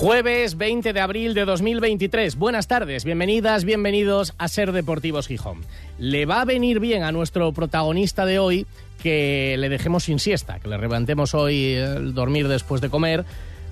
Jueves 0.00 0.56
20 0.56 0.92
de 0.92 1.00
abril 1.00 1.34
de 1.34 1.44
2023. 1.44 2.36
Buenas 2.36 2.68
tardes, 2.68 3.04
bienvenidas, 3.04 3.64
bienvenidos 3.64 4.32
a 4.38 4.46
Ser 4.46 4.70
Deportivos 4.70 5.26
Gijón. 5.26 5.62
Le 5.98 6.24
va 6.24 6.40
a 6.40 6.44
venir 6.44 6.78
bien 6.78 7.02
a 7.02 7.10
nuestro 7.10 7.52
protagonista 7.52 8.24
de 8.24 8.38
hoy 8.38 8.64
que 9.02 9.56
le 9.58 9.68
dejemos 9.68 10.04
sin 10.04 10.20
siesta, 10.20 10.60
que 10.60 10.68
le 10.68 10.78
levantemos 10.78 11.34
hoy 11.34 11.74
el 11.74 12.14
dormir 12.14 12.46
después 12.46 12.80
de 12.80 12.90
comer, 12.90 13.24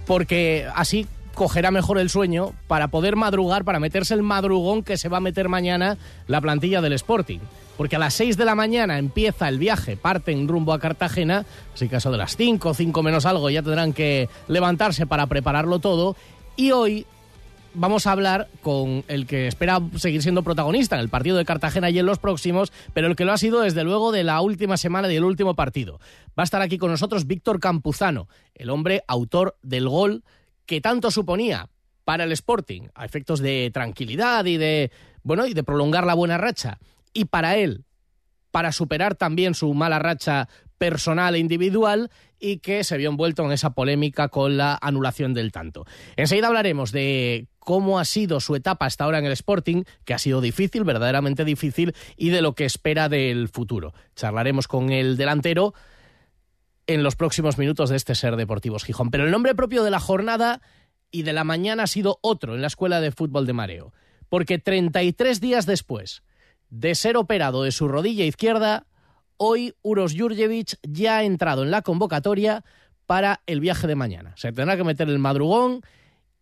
porque 0.04 0.66
así 0.74 1.06
cogerá 1.32 1.70
mejor 1.70 1.96
el 1.96 2.10
sueño 2.10 2.54
para 2.66 2.88
poder 2.88 3.14
madrugar, 3.14 3.64
para 3.64 3.78
meterse 3.78 4.12
el 4.12 4.24
madrugón 4.24 4.82
que 4.82 4.96
se 4.96 5.08
va 5.08 5.18
a 5.18 5.20
meter 5.20 5.48
mañana 5.48 5.96
la 6.26 6.40
plantilla 6.40 6.80
del 6.80 6.94
Sporting. 6.94 7.38
Porque 7.76 7.96
a 7.96 7.98
las 7.98 8.14
6 8.14 8.36
de 8.36 8.44
la 8.44 8.54
mañana 8.54 8.98
empieza 8.98 9.48
el 9.48 9.58
viaje, 9.58 9.96
parten 9.96 10.48
rumbo 10.48 10.72
a 10.72 10.78
Cartagena, 10.78 11.44
así 11.74 11.88
que 11.88 11.96
eso 11.96 12.10
de 12.10 12.18
las 12.18 12.36
5, 12.36 12.74
5 12.74 13.02
menos 13.02 13.26
algo, 13.26 13.50
ya 13.50 13.62
tendrán 13.62 13.92
que 13.92 14.28
levantarse 14.48 15.06
para 15.06 15.26
prepararlo 15.26 15.78
todo. 15.78 16.16
Y 16.56 16.70
hoy 16.70 17.06
vamos 17.76 18.06
a 18.06 18.12
hablar 18.12 18.48
con 18.62 19.04
el 19.08 19.26
que 19.26 19.46
espera 19.46 19.80
seguir 19.96 20.22
siendo 20.22 20.42
protagonista 20.42 20.96
en 20.96 21.02
el 21.02 21.10
partido 21.10 21.36
de 21.36 21.44
Cartagena 21.44 21.90
y 21.90 21.98
en 21.98 22.06
los 22.06 22.18
próximos, 22.18 22.72
pero 22.94 23.06
el 23.06 23.16
que 23.16 23.24
lo 23.24 23.32
ha 23.32 23.38
sido 23.38 23.60
desde 23.60 23.84
luego 23.84 24.12
de 24.12 24.24
la 24.24 24.40
última 24.40 24.76
semana 24.76 25.08
y 25.10 25.14
del 25.14 25.24
último 25.24 25.54
partido. 25.54 26.00
Va 26.38 26.42
a 26.42 26.44
estar 26.44 26.62
aquí 26.62 26.78
con 26.78 26.90
nosotros 26.90 27.26
Víctor 27.26 27.60
Campuzano, 27.60 28.28
el 28.54 28.70
hombre 28.70 29.04
autor 29.06 29.56
del 29.62 29.88
gol 29.88 30.24
que 30.64 30.80
tanto 30.80 31.10
suponía 31.10 31.68
para 32.04 32.24
el 32.24 32.32
Sporting, 32.32 32.88
a 32.94 33.04
efectos 33.04 33.40
de 33.40 33.70
tranquilidad 33.72 34.44
y 34.46 34.56
de, 34.56 34.90
bueno, 35.22 35.46
y 35.46 35.54
de 35.54 35.62
prolongar 35.62 36.06
la 36.06 36.14
buena 36.14 36.38
racha. 36.38 36.78
Y 37.16 37.24
para 37.24 37.56
él, 37.56 37.86
para 38.50 38.72
superar 38.72 39.14
también 39.14 39.54
su 39.54 39.72
mala 39.72 39.98
racha 39.98 40.50
personal 40.76 41.34
e 41.34 41.38
individual 41.38 42.10
y 42.38 42.58
que 42.58 42.84
se 42.84 42.98
vio 42.98 43.08
envuelto 43.08 43.42
en 43.42 43.52
esa 43.52 43.70
polémica 43.70 44.28
con 44.28 44.58
la 44.58 44.78
anulación 44.82 45.32
del 45.32 45.50
tanto. 45.50 45.86
Enseguida 46.16 46.48
hablaremos 46.48 46.92
de 46.92 47.48
cómo 47.58 47.98
ha 47.98 48.04
sido 48.04 48.38
su 48.40 48.54
etapa 48.54 48.84
hasta 48.84 49.04
ahora 49.04 49.18
en 49.18 49.24
el 49.24 49.32
Sporting, 49.32 49.84
que 50.04 50.12
ha 50.12 50.18
sido 50.18 50.42
difícil, 50.42 50.84
verdaderamente 50.84 51.46
difícil, 51.46 51.94
y 52.18 52.28
de 52.28 52.42
lo 52.42 52.54
que 52.54 52.66
espera 52.66 53.08
del 53.08 53.48
futuro. 53.48 53.94
Charlaremos 54.14 54.68
con 54.68 54.90
el 54.90 55.16
delantero 55.16 55.72
en 56.86 57.02
los 57.02 57.16
próximos 57.16 57.56
minutos 57.56 57.88
de 57.88 57.96
este 57.96 58.14
Ser 58.14 58.36
Deportivos 58.36 58.84
Gijón. 58.84 59.10
Pero 59.10 59.24
el 59.24 59.30
nombre 59.30 59.54
propio 59.54 59.84
de 59.84 59.90
la 59.90 60.00
jornada 60.00 60.60
y 61.10 61.22
de 61.22 61.32
la 61.32 61.44
mañana 61.44 61.84
ha 61.84 61.86
sido 61.86 62.18
otro 62.20 62.56
en 62.56 62.60
la 62.60 62.66
Escuela 62.66 63.00
de 63.00 63.10
Fútbol 63.10 63.46
de 63.46 63.54
Mareo. 63.54 63.94
Porque 64.28 64.58
33 64.58 65.40
días 65.40 65.64
después 65.64 66.22
de 66.70 66.94
ser 66.94 67.16
operado 67.16 67.62
de 67.62 67.72
su 67.72 67.88
rodilla 67.88 68.24
izquierda, 68.24 68.86
hoy 69.36 69.74
Uros 69.82 70.14
Jurjevic 70.16 70.78
ya 70.82 71.18
ha 71.18 71.24
entrado 71.24 71.62
en 71.62 71.70
la 71.70 71.82
convocatoria 71.82 72.64
para 73.06 73.40
el 73.46 73.60
viaje 73.60 73.86
de 73.86 73.94
mañana. 73.94 74.32
Se 74.36 74.52
tendrá 74.52 74.76
que 74.76 74.84
meter 74.84 75.08
el 75.08 75.18
madrugón 75.18 75.82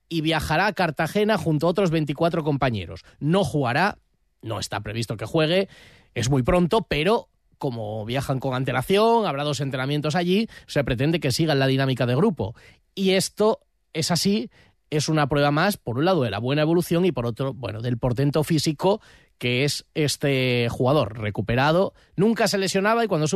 y 0.08 0.20
viajará 0.20 0.66
a 0.66 0.72
Cartagena 0.72 1.38
junto 1.38 1.66
a 1.66 1.70
otros 1.70 1.90
24 1.90 2.44
compañeros. 2.44 3.04
No 3.18 3.44
jugará, 3.44 3.98
no 4.42 4.58
está 4.58 4.80
previsto 4.80 5.16
que 5.16 5.26
juegue, 5.26 5.68
es 6.14 6.30
muy 6.30 6.42
pronto, 6.42 6.86
pero 6.88 7.28
como 7.58 8.04
viajan 8.04 8.40
con 8.40 8.54
antelación, 8.54 9.26
habrá 9.26 9.44
dos 9.44 9.60
entrenamientos 9.60 10.14
allí, 10.14 10.48
se 10.66 10.84
pretende 10.84 11.20
que 11.20 11.32
sigan 11.32 11.58
la 11.58 11.66
dinámica 11.66 12.06
de 12.06 12.14
grupo. 12.14 12.54
Y 12.94 13.12
esto 13.12 13.60
es 13.92 14.10
así, 14.10 14.50
es 14.96 15.08
una 15.08 15.28
prueba 15.28 15.50
más, 15.50 15.76
por 15.76 15.98
un 15.98 16.04
lado, 16.04 16.22
de 16.22 16.30
la 16.30 16.38
buena 16.38 16.62
evolución 16.62 17.04
y 17.04 17.12
por 17.12 17.26
otro, 17.26 17.54
bueno, 17.54 17.80
del 17.80 17.98
portento 17.98 18.44
físico 18.44 19.00
que 19.38 19.64
es 19.64 19.84
este 19.94 20.68
jugador 20.70 21.18
recuperado. 21.18 21.92
Nunca 22.16 22.48
se 22.48 22.58
lesionaba 22.58 23.04
y 23.04 23.08
cuando 23.08 23.26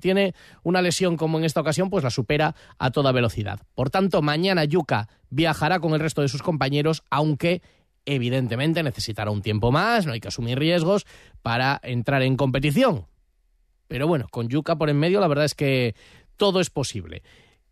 tiene 0.00 0.34
una 0.62 0.82
lesión 0.82 1.16
como 1.16 1.38
en 1.38 1.44
esta 1.44 1.60
ocasión, 1.60 1.88
pues 1.88 2.04
la 2.04 2.10
supera 2.10 2.54
a 2.78 2.90
toda 2.90 3.12
velocidad. 3.12 3.60
Por 3.74 3.90
tanto, 3.90 4.22
mañana 4.22 4.64
Yuka 4.64 5.08
viajará 5.30 5.80
con 5.80 5.92
el 5.94 6.00
resto 6.00 6.22
de 6.22 6.28
sus 6.28 6.42
compañeros, 6.42 7.02
aunque 7.10 7.62
evidentemente 8.04 8.82
necesitará 8.82 9.30
un 9.30 9.42
tiempo 9.42 9.72
más, 9.72 10.06
no 10.06 10.12
hay 10.12 10.20
que 10.20 10.28
asumir 10.28 10.58
riesgos 10.58 11.06
para 11.42 11.80
entrar 11.82 12.22
en 12.22 12.36
competición. 12.36 13.06
Pero 13.88 14.06
bueno, 14.06 14.26
con 14.30 14.48
Yuca 14.48 14.76
por 14.76 14.90
en 14.90 14.98
medio, 14.98 15.20
la 15.20 15.28
verdad 15.28 15.44
es 15.44 15.54
que 15.54 15.94
todo 16.36 16.60
es 16.60 16.70
posible. 16.70 17.22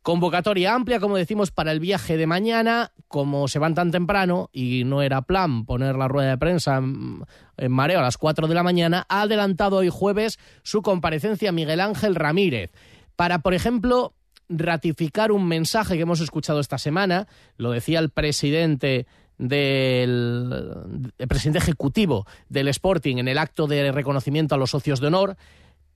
Convocatoria 0.04 0.74
amplia, 0.74 1.00
como 1.00 1.16
decimos, 1.16 1.50
para 1.50 1.72
el 1.72 1.80
viaje 1.80 2.18
de 2.18 2.26
mañana. 2.26 2.92
Como 3.08 3.48
se 3.48 3.58
van 3.58 3.74
tan 3.74 3.90
temprano 3.90 4.50
y 4.52 4.84
no 4.84 5.00
era 5.00 5.22
plan 5.22 5.64
poner 5.64 5.96
la 5.96 6.08
rueda 6.08 6.28
de 6.28 6.36
prensa 6.36 6.76
en, 6.76 7.24
mareo 7.70 8.00
a 8.00 8.02
las 8.02 8.18
4 8.18 8.46
de 8.46 8.54
la 8.54 8.62
mañana, 8.62 9.06
ha 9.08 9.22
adelantado 9.22 9.78
hoy 9.78 9.88
jueves 9.88 10.38
su 10.62 10.82
comparecencia 10.82 11.52
Miguel 11.52 11.80
Ángel 11.80 12.16
Ramírez 12.16 12.70
para, 13.16 13.38
por 13.38 13.54
ejemplo, 13.54 14.12
ratificar 14.50 15.32
un 15.32 15.48
mensaje 15.48 15.96
que 15.96 16.02
hemos 16.02 16.20
escuchado 16.20 16.60
esta 16.60 16.76
semana. 16.76 17.26
Lo 17.56 17.70
decía 17.70 17.98
el 17.98 18.10
presidente 18.10 19.06
del 19.38 21.12
el 21.16 21.28
presidente 21.28 21.60
ejecutivo 21.60 22.26
del 22.50 22.68
Sporting 22.68 23.16
en 23.16 23.28
el 23.28 23.38
acto 23.38 23.66
de 23.66 23.90
reconocimiento 23.90 24.54
a 24.54 24.58
los 24.58 24.70
socios 24.70 25.00
de 25.00 25.06
honor 25.06 25.36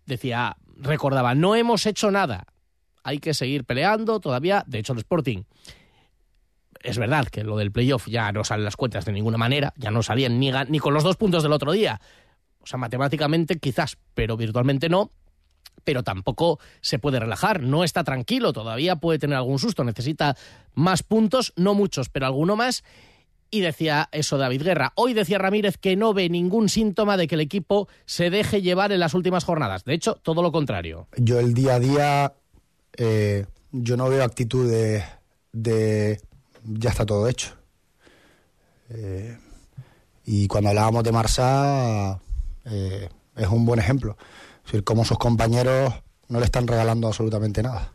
decía, 0.06 0.56
recordaba, 0.78 1.34
no 1.34 1.54
hemos 1.54 1.84
hecho 1.84 2.10
nada, 2.10 2.46
hay 3.08 3.18
que 3.18 3.34
seguir 3.34 3.64
peleando 3.64 4.20
todavía, 4.20 4.64
de 4.66 4.78
hecho 4.78 4.92
el 4.92 4.98
Sporting 5.00 5.42
es 6.82 6.98
verdad 6.98 7.26
que 7.26 7.44
lo 7.44 7.56
del 7.56 7.72
playoff 7.72 8.06
ya 8.06 8.30
no 8.32 8.44
salen 8.44 8.64
las 8.64 8.76
cuentas 8.76 9.04
de 9.04 9.12
ninguna 9.12 9.38
manera, 9.38 9.72
ya 9.76 9.90
no 9.90 10.02
salían 10.02 10.38
ni, 10.38 10.78
con 10.78 10.94
los 10.94 11.02
dos 11.02 11.16
puntos 11.16 11.42
del 11.42 11.52
otro 11.52 11.72
día. 11.72 12.00
O 12.60 12.66
sea, 12.66 12.78
matemáticamente 12.78 13.58
quizás, 13.58 13.96
pero 14.14 14.36
virtualmente 14.36 14.88
no. 14.88 15.10
Pero 15.84 16.02
tampoco 16.02 16.58
se 16.80 16.98
puede 16.98 17.20
relajar, 17.20 17.62
no 17.62 17.84
está 17.84 18.04
tranquilo, 18.04 18.52
todavía 18.52 18.96
puede 18.96 19.18
tener 19.18 19.36
algún 19.36 19.58
susto, 19.58 19.84
necesita 19.84 20.36
más 20.74 21.02
puntos, 21.02 21.52
no 21.56 21.74
muchos, 21.74 22.08
pero 22.08 22.26
alguno 22.26 22.56
más. 22.56 22.84
Y 23.50 23.60
decía 23.60 24.08
eso 24.12 24.36
David 24.36 24.62
Guerra. 24.62 24.92
Hoy 24.96 25.14
decía 25.14 25.38
Ramírez 25.38 25.78
que 25.78 25.96
no 25.96 26.12
ve 26.12 26.28
ningún 26.28 26.68
síntoma 26.68 27.16
de 27.16 27.26
que 27.26 27.36
el 27.36 27.40
equipo 27.40 27.88
se 28.04 28.28
deje 28.28 28.60
llevar 28.60 28.92
en 28.92 29.00
las 29.00 29.14
últimas 29.14 29.44
jornadas. 29.44 29.84
De 29.84 29.94
hecho, 29.94 30.16
todo 30.16 30.42
lo 30.42 30.52
contrario. 30.52 31.06
Yo 31.16 31.40
el 31.40 31.54
día 31.54 31.76
a 31.76 31.80
día, 31.80 32.34
eh, 32.98 33.46
yo 33.70 33.96
no 33.96 34.08
veo 34.08 34.24
actitud 34.24 34.68
de, 34.68 36.20
ya 36.64 36.90
está 36.90 37.06
todo 37.06 37.28
hecho. 37.28 37.54
Eh, 38.90 39.38
y 40.24 40.48
cuando 40.48 40.70
hablábamos 40.70 41.04
de 41.04 41.12
Marsá, 41.12 42.20
eh, 42.64 43.08
es 43.36 43.48
un 43.48 43.64
buen 43.64 43.78
ejemplo. 43.78 44.16
Es 44.58 44.72
decir, 44.72 44.84
como 44.84 45.04
sus 45.04 45.18
compañeros 45.18 45.94
no 46.28 46.40
le 46.40 46.44
están 46.44 46.66
regalando 46.66 47.06
absolutamente 47.06 47.62
nada. 47.62 47.94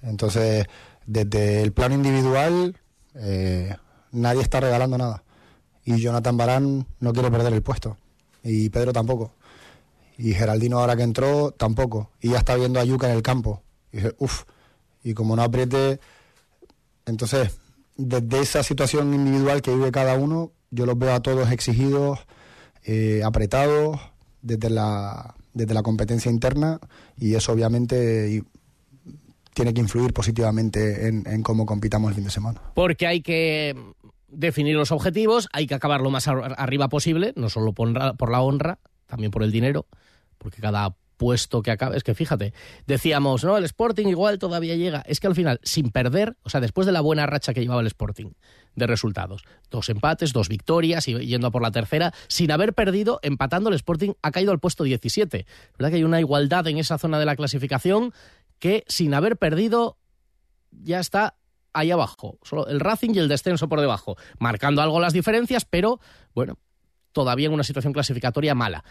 Entonces, 0.00 0.66
desde 1.06 1.62
el 1.62 1.72
plano 1.72 1.94
individual 1.94 2.76
nadie 4.10 4.42
está 4.42 4.60
regalando 4.60 4.96
nada. 4.96 5.22
Y 5.84 6.00
Jonathan 6.00 6.36
Barán 6.36 6.86
no 6.98 7.12
quiere 7.12 7.30
perder 7.30 7.52
el 7.52 7.62
puesto. 7.62 7.98
Y 8.42 8.70
Pedro 8.70 8.92
tampoco. 8.92 9.32
Y 10.16 10.32
Geraldino 10.32 10.78
ahora 10.78 10.96
que 10.96 11.02
entró 11.02 11.50
tampoco. 11.50 12.10
Y 12.20 12.30
ya 12.30 12.38
está 12.38 12.56
viendo 12.56 12.80
a 12.80 12.84
Yuca 12.84 13.08
en 13.08 13.16
el 13.16 13.22
campo. 13.22 13.62
Y 13.92 13.98
dice, 13.98 14.14
uff. 14.18 14.44
Y 15.04 15.14
como 15.14 15.34
no 15.34 15.42
apriete, 15.42 16.00
entonces, 17.06 17.58
desde 17.96 18.40
esa 18.40 18.62
situación 18.62 19.12
individual 19.12 19.62
que 19.62 19.74
vive 19.74 19.90
cada 19.90 20.14
uno, 20.14 20.52
yo 20.70 20.86
los 20.86 20.96
veo 20.98 21.12
a 21.12 21.20
todos 21.20 21.50
exigidos, 21.50 22.20
eh, 22.84 23.22
apretados, 23.24 24.00
desde 24.42 24.70
la, 24.70 25.34
desde 25.54 25.74
la 25.74 25.82
competencia 25.82 26.30
interna. 26.30 26.78
Y 27.16 27.34
eso 27.34 27.52
obviamente 27.52 28.42
tiene 29.54 29.74
que 29.74 29.80
influir 29.80 30.12
positivamente 30.12 31.08
en, 31.08 31.26
en, 31.26 31.42
cómo 31.42 31.66
compitamos 31.66 32.10
el 32.10 32.14
fin 32.14 32.24
de 32.24 32.30
semana. 32.30 32.62
Porque 32.74 33.06
hay 33.06 33.22
que 33.22 33.76
definir 34.32 34.74
los 34.76 34.90
objetivos, 34.90 35.48
hay 35.52 35.66
que 35.66 35.74
acabar 35.74 36.00
lo 36.00 36.10
más 36.10 36.26
arriba 36.26 36.88
posible, 36.88 37.32
no 37.36 37.48
solo 37.50 37.72
por, 37.72 37.90
la 38.30 38.40
honra, 38.40 38.78
también 39.06 39.30
por 39.30 39.42
el 39.42 39.52
dinero, 39.52 39.86
porque 40.38 40.60
cada 40.60 40.96
puesto 41.22 41.62
que 41.62 41.70
acabe, 41.70 41.96
es 41.96 42.02
que 42.02 42.16
fíjate, 42.16 42.52
decíamos, 42.88 43.44
no, 43.44 43.56
el 43.56 43.62
Sporting 43.62 44.08
igual 44.08 44.40
todavía 44.40 44.74
llega, 44.74 45.04
es 45.06 45.20
que 45.20 45.28
al 45.28 45.36
final, 45.36 45.60
sin 45.62 45.90
perder, 45.90 46.36
o 46.42 46.50
sea, 46.50 46.60
después 46.60 46.84
de 46.84 46.90
la 46.90 47.00
buena 47.00 47.26
racha 47.26 47.54
que 47.54 47.60
llevaba 47.60 47.80
el 47.80 47.86
Sporting 47.86 48.32
de 48.74 48.86
resultados, 48.88 49.44
dos 49.70 49.88
empates, 49.88 50.32
dos 50.32 50.48
victorias 50.48 51.06
y 51.06 51.14
yendo 51.24 51.46
a 51.46 51.50
por 51.52 51.62
la 51.62 51.70
tercera, 51.70 52.12
sin 52.26 52.50
haber 52.50 52.74
perdido, 52.74 53.20
empatando 53.22 53.70
el 53.70 53.76
Sporting 53.76 54.14
ha 54.20 54.32
caído 54.32 54.50
al 54.50 54.58
puesto 54.58 54.82
17. 54.82 55.46
¿Verdad 55.78 55.90
que 55.90 55.96
hay 55.98 56.02
una 56.02 56.18
igualdad 56.18 56.66
en 56.66 56.78
esa 56.78 56.98
zona 56.98 57.20
de 57.20 57.26
la 57.26 57.36
clasificación 57.36 58.12
que 58.58 58.82
sin 58.88 59.14
haber 59.14 59.36
perdido 59.36 59.98
ya 60.72 60.98
está 60.98 61.36
ahí 61.72 61.92
abajo. 61.92 62.36
Solo 62.42 62.66
el 62.66 62.80
Racing 62.80 63.10
y 63.14 63.20
el 63.20 63.28
descenso 63.28 63.68
por 63.68 63.80
debajo, 63.80 64.16
marcando 64.40 64.82
algo 64.82 64.98
las 64.98 65.12
diferencias, 65.12 65.64
pero 65.64 66.00
bueno, 66.34 66.58
todavía 67.12 67.46
en 67.46 67.52
una 67.52 67.62
situación 67.62 67.92
clasificatoria 67.92 68.56
mala. 68.56 68.82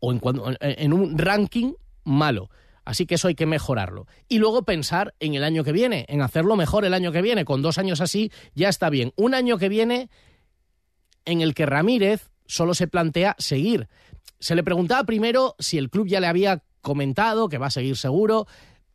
O 0.00 0.12
en, 0.12 0.20
en 0.60 0.92
un 0.92 1.16
ranking 1.16 1.72
malo. 2.04 2.50
Así 2.84 3.06
que 3.06 3.14
eso 3.14 3.28
hay 3.28 3.34
que 3.34 3.46
mejorarlo. 3.46 4.06
Y 4.28 4.38
luego 4.38 4.64
pensar 4.64 5.14
en 5.20 5.34
el 5.34 5.44
año 5.44 5.62
que 5.62 5.72
viene, 5.72 6.06
en 6.08 6.22
hacerlo 6.22 6.56
mejor 6.56 6.84
el 6.84 6.94
año 6.94 7.12
que 7.12 7.22
viene. 7.22 7.44
Con 7.44 7.62
dos 7.62 7.78
años 7.78 8.00
así 8.00 8.32
ya 8.54 8.68
está 8.68 8.90
bien. 8.90 9.12
Un 9.16 9.34
año 9.34 9.58
que 9.58 9.68
viene 9.68 10.10
en 11.24 11.40
el 11.40 11.54
que 11.54 11.66
Ramírez 11.66 12.30
solo 12.46 12.74
se 12.74 12.88
plantea 12.88 13.36
seguir. 13.38 13.88
Se 14.40 14.54
le 14.54 14.64
preguntaba 14.64 15.04
primero 15.04 15.54
si 15.58 15.78
el 15.78 15.90
club 15.90 16.08
ya 16.08 16.20
le 16.20 16.26
había 16.26 16.64
comentado 16.80 17.48
que 17.48 17.58
va 17.58 17.66
a 17.66 17.70
seguir 17.70 17.96
seguro. 17.96 18.46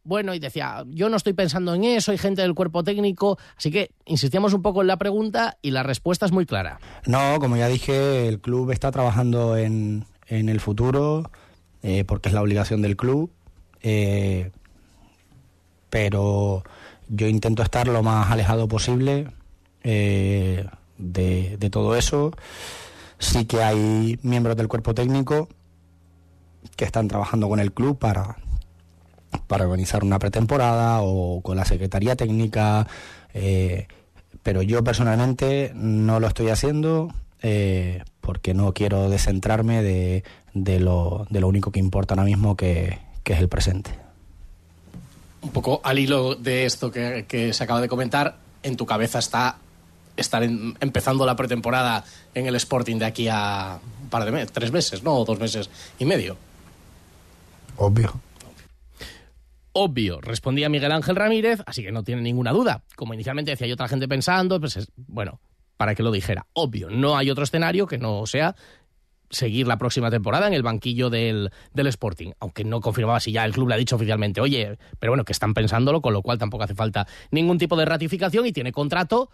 Bueno, 0.04 0.34
y 0.34 0.40
decía, 0.40 0.84
yo 0.88 1.10
no 1.10 1.18
estoy 1.18 1.34
pensando 1.34 1.74
en 1.74 1.84
eso, 1.84 2.12
hay 2.12 2.18
gente 2.18 2.42
del 2.42 2.54
cuerpo 2.54 2.84
técnico, 2.84 3.40
así 3.58 3.72
que 3.72 3.90
insistíamos 4.06 4.54
un 4.54 4.62
poco 4.62 4.82
en 4.82 4.88
la 4.88 4.98
pregunta 4.98 5.58
y 5.64 5.72
la 5.72 5.82
respuesta 5.82 6.28
es 6.28 6.32
muy 6.32 6.46
clara. 6.46 6.80
No, 7.08 7.40
como 7.40 7.58
ya 7.58 7.68
dije, 7.68 8.28
el 8.28 8.40
club 8.40 8.70
está 8.72 8.92
trabajando 8.92 9.58
en, 9.58 10.06
el 10.28 10.60
futuro, 10.60 11.30
eh, 11.84 12.04
porque 12.06 12.30
es 12.30 12.34
la 12.34 12.42
obligación 12.42 12.82
del 12.82 12.98
club 12.98 13.32
eh, 13.88 14.50
pero 15.92 16.64
yo 17.08 17.28
intento 17.28 17.62
estar 17.62 17.88
lo 17.88 18.02
más 18.02 18.32
alejado 18.32 18.68
posible 18.68 19.28
eh, 19.84 20.66
de, 20.98 21.70
todo 21.72 21.96
eso. 21.96 22.32
Sí 23.20 23.46
que 23.46 23.62
hay 23.62 24.18
miembros 24.24 24.58
del 24.58 24.68
cuerpo 24.68 24.96
técnico 24.96 25.48
que 26.76 26.86
están 26.86 27.08
trabajando 27.08 27.48
con 27.48 27.60
el 27.60 27.72
club 27.72 28.00
para, 28.00 28.38
para 29.46 29.66
organizar 29.66 30.04
una 30.04 30.18
pretemporada 30.18 31.02
o 31.02 31.42
con 31.42 31.56
la 31.56 31.66
Secretaría 31.66 32.16
Técnica, 32.16 32.88
pero 34.42 34.64
yo 34.64 34.84
personalmente 34.84 35.72
no 35.76 36.20
lo 36.20 36.28
estoy 36.28 36.50
haciendo 36.50 37.14
porque 38.26 38.54
no 38.54 38.74
quiero 38.74 39.10
descentrarme 39.10 39.84
de, 39.84 40.24
de, 40.54 40.80
lo, 40.80 41.28
de 41.30 41.40
lo 41.40 41.48
único 41.48 41.72
que 41.72 41.80
importa 41.80 42.16
ahora 42.16 42.26
mismo 42.26 42.58
que, 42.58 43.00
que 43.24 43.34
es 43.34 43.40
el 43.40 43.48
presente. 43.48 43.92
Un 45.42 45.52
poco 45.52 45.80
al 45.84 46.00
hilo 46.00 46.34
de 46.34 46.66
esto 46.66 46.92
que, 46.92 47.54
se 47.54 47.64
acaba 47.64 47.80
de 47.80 47.88
comentar, 47.88 48.38
en 48.64 48.76
tu 48.76 48.86
cabeza 48.86 49.20
está 49.20 49.58
estar 50.18 50.42
empezando 50.44 51.26
la 51.26 51.36
pretemporada 51.36 52.04
en 52.34 52.48
el 52.48 52.56
Sporting 52.56 52.98
de 52.98 53.06
aquí 53.06 53.28
a 53.30 53.80
un 54.02 54.10
par 54.10 54.26
de 54.26 54.32
meses, 54.32 54.52
tres 54.52 54.72
meses, 54.72 55.04
¿no? 55.04 55.14
O 55.16 55.26
dos 55.26 55.40
meses 55.40 55.70
y 56.00 56.06
medio. 56.06 56.36
Obvio. 57.78 58.20
Obvio, 59.74 60.22
respondía 60.22 60.70
Miguel 60.70 60.94
Ángel 60.94 61.18
Ramírez, 61.18 61.62
así 61.66 61.84
que 61.84 61.92
no 61.92 62.02
tiene 62.02 62.22
ninguna 62.22 62.54
duda. 62.54 62.84
Como 62.96 63.14
inicialmente 63.14 63.52
decía, 63.52 63.66
hay 63.66 63.74
otra 63.74 63.90
gente 63.90 64.08
pensando, 64.08 64.60
pues 64.60 64.78
es, 64.78 64.88
bueno, 64.96 65.42
para 65.78 65.96
que 65.96 66.04
lo 66.04 66.12
dijera. 66.12 66.48
Obvio, 66.54 66.90
no 66.90 67.18
hay 67.18 67.30
otro 67.30 67.44
escenario 67.44 67.88
que 67.88 67.98
no 67.98 68.26
sea 68.26 68.56
seguir 69.30 69.68
la 69.68 69.78
próxima 69.78 70.12
temporada 70.12 70.48
en 70.48 70.54
el 70.54 70.64
banquillo 70.64 71.10
del, 71.10 71.52
del, 71.74 71.88
Sporting, 71.88 72.32
aunque 72.40 72.64
no 72.64 72.80
confirmaba 72.80 73.20
si 73.20 73.32
ya 73.32 73.44
el 73.46 73.54
club 73.54 73.68
le 73.70 73.76
ha 73.76 73.78
dicho 73.78 73.96
oficialmente, 73.96 74.40
oye, 74.40 74.78
pero 75.00 75.12
bueno, 75.12 75.26
que 75.26 75.34
están 75.34 75.54
pensándolo, 75.54 76.02
con 76.02 76.14
lo 76.14 76.22
cual 76.22 76.38
tampoco 76.38 76.64
hace 76.64 76.76
falta 76.76 77.08
ningún 77.32 77.58
tipo 77.58 77.76
de 77.76 77.86
ratificación 77.86 78.46
y 78.46 78.54
tiene 78.54 78.72
contrato, 78.72 79.30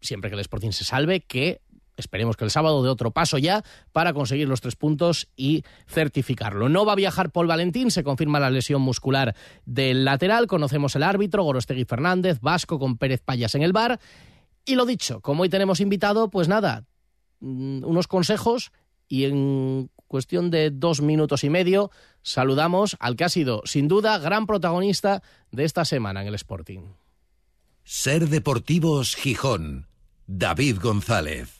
siempre 0.00 0.30
que 0.30 0.34
el 0.34 0.40
Sporting 0.40 0.70
se 0.70 0.84
salve, 0.84 1.20
que 1.20 1.62
esperemos 1.96 2.36
que 2.36 2.44
el 2.44 2.50
sábado 2.50 2.82
de 2.82 2.88
otro 2.88 3.10
paso 3.10 3.38
ya 3.38 3.62
para 3.92 4.12
conseguir 4.12 4.48
los 4.48 4.60
tres 4.60 4.74
puntos 4.74 5.28
y 5.36 5.64
certificarlo. 5.86 6.68
No 6.68 6.84
va 6.84 6.92
a 6.92 6.96
viajar 6.96 7.30
Paul 7.30 7.46
Valentín, 7.46 7.90
se 7.90 8.02
confirma 8.02 8.40
la 8.40 8.50
lesión 8.50 8.82
muscular 8.82 9.34
del 9.64 10.04
lateral, 10.04 10.46
conocemos 10.46 10.96
el 10.96 11.02
árbitro, 11.02 11.42
Gorostegui 11.42 11.84
Fernández, 11.84 12.40
Vasco 12.40 12.78
con 12.78 12.96
Pérez 12.96 13.20
Payas 13.22 13.54
en 13.54 13.62
el 13.62 13.72
bar. 13.72 14.00
Y 14.70 14.76
lo 14.76 14.86
dicho, 14.86 15.20
como 15.20 15.42
hoy 15.42 15.48
tenemos 15.48 15.80
invitado, 15.80 16.30
pues 16.30 16.46
nada, 16.46 16.84
mm, 17.40 17.82
unos 17.84 18.06
consejos 18.06 18.70
y 19.08 19.24
en 19.24 19.90
cuestión 20.06 20.52
de 20.52 20.70
dos 20.70 21.00
minutos 21.00 21.42
y 21.42 21.50
medio 21.50 21.90
saludamos 22.22 22.96
al 23.00 23.16
que 23.16 23.24
ha 23.24 23.28
sido, 23.28 23.62
sin 23.64 23.88
duda, 23.88 24.16
gran 24.18 24.46
protagonista 24.46 25.24
de 25.50 25.64
esta 25.64 25.84
semana 25.84 26.22
en 26.22 26.28
el 26.28 26.36
Sporting. 26.36 26.82
Ser 27.82 28.28
Deportivos 28.28 29.16
Gijón, 29.16 29.88
David 30.28 30.78
González. 30.80 31.59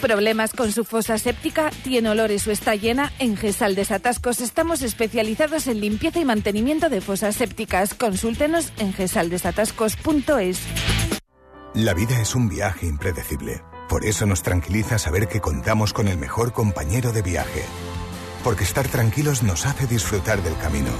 ¿Problemas 0.00 0.52
con 0.52 0.70
su 0.70 0.84
fosa 0.84 1.18
séptica? 1.18 1.70
¿Tiene 1.82 2.10
olores 2.10 2.46
o 2.46 2.52
está 2.52 2.76
llena? 2.76 3.12
En 3.18 3.36
Gesal 3.36 3.74
Desatascos 3.74 4.40
estamos 4.40 4.82
especializados 4.82 5.66
en 5.66 5.80
limpieza 5.80 6.20
y 6.20 6.24
mantenimiento 6.24 6.88
de 6.88 7.00
fosas 7.00 7.34
sépticas. 7.34 7.94
Consúltenos 7.94 8.72
en 8.78 8.92
gesaldesatascos.es. 8.92 10.60
La 11.74 11.94
vida 11.94 12.20
es 12.20 12.34
un 12.36 12.48
viaje 12.48 12.86
impredecible. 12.86 13.62
Por 13.88 14.04
eso 14.04 14.24
nos 14.24 14.42
tranquiliza 14.42 14.98
saber 14.98 15.26
que 15.26 15.40
contamos 15.40 15.92
con 15.92 16.06
el 16.06 16.16
mejor 16.16 16.52
compañero 16.52 17.12
de 17.12 17.22
viaje. 17.22 17.64
Porque 18.44 18.64
estar 18.64 18.86
tranquilos 18.86 19.42
nos 19.42 19.66
hace 19.66 19.86
disfrutar 19.86 20.42
del 20.42 20.56
camino, 20.58 20.92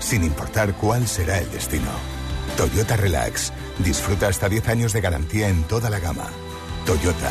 sin 0.00 0.24
importar 0.24 0.74
cuál 0.74 1.06
será 1.06 1.38
el 1.38 1.50
destino. 1.50 1.90
Toyota 2.56 2.96
Relax. 2.96 3.52
Disfruta 3.78 4.28
hasta 4.28 4.48
10 4.48 4.68
años 4.68 4.92
de 4.92 5.02
garantía 5.02 5.48
en 5.48 5.64
toda 5.64 5.90
la 5.90 6.00
gama. 6.00 6.28
Toyota 6.86 7.30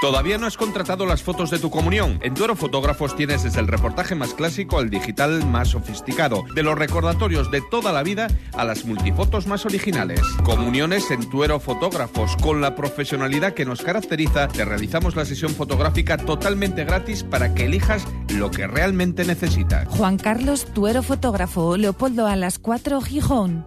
¿Todavía 0.00 0.38
no 0.38 0.46
has 0.46 0.56
contratado 0.56 1.04
las 1.04 1.22
fotos 1.22 1.50
de 1.50 1.58
tu 1.58 1.68
comunión? 1.68 2.20
En 2.22 2.32
Tuero 2.32 2.56
Fotógrafos 2.56 3.14
tienes 3.16 3.42
desde 3.42 3.60
el 3.60 3.68
reportaje 3.68 4.14
más 4.14 4.32
clásico 4.32 4.78
al 4.78 4.88
digital 4.88 5.44
más 5.44 5.68
sofisticado, 5.68 6.42
de 6.54 6.62
los 6.62 6.78
recordatorios 6.78 7.50
de 7.50 7.60
toda 7.70 7.92
la 7.92 8.02
vida 8.02 8.28
a 8.54 8.64
las 8.64 8.86
multifotos 8.86 9.46
más 9.46 9.66
originales. 9.66 10.22
Comuniones 10.42 11.10
en 11.10 11.28
Tuero 11.28 11.60
Fotógrafos, 11.60 12.34
con 12.36 12.62
la 12.62 12.74
profesionalidad 12.74 13.52
que 13.52 13.66
nos 13.66 13.82
caracteriza, 13.82 14.48
te 14.48 14.64
realizamos 14.64 15.16
la 15.16 15.26
sesión 15.26 15.52
fotográfica 15.52 16.16
totalmente 16.16 16.86
gratis 16.86 17.22
para 17.22 17.52
que 17.52 17.66
elijas 17.66 18.06
lo 18.30 18.50
que 18.50 18.66
realmente 18.66 19.26
necesitas. 19.26 19.86
Juan 19.88 20.16
Carlos 20.16 20.66
Tuero 20.72 21.02
Fotógrafo, 21.02 21.76
Leopoldo 21.76 22.26
a 22.26 22.36
las 22.36 22.58
4 22.58 23.02
Gijón. 23.02 23.66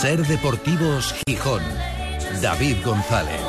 Ser 0.00 0.26
Deportivos 0.26 1.14
Gijón. 1.26 1.62
David 2.42 2.76
González. 2.84 3.40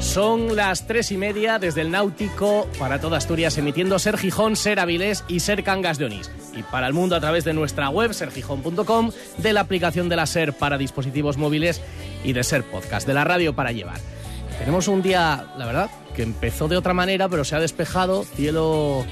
Son 0.00 0.56
las 0.56 0.86
tres 0.86 1.12
y 1.12 1.18
media 1.18 1.58
desde 1.58 1.82
el 1.82 1.90
Náutico 1.90 2.66
para 2.78 2.98
toda 2.98 3.18
Asturias, 3.18 3.58
emitiendo 3.58 3.98
Ser 3.98 4.16
Gijón, 4.16 4.56
Ser 4.56 4.80
Avilés 4.80 5.24
y 5.28 5.40
Ser 5.40 5.62
Cangas 5.62 5.98
de 5.98 6.06
Onís. 6.06 6.30
Y 6.54 6.62
para 6.62 6.86
el 6.86 6.94
mundo 6.94 7.16
a 7.16 7.20
través 7.20 7.44
de 7.44 7.52
nuestra 7.52 7.90
web, 7.90 8.14
sergijón.com, 8.14 9.10
de 9.36 9.52
la 9.52 9.60
aplicación 9.60 10.08
de 10.08 10.16
la 10.16 10.24
Ser 10.24 10.54
para 10.54 10.78
dispositivos 10.78 11.36
móviles 11.36 11.82
y 12.24 12.32
de 12.32 12.42
Ser 12.42 12.64
Podcast, 12.64 13.06
de 13.06 13.12
la 13.12 13.24
radio 13.24 13.54
para 13.54 13.72
llevar. 13.72 13.98
Tenemos 14.58 14.88
un 14.88 15.02
día, 15.02 15.48
la 15.58 15.66
verdad, 15.66 15.90
que 16.14 16.22
empezó 16.22 16.66
de 16.66 16.78
otra 16.78 16.94
manera, 16.94 17.28
pero 17.28 17.44
se 17.44 17.56
ha 17.56 17.60
despejado, 17.60 18.24
cielo 18.24 19.04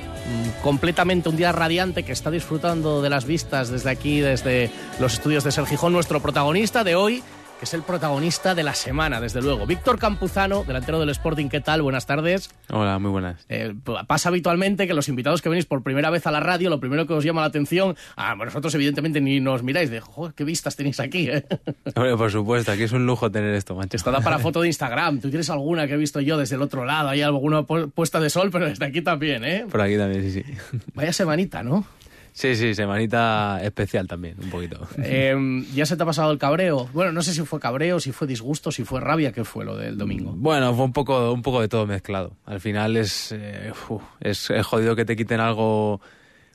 completamente 0.62 1.28
un 1.28 1.36
día 1.36 1.52
radiante 1.52 2.02
que 2.02 2.12
está 2.12 2.30
disfrutando 2.30 3.02
de 3.02 3.10
las 3.10 3.24
vistas 3.24 3.70
desde 3.70 3.90
aquí, 3.90 4.20
desde 4.20 4.70
los 4.98 5.14
estudios 5.14 5.44
de 5.44 5.52
Ser 5.52 5.66
Gijón, 5.66 5.92
nuestro 5.92 6.20
protagonista 6.20 6.84
de 6.84 6.96
hoy, 6.96 7.22
que 7.64 7.68
es 7.68 7.72
el 7.72 7.82
protagonista 7.82 8.54
de 8.54 8.62
la 8.62 8.74
semana, 8.74 9.22
desde 9.22 9.40
luego. 9.40 9.64
Víctor 9.64 9.98
Campuzano, 9.98 10.64
delantero 10.64 11.00
del 11.00 11.08
Sporting, 11.08 11.48
¿qué 11.48 11.62
tal? 11.62 11.80
Buenas 11.80 12.04
tardes. 12.04 12.50
Hola, 12.68 12.98
muy 12.98 13.10
buenas. 13.10 13.46
Eh, 13.48 13.74
pasa 14.06 14.28
habitualmente 14.28 14.86
que 14.86 14.92
los 14.92 15.08
invitados 15.08 15.40
que 15.40 15.48
venís 15.48 15.64
por 15.64 15.82
primera 15.82 16.10
vez 16.10 16.26
a 16.26 16.30
la 16.30 16.40
radio, 16.40 16.68
lo 16.68 16.78
primero 16.78 17.06
que 17.06 17.14
os 17.14 17.24
llama 17.24 17.40
la 17.40 17.46
atención, 17.46 17.96
ah, 18.16 18.34
vosotros 18.34 18.74
evidentemente 18.74 19.22
ni 19.22 19.40
nos 19.40 19.62
miráis 19.62 19.88
de, 19.88 20.00
joder, 20.00 20.34
qué 20.34 20.44
vistas 20.44 20.76
tenéis 20.76 21.00
aquí, 21.00 21.30
¿eh? 21.30 21.46
Hombre, 21.94 22.14
por 22.18 22.30
supuesto, 22.30 22.70
aquí 22.70 22.82
es 22.82 22.92
un 22.92 23.06
lujo 23.06 23.30
tener 23.30 23.54
esto, 23.54 23.74
mancho. 23.74 23.96
Está 23.96 24.20
para 24.20 24.38
foto 24.40 24.60
de 24.60 24.66
Instagram. 24.66 25.20
¿Tú 25.20 25.30
tienes 25.30 25.48
alguna 25.48 25.86
que 25.86 25.94
he 25.94 25.96
visto 25.96 26.20
yo 26.20 26.36
desde 26.36 26.56
el 26.56 26.62
otro 26.62 26.84
lado? 26.84 27.08
Hay 27.08 27.22
alguna 27.22 27.62
puesta 27.62 28.20
de 28.20 28.28
sol, 28.28 28.50
pero 28.52 28.68
desde 28.68 28.84
aquí 28.84 29.00
también, 29.00 29.42
¿eh? 29.42 29.64
Por 29.70 29.80
aquí 29.80 29.96
también, 29.96 30.22
sí, 30.22 30.42
sí. 30.42 30.44
Vaya 30.94 31.14
semanita, 31.14 31.62
¿no? 31.62 31.86
Sí, 32.34 32.56
sí, 32.56 32.74
semanita 32.74 33.60
especial 33.62 34.08
también, 34.08 34.34
un 34.42 34.50
poquito. 34.50 34.88
Em, 34.98 35.64
¿Ya 35.72 35.86
se 35.86 35.96
te 35.96 36.02
ha 36.02 36.06
pasado 36.06 36.32
el 36.32 36.38
cabreo? 36.38 36.88
Bueno, 36.92 37.12
no 37.12 37.22
sé 37.22 37.32
si 37.32 37.42
fue 37.42 37.60
cabreo, 37.60 38.00
si 38.00 38.10
fue 38.10 38.26
disgusto, 38.26 38.72
si 38.72 38.82
fue 38.82 39.00
rabia, 39.00 39.30
¿qué 39.30 39.44
fue 39.44 39.64
lo 39.64 39.76
del 39.76 39.96
domingo? 39.96 40.32
Bueno, 40.36 40.74
fue 40.74 40.84
un 40.84 40.92
poco, 40.92 41.32
un 41.32 41.42
poco 41.42 41.60
de 41.60 41.68
todo 41.68 41.86
mezclado. 41.86 42.32
Al 42.44 42.60
final 42.60 42.96
es, 42.96 43.30
eh, 43.30 43.72
es, 44.18 44.50
jodido 44.64 44.96
que 44.96 45.04
te 45.04 45.14
quiten 45.14 45.38
algo 45.38 46.00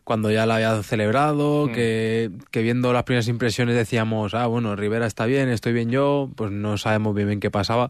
cuando 0.04 0.30
ya 0.30 0.46
lo 0.46 0.52
habías 0.52 0.86
celebrado, 0.86 1.68
hmm. 1.68 1.72
que, 1.72 2.32
que, 2.52 2.62
viendo 2.62 2.92
las 2.92 3.04
primeras 3.04 3.30
impresiones 3.30 3.78
decíamos, 3.78 4.34
ah, 4.34 4.48
bueno, 4.48 4.76
Rivera 4.76 5.06
está 5.06 5.28
bien, 5.28 5.48
estoy 5.48 5.72
bien 5.72 5.90
yo, 5.90 6.30
pues 6.36 6.52
no 6.52 6.78
sabemos 6.78 7.16
bien 7.16 7.30
bien 7.30 7.40
qué 7.40 7.52
pasaba. 7.52 7.90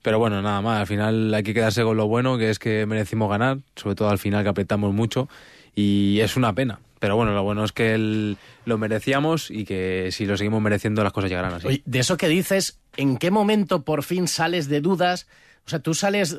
Pero 0.00 0.18
bueno, 0.18 0.40
nada 0.40 0.62
más, 0.62 0.80
al 0.80 0.86
final 0.86 1.34
hay 1.34 1.42
que 1.42 1.52
quedarse 1.52 1.82
con 1.82 1.98
lo 1.98 2.08
bueno, 2.08 2.38
que 2.38 2.48
es 2.48 2.58
que 2.58 2.86
merecimos 2.86 3.28
ganar, 3.28 3.58
sobre 3.76 3.94
todo 3.94 4.08
al 4.08 4.18
final 4.18 4.42
que 4.42 4.48
apretamos 4.48 4.94
mucho, 4.94 5.28
y 5.74 6.20
es 6.20 6.38
una 6.38 6.54
pena, 6.54 6.80
pero 7.00 7.16
bueno, 7.16 7.32
lo 7.32 7.42
bueno 7.42 7.64
es 7.64 7.72
que 7.72 8.36
lo 8.66 8.78
merecíamos 8.78 9.50
y 9.50 9.64
que 9.64 10.10
si 10.12 10.26
lo 10.26 10.36
seguimos 10.36 10.60
mereciendo 10.60 11.02
las 11.02 11.12
cosas 11.12 11.30
llegarán 11.30 11.54
así. 11.54 11.82
de 11.84 11.98
eso 11.98 12.16
que 12.18 12.28
dices, 12.28 12.78
¿en 12.96 13.16
qué 13.16 13.30
momento 13.30 13.82
por 13.84 14.04
fin 14.04 14.28
sales 14.28 14.68
de 14.68 14.82
dudas? 14.82 15.26
O 15.66 15.70
sea, 15.70 15.78
¿tú 15.78 15.94
sales, 15.94 16.36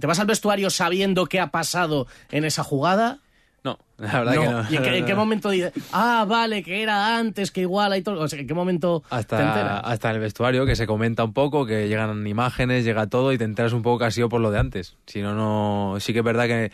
te 0.00 0.06
vas 0.06 0.18
al 0.18 0.26
vestuario 0.26 0.70
sabiendo 0.70 1.26
qué 1.26 1.38
ha 1.38 1.52
pasado 1.52 2.08
en 2.30 2.44
esa 2.44 2.64
jugada? 2.64 3.20
No, 3.62 3.78
la 3.98 4.20
verdad 4.20 4.32
que 4.32 4.48
no. 4.48 4.64
¿Y 4.70 4.76
en 4.76 5.04
qué, 5.04 5.14
momento 5.16 5.50
dices, 5.50 5.72
ah, 5.92 6.24
vale, 6.28 6.64
que 6.64 6.82
era 6.82 7.16
antes, 7.16 7.52
que 7.52 7.60
igual 7.60 7.92
hay 7.92 8.02
todo? 8.02 8.20
O 8.20 8.28
sea, 8.28 8.40
¿en 8.40 8.46
qué 8.48 8.54
momento 8.54 9.04
hasta, 9.08 9.36
te 9.36 9.42
enteras? 9.44 9.82
Hasta 9.84 10.10
el 10.10 10.18
vestuario, 10.18 10.66
que 10.66 10.74
se 10.74 10.86
comenta 10.86 11.22
un 11.22 11.32
poco, 11.32 11.64
que 11.64 11.86
llegan 11.86 12.26
imágenes, 12.26 12.84
llega 12.84 13.06
todo 13.06 13.32
y 13.32 13.38
te 13.38 13.44
enteras 13.44 13.72
un 13.72 13.82
poco 13.82 14.00
que 14.00 14.04
ha 14.06 14.10
sido 14.10 14.28
por 14.28 14.40
lo 14.40 14.50
de 14.50 14.58
antes. 14.58 14.96
Si 15.06 15.22
no, 15.22 15.34
no. 15.34 16.00
Sí 16.00 16.12
que 16.12 16.20
es 16.20 16.24
verdad 16.24 16.46
que 16.46 16.72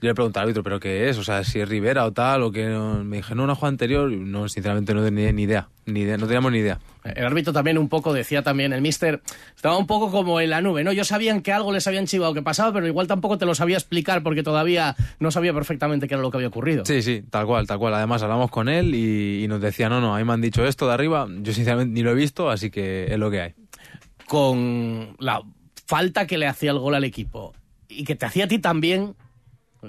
yo 0.00 0.08
le 0.08 0.14
pregunté 0.14 0.38
al 0.38 0.44
árbitro, 0.44 0.62
¿pero 0.62 0.80
qué 0.80 1.08
es? 1.08 1.18
O 1.18 1.24
sea, 1.24 1.44
si 1.44 1.60
es 1.60 1.68
Rivera 1.68 2.04
o 2.04 2.12
tal, 2.12 2.42
o 2.42 2.52
que 2.52 2.66
me 2.66 3.18
dije, 3.18 3.34
no, 3.34 3.44
una 3.44 3.54
jugada 3.54 3.70
anterior. 3.70 4.10
No, 4.10 4.48
sinceramente 4.48 4.92
no 4.92 5.02
tenía 5.02 5.32
ni 5.32 5.42
idea, 5.42 5.68
ni 5.86 6.00
idea, 6.00 6.16
no 6.16 6.26
teníamos 6.26 6.52
ni 6.52 6.58
idea. 6.58 6.78
El 7.04 7.24
árbitro 7.24 7.52
también 7.52 7.78
un 7.78 7.88
poco 7.88 8.12
decía 8.12 8.42
también, 8.42 8.72
el 8.72 8.80
mister 8.80 9.22
estaba 9.54 9.76
un 9.76 9.86
poco 9.86 10.10
como 10.10 10.40
en 10.40 10.50
la 10.50 10.60
nube, 10.60 10.84
¿no? 10.84 10.92
Yo 10.92 11.04
sabían 11.04 11.42
que 11.42 11.52
algo 11.52 11.72
les 11.72 11.86
habían 11.86 12.06
chivado 12.06 12.34
que 12.34 12.42
pasaba, 12.42 12.72
pero 12.72 12.86
igual 12.86 13.06
tampoco 13.06 13.38
te 13.38 13.46
lo 13.46 13.54
sabía 13.54 13.76
explicar 13.76 14.22
porque 14.22 14.42
todavía 14.42 14.96
no 15.20 15.30
sabía 15.30 15.52
perfectamente 15.52 16.08
qué 16.08 16.14
era 16.14 16.22
lo 16.22 16.30
que 16.30 16.38
había 16.38 16.48
ocurrido. 16.48 16.84
Sí, 16.84 17.02
sí, 17.02 17.22
tal 17.30 17.46
cual, 17.46 17.66
tal 17.66 17.78
cual. 17.78 17.94
Además 17.94 18.22
hablamos 18.22 18.50
con 18.50 18.68
él 18.68 18.94
y, 18.94 19.44
y 19.44 19.48
nos 19.48 19.60
decía, 19.60 19.88
no, 19.88 20.00
no, 20.00 20.14
a 20.14 20.18
mí 20.18 20.24
me 20.24 20.32
han 20.32 20.40
dijo 20.40 20.64
esto 20.64 20.86
de 20.86 20.94
arriba, 20.94 21.28
yo 21.40 21.52
sinceramente 21.52 21.92
ni 21.92 22.02
lo 22.02 22.10
he 22.10 22.14
visto, 22.14 22.50
así 22.50 22.70
que 22.70 23.06
es 23.12 23.18
lo 23.18 23.30
que 23.30 23.40
hay. 23.40 23.54
Con 24.26 25.14
la 25.18 25.42
falta 25.86 26.26
que 26.26 26.38
le 26.38 26.46
hacía 26.46 26.70
el 26.70 26.78
gol 26.78 26.94
al 26.94 27.04
equipo 27.04 27.54
y 27.88 28.04
que 28.04 28.14
te 28.14 28.26
hacía 28.26 28.46
a 28.46 28.48
ti 28.48 28.58
también, 28.58 29.14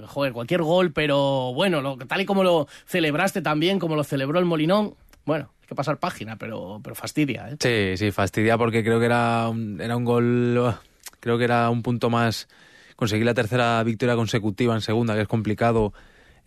joder, 0.06 0.32
cualquier 0.32 0.62
gol, 0.62 0.92
pero 0.92 1.52
bueno, 1.54 1.96
tal 2.06 2.20
y 2.20 2.24
como 2.24 2.42
lo 2.42 2.68
celebraste 2.86 3.42
también, 3.42 3.78
como 3.78 3.96
lo 3.96 4.04
celebró 4.04 4.38
el 4.38 4.44
Molinón, 4.44 4.94
bueno, 5.24 5.50
hay 5.60 5.66
que 5.66 5.74
pasar 5.74 5.98
página, 5.98 6.36
pero, 6.36 6.80
pero 6.82 6.94
fastidia. 6.94 7.48
¿eh? 7.50 7.56
Sí, 7.60 7.96
sí, 7.96 8.10
fastidia 8.12 8.56
porque 8.56 8.82
creo 8.84 8.98
que 8.98 9.06
era 9.06 9.48
un, 9.48 9.80
era 9.80 9.96
un 9.96 10.04
gol, 10.04 10.74
creo 11.20 11.38
que 11.38 11.44
era 11.44 11.70
un 11.70 11.82
punto 11.82 12.10
más, 12.10 12.48
conseguir 12.94 13.26
la 13.26 13.34
tercera 13.34 13.82
victoria 13.82 14.14
consecutiva 14.14 14.74
en 14.74 14.80
segunda, 14.80 15.14
que 15.14 15.22
es 15.22 15.28
complicado. 15.28 15.92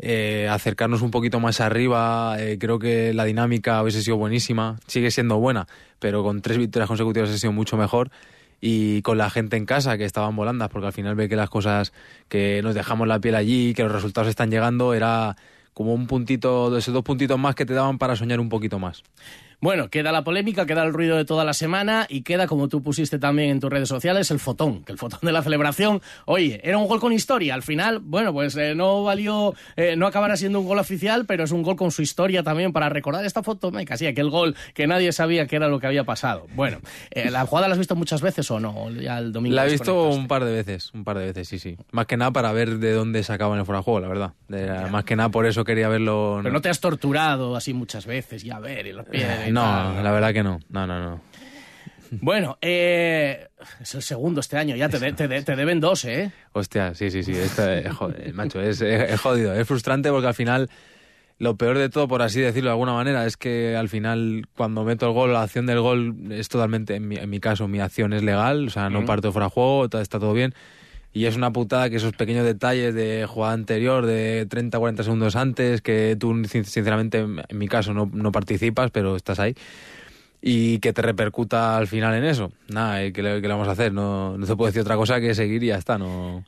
Eh, 0.02 0.48
acercarnos 0.50 1.02
un 1.02 1.12
poquito 1.12 1.42
más 1.42 1.60
arriba, 1.60 2.38
eh, 2.40 2.58
creo 2.58 2.80
que 2.80 3.14
la 3.14 3.26
dinámica 3.26 3.84
hubiese 3.84 4.02
sido 4.02 4.16
buenísima, 4.16 4.80
sigue 4.88 5.12
siendo 5.12 5.40
buena, 5.40 5.68
pero 6.00 6.24
con 6.24 6.42
tres 6.42 6.58
victorias 6.58 6.88
consecutivas 6.88 7.30
ha 7.30 7.38
sido 7.38 7.52
mucho 7.52 7.76
mejor 7.76 8.10
y 8.62 9.02
con 9.02 9.18
la 9.18 9.30
gente 9.30 9.58
en 9.58 9.66
casa 9.66 9.98
que 9.98 10.06
estaban 10.06 10.36
volando, 10.36 10.68
porque 10.70 10.88
al 10.88 10.94
final 10.94 11.16
ve 11.16 11.30
que 11.30 11.36
las 11.36 11.50
cosas, 11.50 11.94
que 12.28 12.62
nos 12.64 12.76
dejamos 12.76 13.08
la 13.08 13.20
piel 13.20 13.36
allí, 13.36 13.74
que 13.74 13.84
los 13.84 13.92
resultados 13.92 14.30
están 14.30 14.52
llegando, 14.52 14.94
era 14.94 15.36
como 15.74 15.94
un 15.94 16.08
puntito, 16.08 16.78
esos 16.78 16.94
dos 16.94 17.04
puntitos 17.04 17.40
más 17.40 17.56
que 17.56 17.66
te 17.66 17.74
daban 17.74 17.98
para 17.98 18.16
soñar 18.16 18.40
un 18.40 18.50
poquito 18.50 18.80
más. 18.80 19.04
Bueno, 19.62 19.90
queda 19.90 20.14
la 20.14 20.24
polémica, 20.24 20.66
queda 20.66 20.84
el 20.84 20.94
ruido 20.94 21.18
de 21.18 21.26
toda 21.26 21.44
la 21.44 21.52
semana 21.54 22.06
y 22.08 22.22
queda, 22.22 22.48
como 22.48 22.70
tú 22.70 22.82
pusiste 22.82 23.20
también 23.20 23.50
en 23.50 23.60
tus 23.60 23.70
redes 23.70 23.90
sociales, 23.90 24.32
el 24.32 24.40
fotón, 24.40 24.86
que 24.86 24.94
el 24.94 24.98
fotón 24.98 25.20
de 25.22 25.34
la 25.34 25.44
celebración, 25.44 26.02
oye, 26.26 26.62
era 26.64 26.78
un 26.78 26.88
gol 26.88 27.02
con 27.02 27.12
historia. 27.12 27.56
Al 27.56 27.62
final, 27.62 28.00
bueno, 28.00 28.32
pues 28.32 28.56
eh, 28.56 28.74
no 28.74 29.04
valió, 29.04 29.54
eh, 29.76 29.98
no 29.98 30.08
acabará 30.08 30.38
siendo 30.38 30.62
un 30.62 30.66
gol 30.66 30.80
oficial, 30.80 31.26
pero 31.26 31.44
es 31.44 31.52
un 31.52 31.62
gol 31.62 31.76
con 31.76 31.92
su 31.92 32.02
historia 32.02 32.42
también 32.42 32.72
para 32.72 32.88
recordar 32.88 33.26
esta 33.26 33.44
foto, 33.44 33.70
me 33.70 33.84
casi 33.84 34.08
aquel 34.08 34.30
gol 34.30 34.56
que 34.74 34.88
nadie 34.88 35.12
sabía 35.12 35.46
que 35.46 35.58
era 35.58 35.68
lo 35.68 35.82
que 35.82 35.88
había 35.88 36.06
pasado. 36.06 36.48
Bueno, 36.56 36.80
eh, 37.12 37.30
¿la 37.30 37.46
jugada 37.46 37.68
la 37.68 37.74
has 37.74 37.80
visto 37.80 37.98
muchas 37.98 38.22
veces 38.22 38.50
o 38.52 38.62
no? 38.62 38.90
Ya 38.92 39.18
el 39.18 39.34
domingo 39.34 39.58
la 39.58 39.68
he 39.68 39.72
visto 39.72 40.08
un 40.08 40.30
par 40.30 40.46
de 40.46 40.54
veces, 40.54 40.94
un 40.94 41.04
par 41.04 41.18
de 41.18 41.26
veces, 41.26 41.50
sí, 41.50 41.60
sí. 41.60 41.76
Más 41.92 42.06
que 42.06 42.16
nada 42.16 42.32
para 42.32 42.54
ver 42.54 42.78
de 42.78 42.94
dónde 42.94 43.24
sacaban 43.24 43.60
el 43.60 43.66
fuera 43.66 43.80
de 43.80 43.84
juego, 43.84 44.00
la 44.00 44.08
verdad. 44.08 44.90
más 44.90 45.04
que 45.04 45.18
nada 45.18 45.28
por 45.28 45.46
eso 45.46 45.66
quería 45.66 45.90
verlo. 45.90 46.40
Pero 46.44 46.54
no 46.54 46.62
te 46.62 46.70
has 46.70 46.80
torturado 46.80 47.58
así 47.58 47.74
muchas 47.74 48.06
veces, 48.06 48.44
ya 48.44 48.58
ver, 48.60 48.88
y 48.88 48.94
los 48.94 49.06
pies. 49.06 49.49
No, 49.52 50.02
la 50.02 50.12
verdad 50.12 50.34
que 50.34 50.44
no. 50.44 50.60
No, 50.70 50.88
no, 50.88 51.00
no. 51.00 51.30
Bueno, 52.12 52.58
eh, 52.62 53.50
es 53.80 53.96
el 53.96 54.02
segundo 54.02 54.40
este 54.40 54.58
año, 54.58 54.76
ya 54.76 54.90
te, 54.90 55.28
deben 55.56 55.80
dos, 55.80 56.06
¿eh? 56.06 56.32
Hostia, 56.54 56.94
sí, 56.96 57.12
sí, 57.12 57.24
sí. 57.24 57.34
joder, 57.92 58.34
macho, 58.34 58.62
es, 58.62 58.82
jodido. 59.22 59.54
Es 59.54 59.68
frustrante 59.68 60.10
porque 60.10 60.28
al 60.28 60.34
final, 60.34 60.70
lo 61.38 61.56
peor 61.56 61.78
de 61.78 61.90
todo, 61.90 62.08
por 62.08 62.22
así 62.22 62.42
decirlo 62.42 62.70
de 62.70 62.74
alguna 62.74 62.94
manera, 62.94 63.26
es 63.26 63.38
que 63.38 63.76
al 63.76 63.90
final, 63.90 64.48
cuando 64.56 64.84
meto 64.84 65.08
el 65.08 65.14
gol, 65.14 65.34
la 65.34 65.44
acción 65.44 65.66
del 65.66 65.82
gol 65.82 66.32
es 66.32 66.50
totalmente, 66.50 66.96
en 66.96 67.30
mi, 67.30 67.40
caso, 67.40 67.68
mi 67.68 67.80
acción 67.80 68.14
es 68.14 68.24
legal, 68.24 68.68
o 68.68 68.70
sea, 68.72 68.90
no 68.90 69.06
parto 69.06 69.32
fuera 69.32 69.46
de 69.48 69.52
juego, 69.52 69.86
está 69.86 70.20
todo 70.20 70.34
bien. 70.34 70.54
Y 71.12 71.26
es 71.26 71.36
una 71.36 71.52
putada 71.52 71.90
que 71.90 71.96
esos 71.96 72.14
pequeños 72.14 72.46
detalles 72.46 72.94
de 72.94 73.26
jugada 73.28 73.54
anterior, 73.54 74.06
de 74.06 74.46
30, 74.48 74.78
40 74.78 75.04
segundos 75.04 75.36
antes, 75.36 75.82
que 75.82 76.16
tú, 76.20 76.44
sinceramente, 76.46 77.20
en 77.20 77.58
mi 77.58 77.68
caso, 77.68 77.94
no, 77.94 78.10
no 78.14 78.32
participas, 78.32 78.92
pero 78.92 79.16
estás 79.16 79.40
ahí 79.40 79.56
y 80.42 80.80
que 80.80 80.94
te 80.94 81.02
repercuta 81.02 81.78
al 81.78 81.88
final 81.88 82.16
en 82.16 82.24
eso. 82.24 82.52
Nada, 82.70 83.12
¿qué 83.12 83.22
le, 83.22 83.42
qué 83.42 83.48
le 83.48 83.54
vamos 83.54 83.68
a 83.68 83.72
hacer? 83.72 83.92
No, 83.92 84.38
no 84.38 84.46
se 84.46 84.56
puede 84.56 84.70
decir 84.70 84.82
otra 84.82 84.96
cosa 84.96 85.20
que 85.20 85.36
seguir 85.36 85.64
y 85.64 85.68
ya 85.68 85.78
está. 85.78 85.98
No, 85.98 86.44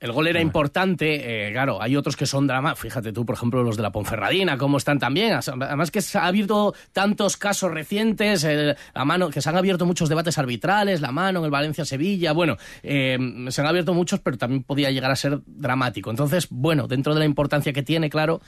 el 0.00 0.12
gol 0.12 0.26
era 0.28 0.40
importante, 0.40 1.48
eh, 1.48 1.52
claro, 1.52 1.80
hay 1.80 1.94
otros 1.94 2.16
que 2.16 2.24
son 2.26 2.46
drama. 2.46 2.74
Fíjate 2.74 3.12
tú, 3.12 3.26
por 3.26 3.36
ejemplo, 3.36 3.62
los 3.62 3.76
de 3.76 3.82
la 3.82 3.92
Ponferradina, 3.92 4.56
cómo 4.56 4.78
están 4.78 4.98
también. 4.98 5.34
Además 5.34 5.90
que 5.90 6.00
se 6.00 6.16
ha 6.16 6.26
abierto 6.26 6.74
tantos 6.92 7.36
casos 7.36 7.70
recientes, 7.70 8.46
la 8.94 9.04
mano, 9.04 9.28
que 9.28 9.42
se 9.42 9.48
han 9.50 9.56
abierto 9.56 9.84
muchos 9.84 10.08
debates 10.08 10.38
arbitrales, 10.38 11.02
la 11.02 11.12
mano 11.12 11.40
en 11.40 11.44
el 11.44 11.50
Valencia-Sevilla, 11.50 12.32
bueno, 12.32 12.56
eh, 12.82 13.18
se 13.48 13.60
han 13.60 13.66
abierto 13.66 13.92
muchos, 13.92 14.20
pero 14.20 14.38
también 14.38 14.62
podía 14.62 14.90
llegar 14.90 15.10
a 15.10 15.16
ser 15.16 15.40
dramático. 15.46 16.10
Entonces, 16.10 16.46
bueno, 16.50 16.88
dentro 16.88 17.12
de 17.12 17.20
la 17.20 17.26
importancia 17.26 17.72
que 17.72 17.82
tiene, 17.82 18.08
claro, 18.08 18.40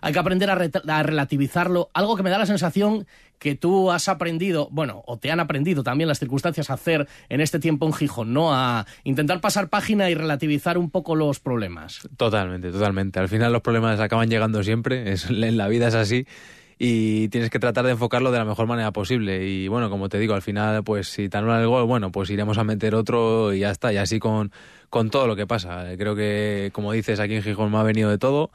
hay 0.00 0.12
que 0.14 0.18
aprender 0.18 0.50
a, 0.50 0.54
a 0.88 1.02
relativizarlo. 1.02 1.90
Algo 1.92 2.16
que 2.16 2.22
me 2.22 2.30
da 2.30 2.38
la 2.38 2.46
sensación 2.46 3.06
que 3.44 3.54
tú 3.54 3.90
has 3.90 4.08
aprendido, 4.08 4.68
bueno, 4.70 5.02
o 5.06 5.18
te 5.18 5.30
han 5.30 5.38
aprendido 5.38 5.82
también 5.82 6.08
las 6.08 6.18
circunstancias 6.18 6.70
a 6.70 6.74
hacer 6.74 7.06
en 7.28 7.42
este 7.42 7.58
tiempo 7.58 7.84
en 7.84 7.92
Gijón, 7.92 8.32
¿no? 8.32 8.54
A 8.54 8.86
intentar 9.02 9.42
pasar 9.42 9.68
página 9.68 10.08
y 10.08 10.14
relativizar 10.14 10.78
un 10.78 10.88
poco 10.88 11.14
los 11.14 11.40
problemas. 11.40 12.08
Totalmente, 12.16 12.72
totalmente. 12.72 13.20
Al 13.20 13.28
final 13.28 13.52
los 13.52 13.60
problemas 13.60 14.00
acaban 14.00 14.30
llegando 14.30 14.62
siempre, 14.62 15.12
es, 15.12 15.28
en 15.28 15.58
la 15.58 15.68
vida 15.68 15.88
es 15.88 15.94
así 15.94 16.26
y 16.78 17.28
tienes 17.28 17.50
que 17.50 17.58
tratar 17.58 17.84
de 17.84 17.90
enfocarlo 17.90 18.32
de 18.32 18.38
la 18.38 18.46
mejor 18.46 18.66
manera 18.66 18.92
posible. 18.92 19.46
Y 19.46 19.68
bueno, 19.68 19.90
como 19.90 20.08
te 20.08 20.18
digo, 20.18 20.32
al 20.32 20.40
final, 20.40 20.82
pues 20.82 21.08
si 21.08 21.28
te 21.28 21.36
anulan 21.36 21.60
el 21.60 21.68
gol, 21.68 21.84
bueno, 21.84 22.10
pues 22.10 22.30
iremos 22.30 22.56
a 22.56 22.64
meter 22.64 22.94
otro 22.94 23.52
y 23.52 23.58
ya 23.58 23.70
está. 23.70 23.92
Y 23.92 23.98
así 23.98 24.18
con, 24.18 24.52
con 24.88 25.10
todo 25.10 25.26
lo 25.26 25.36
que 25.36 25.46
pasa. 25.46 25.84
Creo 25.98 26.16
que, 26.16 26.70
como 26.72 26.92
dices, 26.92 27.20
aquí 27.20 27.34
en 27.34 27.42
Gijón 27.42 27.70
me 27.70 27.76
ha 27.76 27.82
venido 27.82 28.08
de 28.08 28.16
todo 28.16 28.50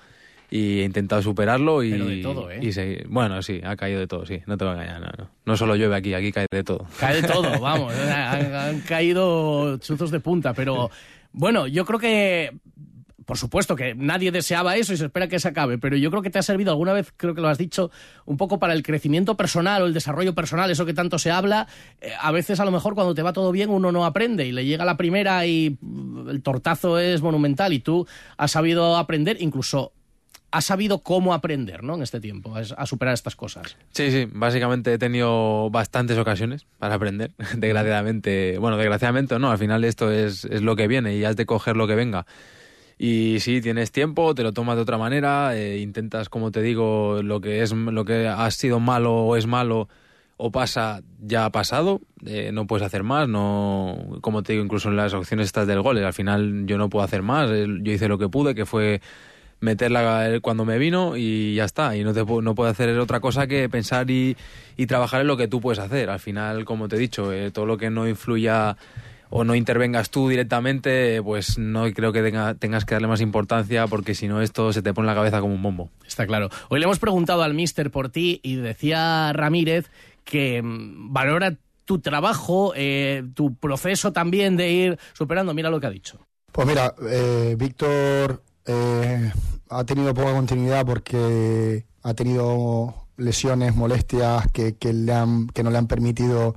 y 0.51 0.79
he 0.79 0.83
intentado 0.83 1.21
superarlo 1.21 1.83
y, 1.83 1.91
Pero 1.91 2.05
de 2.07 2.21
todo, 2.21 2.51
¿eh? 2.51 2.59
y. 2.61 3.07
Bueno, 3.07 3.41
sí, 3.41 3.61
ha 3.63 3.75
caído 3.75 3.99
de 3.99 4.07
todo, 4.07 4.25
sí, 4.25 4.41
no 4.47 4.57
te 4.57 4.65
voy 4.65 4.73
a 4.73 4.81
engañar. 4.81 5.01
No, 5.01 5.25
no. 5.25 5.29
No 5.45 5.57
solo 5.57 5.75
llueve 5.75 5.95
aquí, 5.95 6.13
aquí 6.13 6.31
cae 6.31 6.47
de 6.51 6.63
todo. 6.63 6.87
Cae 6.99 7.21
de 7.21 7.27
todo, 7.27 7.59
vamos. 7.61 7.93
Han, 7.93 8.55
han 8.55 8.79
caído 8.81 9.77
chuzos 9.77 10.11
de 10.11 10.19
punta, 10.19 10.53
pero 10.53 10.89
bueno, 11.31 11.67
yo 11.67 11.85
creo 11.85 11.99
que. 11.99 12.57
Por 13.25 13.37
supuesto 13.37 13.75
que 13.75 13.93
nadie 13.93 14.31
deseaba 14.31 14.75
eso 14.75 14.91
y 14.91 14.97
se 14.97 15.05
espera 15.05 15.27
que 15.27 15.37
se 15.37 15.47
acabe, 15.47 15.77
pero 15.77 15.95
yo 15.95 16.09
creo 16.09 16.23
que 16.23 16.31
te 16.31 16.39
ha 16.39 16.41
servido 16.41 16.71
alguna 16.71 16.93
vez, 16.93 17.13
creo 17.15 17.35
que 17.35 17.41
lo 17.41 17.47
has 17.47 17.59
dicho, 17.59 17.91
un 18.25 18.37
poco 18.37 18.57
para 18.57 18.73
el 18.73 18.81
crecimiento 18.81 19.37
personal 19.37 19.83
o 19.83 19.85
el 19.85 19.93
desarrollo 19.93 20.33
personal, 20.33 20.71
eso 20.71 20.83
que 20.83 20.95
tanto 20.95 21.19
se 21.19 21.29
habla. 21.29 21.67
Eh, 22.01 22.11
a 22.19 22.31
veces, 22.31 22.59
a 22.59 22.65
lo 22.65 22.71
mejor, 22.71 22.95
cuando 22.95 23.13
te 23.13 23.21
va 23.21 23.31
todo 23.31 23.51
bien, 23.51 23.69
uno 23.69 23.91
no 23.91 24.03
aprende 24.03 24.47
y 24.47 24.51
le 24.51 24.65
llega 24.65 24.83
la 24.83 24.97
primera 24.97 25.45
y 25.45 25.77
el 26.27 26.41
tortazo 26.41 26.97
es 26.97 27.21
monumental 27.21 27.71
y 27.71 27.81
tú 27.81 28.07
has 28.35 28.49
sabido 28.49 28.97
aprender, 28.97 29.37
incluso 29.39 29.93
has 30.51 30.65
sabido 30.65 30.99
cómo 30.99 31.33
aprender, 31.33 31.83
¿no? 31.83 31.95
En 31.95 32.01
este 32.01 32.19
tiempo, 32.19 32.55
a, 32.55 32.85
superar 32.85 33.13
estas 33.13 33.35
cosas. 33.35 33.77
Sí, 33.91 34.11
sí, 34.11 34.27
básicamente 34.31 34.93
he 34.93 34.97
tenido 34.97 35.69
bastantes 35.69 36.17
ocasiones 36.17 36.65
para 36.77 36.95
aprender, 36.95 37.31
desgraciadamente, 37.57 38.57
bueno, 38.59 38.77
desgraciadamente 38.77 39.37
no, 39.39 39.51
al 39.51 39.57
final 39.57 39.83
esto 39.83 40.11
es, 40.11 40.45
es 40.45 40.61
lo 40.61 40.75
que 40.75 40.87
viene 40.87 41.15
y 41.15 41.23
has 41.23 41.35
de 41.35 41.45
coger 41.45 41.77
lo 41.77 41.87
que 41.87 41.95
venga. 41.95 42.25
Y 43.01 43.39
sí, 43.39 43.61
tienes 43.61 43.93
tiempo, 43.93 44.35
te 44.35 44.43
lo 44.43 44.51
tomas 44.51 44.75
de 44.75 44.81
otra 44.81 44.97
manera, 44.97 45.55
eh, 45.55 45.77
intentas, 45.79 46.27
como 46.27 46.51
te 46.51 46.61
digo, 46.61 47.21
lo 47.23 47.39
que 47.39 47.61
es 47.61 47.71
lo 47.71 48.03
que 48.03 48.27
ha 48.27 48.51
sido 48.51 48.81
malo 48.81 49.15
o 49.15 49.37
es 49.37 49.47
malo 49.47 49.87
o 50.35 50.51
pasa, 50.51 51.01
ya 51.21 51.45
ha 51.45 51.49
pasado, 51.49 52.01
eh, 52.25 52.51
no 52.53 52.65
puedes 52.65 52.85
hacer 52.85 53.03
más, 53.03 53.27
no, 53.27 54.19
como 54.21 54.43
te 54.43 54.53
digo, 54.53 54.63
incluso 54.63 54.89
en 54.89 54.95
las 54.95 55.13
opciones 55.13 55.47
estas 55.47 55.67
del 55.67 55.81
gol, 55.81 55.97
al 55.97 56.13
final 56.13 56.65
yo 56.65 56.77
no 56.77 56.89
puedo 56.89 57.03
hacer 57.03 57.23
más, 57.23 57.49
eh, 57.51 57.67
yo 57.81 57.91
hice 57.91 58.07
lo 58.07 58.17
que 58.17 58.29
pude, 58.29 58.55
que 58.55 58.65
fue 58.65 59.01
meterla 59.59 60.39
cuando 60.41 60.65
me 60.65 60.77
vino 60.77 61.17
y 61.17 61.55
ya 61.55 61.65
está. 61.65 61.95
Y 61.95 62.03
no, 62.03 62.13
te, 62.13 62.23
no 62.23 62.55
puedo 62.55 62.69
hacer 62.69 62.97
otra 62.99 63.19
cosa 63.19 63.47
que 63.47 63.69
pensar 63.69 64.09
y, 64.09 64.37
y, 64.77 64.85
trabajar 64.87 65.21
en 65.21 65.27
lo 65.27 65.37
que 65.37 65.47
tú 65.47 65.61
puedes 65.61 65.79
hacer. 65.79 66.09
Al 66.09 66.19
final, 66.19 66.65
como 66.65 66.87
te 66.87 66.95
he 66.95 66.99
dicho, 66.99 67.33
eh, 67.33 67.51
todo 67.51 67.65
lo 67.65 67.77
que 67.77 67.89
no 67.89 68.07
influya 68.07 68.77
o 69.29 69.43
no 69.43 69.55
intervengas 69.55 70.09
tú 70.09 70.27
directamente, 70.27 71.21
pues 71.21 71.57
no 71.57 71.91
creo 71.93 72.11
que 72.11 72.21
tenga, 72.21 72.55
tengas 72.55 72.85
que 72.85 72.95
darle 72.95 73.07
más 73.07 73.21
importancia 73.21 73.85
porque 73.87 74.15
si 74.15 74.27
no 74.27 74.41
esto 74.41 74.73
se 74.73 74.81
te 74.81 74.93
pone 74.93 75.07
en 75.07 75.15
la 75.15 75.19
cabeza 75.19 75.39
como 75.39 75.53
un 75.53 75.61
bombo. 75.61 75.89
Está 76.07 76.25
claro. 76.25 76.49
Hoy 76.69 76.79
le 76.79 76.85
hemos 76.85 76.99
preguntado 76.99 77.43
al 77.43 77.53
mister 77.53 77.91
por 77.91 78.09
ti 78.09 78.39
y 78.43 78.55
decía 78.55 79.31
Ramírez 79.33 79.89
que 80.23 80.61
mm, 80.61 81.13
valora 81.13 81.55
tu 81.85 81.99
trabajo, 81.99 82.73
eh, 82.75 83.23
tu 83.35 83.55
proceso 83.55 84.13
también 84.13 84.57
de 84.57 84.71
ir 84.71 84.99
superando. 85.13 85.53
Mira 85.53 85.69
lo 85.69 85.79
que 85.79 85.87
ha 85.87 85.91
dicho. 85.91 86.19
Pues 86.51 86.67
mira, 86.67 86.93
eh, 87.07 87.55
Víctor 87.57 88.43
eh, 88.71 89.31
ha 89.69 89.83
tenido 89.83 90.13
poca 90.13 90.31
continuidad 90.31 90.85
porque 90.85 91.85
ha 92.03 92.13
tenido 92.13 93.07
lesiones, 93.17 93.75
molestias 93.75 94.45
que, 94.51 94.75
le 94.93 95.11
han, 95.11 95.47
que 95.47 95.63
no 95.63 95.71
le 95.71 95.79
han 95.79 95.87
permitido 95.87 96.55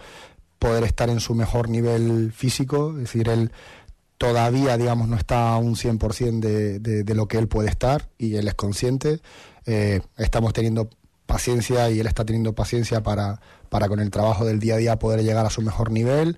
poder 0.59 0.85
estar 0.85 1.09
en 1.09 1.21
su 1.21 1.35
mejor 1.35 1.71
nivel 1.71 2.33
físico. 2.33 2.91
Es 2.91 3.05
decir, 3.05 3.31
él 3.31 3.51
todavía, 4.19 4.77
digamos, 4.77 5.09
no 5.09 5.17
está 5.17 5.55
a 5.55 5.57
un 5.57 5.75
100% 5.75 6.41
de, 6.41 6.79
de, 6.81 7.03
de 7.03 7.15
lo 7.15 7.27
que 7.29 7.39
él 7.39 7.49
puede 7.49 7.71
estar 7.71 8.11
y 8.19 8.37
él 8.37 8.47
es 8.47 8.55
consciente. 8.55 9.21
Eh, 9.65 10.03
estamos 10.19 10.53
teniendo 10.53 10.91
paciencia 11.25 11.89
y 11.91 11.99
él 11.99 12.07
está 12.07 12.27
teniendo 12.27 12.55
paciencia 12.55 13.03
para, 13.03 13.41
para 13.71 13.89
con 13.89 14.01
el 14.01 14.11
trabajo 14.11 14.45
del 14.45 14.61
día 14.61 14.75
a 14.75 14.79
día 14.79 14.99
poder 14.99 15.23
llegar 15.23 15.47
a 15.47 15.51
su 15.51 15.63
mejor 15.63 15.91
nivel. 15.91 16.37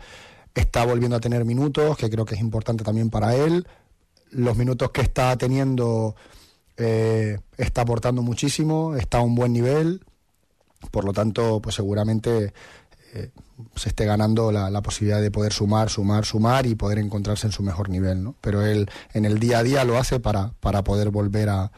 Está 0.55 0.87
volviendo 0.87 1.17
a 1.17 1.21
tener 1.21 1.45
minutos, 1.45 1.97
que 1.97 2.09
creo 2.09 2.25
que 2.25 2.37
es 2.37 2.41
importante 2.41 2.85
también 2.85 3.11
para 3.11 3.35
él 3.35 3.67
los 4.35 4.57
minutos 4.57 4.91
que 4.91 5.01
está 5.01 5.37
teniendo 5.37 6.15
eh, 6.77 7.39
está 7.57 7.83
aportando 7.83 8.23
muchísimo, 8.23 8.97
está 8.97 9.19
a 9.19 9.23
un 9.23 9.35
buen 9.35 9.53
nivel, 9.53 10.05
por 10.91 11.05
lo 11.05 11.13
tanto, 11.13 11.61
pues 11.63 11.77
seguramente 11.77 12.53
eh, 13.15 13.31
se 13.77 13.89
esté 13.89 14.05
ganando 14.05 14.51
la, 14.51 14.83
posibilidad 14.83 15.21
de 15.21 15.31
poder 15.31 15.53
sumar, 15.53 15.89
sumar, 15.89 16.25
sumar 16.25 16.67
y 16.67 16.75
poder 16.75 16.99
encontrarse 16.99 17.47
en 17.47 17.53
su 17.53 17.63
mejor 17.63 17.89
nivel, 17.89 18.23
¿no? 18.23 18.35
Pero 18.41 18.63
él 18.67 18.91
en 19.13 19.25
el 19.25 19.39
día 19.39 19.59
a 19.59 19.63
día 19.63 19.85
lo 19.85 19.99
hace 19.99 20.21
para, 20.21 20.53
para 20.61 20.83
poder 20.83 21.11
volver 21.11 21.49
a, 21.49 21.71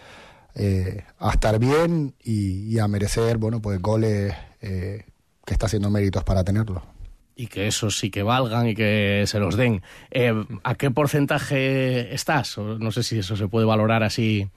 eh, 0.55 1.05
a 1.19 1.31
estar 1.31 1.59
bien 1.59 2.15
y, 2.23 2.75
y, 2.75 2.78
a 2.78 2.89
merecer, 2.89 3.37
bueno, 3.37 3.61
pues 3.61 3.80
goles 3.80 4.35
que 4.59 5.54
está 5.54 5.67
haciendo 5.67 5.91
méritos 5.91 6.25
para 6.25 6.43
tenerlo 6.43 6.96
y 7.37 7.47
que 7.49 7.67
esos 7.67 7.99
sí 7.99 8.11
que 8.11 8.23
valgan 8.23 8.67
y 8.67 8.75
que 8.75 9.25
se 9.27 9.39
los 9.39 9.57
den. 9.57 9.83
Eh, 10.11 10.35
¿A 10.65 10.75
qué 10.75 10.91
porcentaje 10.91 12.13
estás? 12.15 12.57
No 12.57 12.91
sé 12.91 13.03
si 13.03 13.19
eso 13.19 13.37
se 13.37 13.47
puede 13.47 13.67
valorar 13.67 14.03
así. 14.03 14.49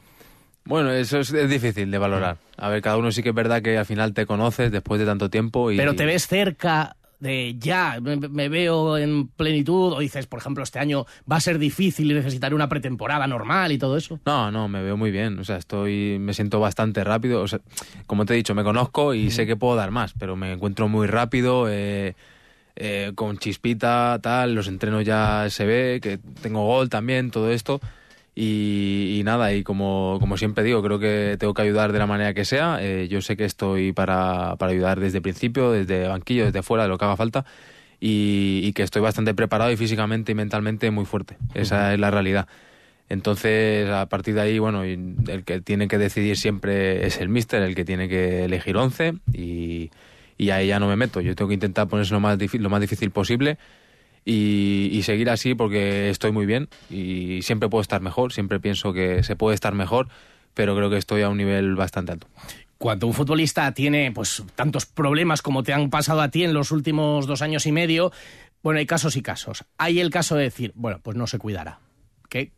Bueno, 0.64 0.92
eso 0.92 1.20
es, 1.20 1.34
es, 1.34 1.50
difícil 1.50 1.92
de 1.92 1.98
valorar. 1.98 2.38
A 2.58 2.70
ver, 2.70 2.82
cada 2.82 2.98
uno 2.98 3.12
sí 3.12 3.22
que 3.22 3.30
es 3.30 3.36
verdad 3.36 3.62
que 3.62 3.78
al 3.78 3.86
final 3.86 4.14
te 4.14 4.26
conoces 4.26 4.72
después 4.72 5.00
de 5.00 5.06
tanto 5.06 5.30
tiempo. 5.30 5.72
Y... 5.72 5.78
Pero 5.78 5.96
te 5.96 6.06
ves 6.06 6.28
cerca 6.28 6.96
de 7.20 7.56
ya, 7.60 8.00
me, 8.02 8.16
me, 8.16 8.48
veo 8.48 8.98
en 8.98 9.28
plenitud, 9.28 9.92
o 9.92 10.00
dices, 10.00 10.26
por 10.26 10.40
ejemplo, 10.40 10.64
este 10.64 10.80
año 10.80 11.06
va 11.30 11.36
a 11.36 11.42
ser 11.42 11.60
difícil 11.60 12.10
y 12.10 12.14
necesitaré 12.14 12.56
una 12.56 12.70
pretemporada 12.70 13.28
normal 13.28 13.74
y 13.74 13.78
todo 13.78 13.98
eso. 13.98 14.20
No, 14.26 14.52
no, 14.52 14.70
me 14.70 14.82
veo 14.82 14.96
muy 14.96 15.12
bien. 15.12 15.38
O 15.40 15.44
sea, 15.44 15.58
estoy, 15.58 16.18
me 16.20 16.34
siento 16.34 16.62
bastante 16.62 17.04
rápido. 17.04 17.42
O 17.42 17.48
sea, 17.48 17.60
como 18.06 18.26
te 18.26 18.34
he 18.34 18.38
dicho, 18.38 18.56
me 18.56 18.64
conozco 18.64 19.14
y 19.14 19.26
mm. 19.26 19.32
sé 19.32 19.46
que 19.46 19.58
puedo 19.58 19.76
dar 19.76 19.92
más, 19.92 20.14
pero 20.18 20.38
me 20.38 20.54
encuentro 20.54 20.88
muy 20.88 21.08
rápido. 21.08 21.68
Eh, 21.70 22.16
eh, 22.80 23.12
con 23.14 23.38
chispita, 23.38 24.20
tal, 24.24 24.56
los 24.56 24.68
entrenos 24.68 25.06
ya 25.06 25.48
se 25.50 25.66
ve, 25.66 26.00
que 26.02 26.18
tengo 26.42 26.66
gol 26.66 26.90
también, 26.90 27.30
todo 27.30 27.52
esto. 27.52 27.82
Y, 28.36 29.18
y 29.20 29.24
nada, 29.24 29.54
y 29.54 29.64
como, 29.64 30.18
como, 30.22 30.38
siempre 30.38 30.64
digo, 30.64 30.82
creo 30.82 30.98
que 30.98 31.36
tengo 31.38 31.54
que 31.54 31.62
ayudar 31.62 31.92
de 31.92 32.00
la 32.00 32.08
manera 32.08 32.34
que 32.34 32.46
sea. 32.46 32.78
Eh, 32.82 33.10
yo 33.10 33.22
sé 33.22 33.36
que 33.36 33.44
estoy 33.44 33.92
para, 33.92 34.56
para, 34.56 34.72
ayudar 34.72 35.00
desde 35.02 35.18
el 35.18 35.22
principio, 35.22 35.72
desde 35.72 36.08
banquillo, 36.08 36.46
desde 36.46 36.64
fuera, 36.64 36.84
de 36.84 36.90
lo 36.90 36.98
que 36.98 37.04
haga 37.04 37.18
falta. 37.18 37.46
Y, 38.00 38.62
y, 38.64 38.72
que 38.72 38.84
estoy 38.84 39.02
bastante 39.02 39.34
preparado 39.34 39.72
y 39.72 39.76
físicamente 39.76 40.32
y 40.32 40.36
mentalmente 40.36 40.90
muy 40.90 41.04
fuerte. 41.04 41.36
Esa 41.54 41.94
es 41.94 42.00
la 42.00 42.12
realidad. 42.12 42.48
Entonces, 43.10 43.90
a 43.90 44.08
partir 44.08 44.36
de 44.36 44.42
ahí, 44.42 44.60
bueno, 44.60 44.84
el 44.84 45.44
que 45.46 45.60
tiene 45.60 45.90
que 45.90 45.98
decidir 45.98 46.38
siempre 46.38 47.06
es 47.08 47.20
el 47.20 47.28
míster, 47.28 47.62
el 47.62 47.76
que 47.76 47.84
tiene 47.84 48.08
que 48.08 48.46
elegir 48.46 48.78
11 48.78 49.16
y 49.34 49.92
y 50.40 50.52
ahí 50.52 50.68
ya 50.68 50.80
no 50.80 50.88
me 50.88 50.96
meto. 50.96 51.22
Yo 51.22 51.36
tengo 51.36 51.50
que 51.50 51.54
intentar 51.54 51.88
ponerse 51.88 52.14
lo 52.14 52.22
más, 52.22 52.40
lo 52.54 52.70
más 52.70 52.82
difícil 52.82 53.12
posible 53.12 53.60
y, 54.26 55.02
seguir 55.04 55.30
así 55.30 55.54
porque 55.54 56.10
estoy 56.10 56.32
muy 56.32 56.46
bien 56.46 56.70
y 56.90 57.42
siempre 57.42 57.70
puedo 57.70 57.82
estar 57.82 58.02
mejor, 58.02 58.32
siempre 58.32 58.60
pienso 58.60 58.94
que 58.94 59.22
se 59.24 59.36
puede 59.36 59.54
estar 59.54 59.76
mejor, 59.76 60.08
pero 60.54 60.76
creo 60.76 60.90
que 60.90 60.98
estoy 60.98 61.22
a 61.24 61.30
un 61.30 61.38
nivel 61.38 61.76
bastante 61.76 62.14
alto. 62.14 62.28
Cuando 62.78 63.06
un 63.06 63.14
futbolista 63.14 63.74
tiene 63.74 64.12
pues 64.14 64.42
tantos 64.56 64.86
problemas 64.86 65.42
como 65.42 65.62
te 65.64 65.74
han 65.74 65.90
pasado 65.90 66.22
a 66.22 66.30
ti 66.30 66.46
en 66.46 66.54
los 66.54 66.72
últimos 66.72 67.28
dos 67.28 67.42
años 67.42 67.66
y 67.66 67.74
medio, 67.74 68.14
bueno, 68.64 68.80
hay 68.80 68.86
casos 68.86 69.18
y 69.18 69.22
casos. 69.22 69.66
Hay 69.78 70.00
el 70.00 70.10
caso 70.10 70.36
de 70.36 70.44
decir, 70.44 70.72
bueno, 70.76 71.02
pues 71.04 71.18
no 71.18 71.28
se 71.28 71.38
cuidará. 71.38 71.80
¿Qué 72.30 72.52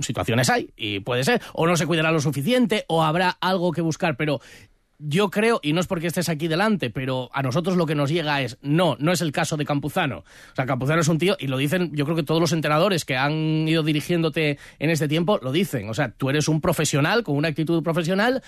situaciones 0.00 0.48
hay? 0.48 0.70
Y 0.76 1.00
puede 1.00 1.22
ser, 1.22 1.42
o 1.52 1.66
no 1.66 1.76
se 1.76 1.86
cuidará 1.86 2.10
lo 2.10 2.20
suficiente, 2.20 2.86
o 2.88 3.04
habrá 3.04 3.36
algo 3.40 3.70
que 3.70 3.82
buscar, 3.82 4.16
pero 4.16 4.40
yo 5.00 5.30
creo, 5.30 5.60
y 5.62 5.72
no 5.72 5.80
es 5.80 5.86
porque 5.86 6.06
estés 6.06 6.28
aquí 6.28 6.46
delante, 6.46 6.90
pero 6.90 7.30
a 7.32 7.42
nosotros 7.42 7.76
lo 7.76 7.86
que 7.86 7.94
nos 7.94 8.10
llega 8.10 8.42
es, 8.42 8.58
no, 8.60 8.96
no 9.00 9.12
es 9.12 9.20
el 9.22 9.32
caso 9.32 9.56
de 9.56 9.64
Campuzano. 9.64 10.18
O 10.18 10.54
sea, 10.54 10.66
Campuzano 10.66 11.00
es 11.00 11.08
un 11.08 11.18
tío, 11.18 11.36
y 11.38 11.46
lo 11.46 11.56
dicen, 11.56 11.90
yo 11.94 12.04
creo 12.04 12.16
que 12.16 12.22
todos 12.22 12.40
los 12.40 12.52
entrenadores 12.52 13.04
que 13.04 13.16
han 13.16 13.66
ido 13.66 13.82
dirigiéndote 13.82 14.58
en 14.78 14.90
este 14.90 15.08
tiempo 15.08 15.38
lo 15.42 15.52
dicen. 15.52 15.88
O 15.88 15.94
sea, 15.94 16.10
tú 16.10 16.28
eres 16.30 16.48
un 16.48 16.60
profesional 16.60 17.22
con 17.22 17.36
una 17.36 17.48
actitud 17.48 17.82
profesional 17.82 18.42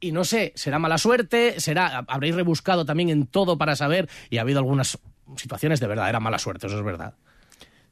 y 0.00 0.12
no 0.12 0.24
sé, 0.24 0.52
será 0.54 0.78
mala 0.78 0.98
suerte, 0.98 1.60
será, 1.60 2.04
habréis 2.08 2.34
rebuscado 2.34 2.84
también 2.84 3.10
en 3.10 3.26
todo 3.26 3.58
para 3.58 3.76
saber, 3.76 4.08
y 4.30 4.38
ha 4.38 4.42
habido 4.42 4.58
algunas 4.58 4.98
situaciones 5.36 5.80
de 5.80 5.86
verdadera 5.86 6.20
mala 6.20 6.38
suerte, 6.38 6.66
eso 6.66 6.78
es 6.78 6.84
verdad. 6.84 7.14